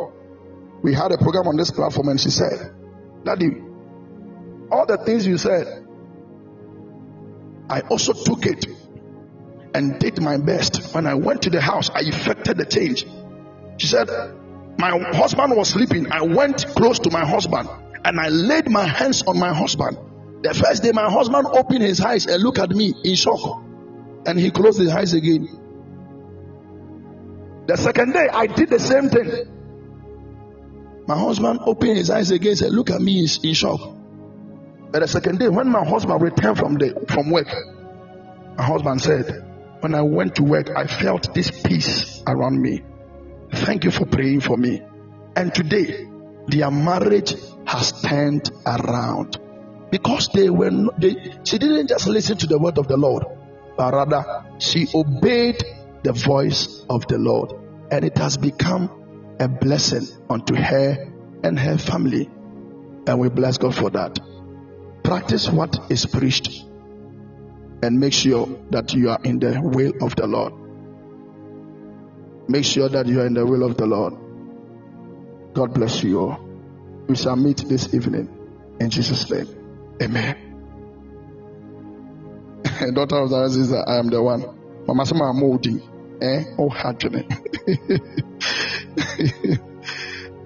we 0.82 0.92
had 0.94 1.12
a 1.12 1.16
program 1.16 1.46
on 1.46 1.56
this 1.56 1.70
platform 1.70 2.08
and 2.08 2.20
she 2.20 2.30
said, 2.30 2.74
Daddy, 3.24 3.52
all 4.68 4.84
the 4.84 4.98
things 4.98 5.24
you 5.24 5.38
said, 5.38 5.86
I 7.70 7.82
also 7.82 8.14
took 8.14 8.44
it 8.46 8.66
and 9.74 9.96
did 10.00 10.20
my 10.20 10.38
best. 10.38 10.92
When 10.92 11.06
I 11.06 11.14
went 11.14 11.42
to 11.42 11.50
the 11.50 11.60
house, 11.60 11.88
I 11.88 12.00
effected 12.00 12.56
the 12.56 12.66
change. 12.66 13.06
She 13.78 13.86
said, 13.86 14.08
My 14.76 14.98
husband 15.12 15.56
was 15.56 15.68
sleeping. 15.68 16.10
I 16.10 16.22
went 16.22 16.66
close 16.74 16.98
to 16.98 17.10
my 17.10 17.24
husband 17.24 17.68
and 18.04 18.18
I 18.18 18.28
laid 18.28 18.68
my 18.68 18.84
hands 18.84 19.22
on 19.22 19.38
my 19.38 19.54
husband. 19.54 19.98
The 20.42 20.52
first 20.52 20.82
day, 20.82 20.90
my 20.90 21.08
husband 21.08 21.46
opened 21.46 21.82
his 21.82 22.00
eyes 22.00 22.26
and 22.26 22.42
looked 22.42 22.58
at 22.58 22.70
me 22.70 22.92
in 23.04 23.14
shock. 23.14 23.62
And 24.26 24.36
he 24.36 24.50
closed 24.50 24.80
his 24.80 24.90
eyes 24.90 25.14
again. 25.14 25.61
The 27.66 27.76
second 27.76 28.12
day, 28.12 28.28
I 28.28 28.46
did 28.46 28.70
the 28.70 28.80
same 28.80 29.08
thing. 29.08 29.48
My 31.06 31.18
husband 31.18 31.60
opened 31.64 31.96
his 31.96 32.10
eyes 32.10 32.30
again 32.30 32.50
and 32.50 32.58
said, 32.58 32.72
Look 32.72 32.90
at 32.90 33.00
me 33.00 33.20
he's 33.20 33.42
in 33.42 33.54
shock. 33.54 33.80
But 34.90 35.00
the 35.00 35.08
second 35.08 35.38
day, 35.38 35.48
when 35.48 35.68
my 35.68 35.84
husband 35.84 36.20
returned 36.20 36.58
from 36.58 36.74
the 36.74 37.06
from 37.08 37.30
work, 37.30 37.48
my 38.56 38.64
husband 38.64 39.00
said, 39.00 39.52
when 39.82 39.94
I 39.96 40.02
went 40.02 40.36
to 40.36 40.44
work, 40.44 40.70
I 40.76 40.86
felt 40.86 41.34
this 41.34 41.50
peace 41.50 42.22
around 42.26 42.62
me. 42.62 42.82
Thank 43.52 43.84
you 43.84 43.90
for 43.90 44.06
praying 44.06 44.40
for 44.40 44.56
me. 44.56 44.80
And 45.34 45.52
today, 45.52 46.08
their 46.46 46.70
marriage 46.70 47.34
has 47.66 48.00
turned 48.00 48.50
around 48.64 49.40
because 49.90 50.28
they 50.28 50.50
were 50.50 50.70
not, 50.70 51.00
they, 51.00 51.34
she 51.44 51.58
didn't 51.58 51.88
just 51.88 52.06
listen 52.06 52.36
to 52.38 52.46
the 52.46 52.58
word 52.58 52.78
of 52.78 52.86
the 52.86 52.96
Lord, 52.96 53.24
but 53.76 53.92
rather 53.92 54.44
she 54.58 54.86
obeyed 54.94 55.62
the 56.02 56.12
voice 56.12 56.84
of 56.88 57.06
the 57.08 57.18
Lord, 57.18 57.52
and 57.90 58.04
it 58.04 58.18
has 58.18 58.36
become 58.36 59.36
a 59.38 59.48
blessing 59.48 60.06
unto 60.28 60.54
her 60.54 61.12
and 61.42 61.58
her 61.58 61.78
family. 61.78 62.30
And 63.06 63.18
we 63.18 63.28
bless 63.28 63.58
God 63.58 63.74
for 63.74 63.90
that. 63.90 64.18
Practice 65.02 65.48
what 65.48 65.90
is 65.90 66.06
preached 66.06 66.62
and 67.82 67.98
make 67.98 68.12
sure 68.12 68.46
that 68.70 68.94
you 68.94 69.10
are 69.10 69.18
in 69.24 69.40
the 69.40 69.60
will 69.60 69.92
of 70.00 70.14
the 70.16 70.26
Lord. 70.26 70.52
Make 72.48 72.64
sure 72.64 72.88
that 72.88 73.06
you 73.06 73.20
are 73.20 73.26
in 73.26 73.34
the 73.34 73.44
will 73.44 73.64
of 73.64 73.76
the 73.76 73.86
Lord. 73.86 74.14
God 75.54 75.74
bless 75.74 76.02
you 76.02 76.20
all. 76.20 76.48
We 77.08 77.16
shall 77.16 77.36
meet 77.36 77.58
this 77.68 77.92
evening 77.94 78.28
in 78.80 78.90
Jesus' 78.90 79.28
name. 79.30 79.48
Amen. 80.00 80.36
Daughter 82.94 83.16
of 83.16 83.30
the 83.30 83.84
I 83.86 83.98
am 83.98 84.08
the 84.08 84.22
one. 84.22 84.42
Mama 84.86 85.04
amodi. 85.04 85.91
Eh? 86.22 86.44
Oh, 86.56 86.68
hadjene. 86.70 87.26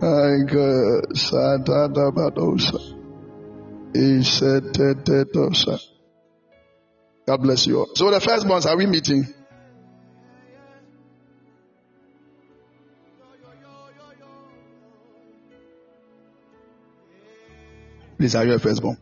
My 0.01 0.37
God. 0.49 1.13
Sadada 1.13 2.11
badosa. 2.17 2.81
God 7.27 7.43
bless 7.43 7.67
you 7.67 7.79
all. 7.81 7.89
So 7.95 8.11
the 8.11 8.21
first 8.21 8.47
ones, 8.47 8.65
are 8.65 8.77
we 8.77 8.87
meeting? 8.87 9.27
Please, 18.17 18.35
are 18.35 18.47
you 18.47 18.55
a 18.55 18.59
firstborn? 18.59 18.97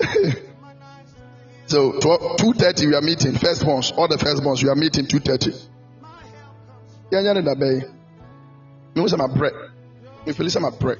so, 1.74 1.90
2.30 1.92 2.86
we 2.86 2.94
are 2.94 3.00
meeting. 3.00 3.32
first 3.36 3.62
Firstborns, 3.62 3.98
all 3.98 4.06
the 4.06 4.16
first 4.16 4.42
firstborns, 4.42 4.62
we 4.62 4.68
are 4.68 4.76
meeting 4.76 5.06
2.30. 5.06 5.60
Yeah, 7.10 7.20
yeah, 7.20 7.32
that 7.34 7.58
bay. 7.58 7.82
Me 8.94 9.02
was 9.02 9.16
my 9.16 9.26
bread. 9.26 9.52
Me 10.24 10.32
feel 10.32 10.60
my 10.60 10.70
bread. 10.70 10.98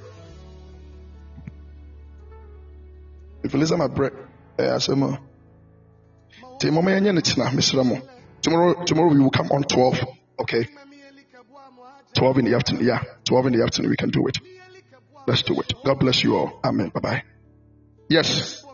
Me 3.44 3.48
feel 3.50 3.76
my 3.76 3.86
bread. 3.86 4.12
Eh, 4.58 4.64
asemo. 4.64 5.20
Tomorrow, 8.42 8.84
tomorrow 8.84 9.12
we 9.12 9.20
will 9.20 9.30
come 9.30 9.52
on 9.52 9.62
12. 9.62 10.00
Okay. 10.40 10.66
12 12.14 12.38
in 12.38 12.44
the 12.46 12.56
afternoon. 12.56 12.84
Yeah, 12.84 13.02
12 13.24 13.46
in 13.46 13.52
the 13.52 13.62
afternoon. 13.62 13.90
We 13.90 13.96
can 13.96 14.10
do 14.10 14.26
it. 14.26 14.38
Let's 15.28 15.42
do 15.42 15.60
it. 15.60 15.72
God 15.84 16.00
bless 16.00 16.24
you 16.24 16.36
all. 16.36 16.58
Amen. 16.64 16.88
Bye 16.88 17.00
bye. 17.00 17.22
Yes. 18.08 18.64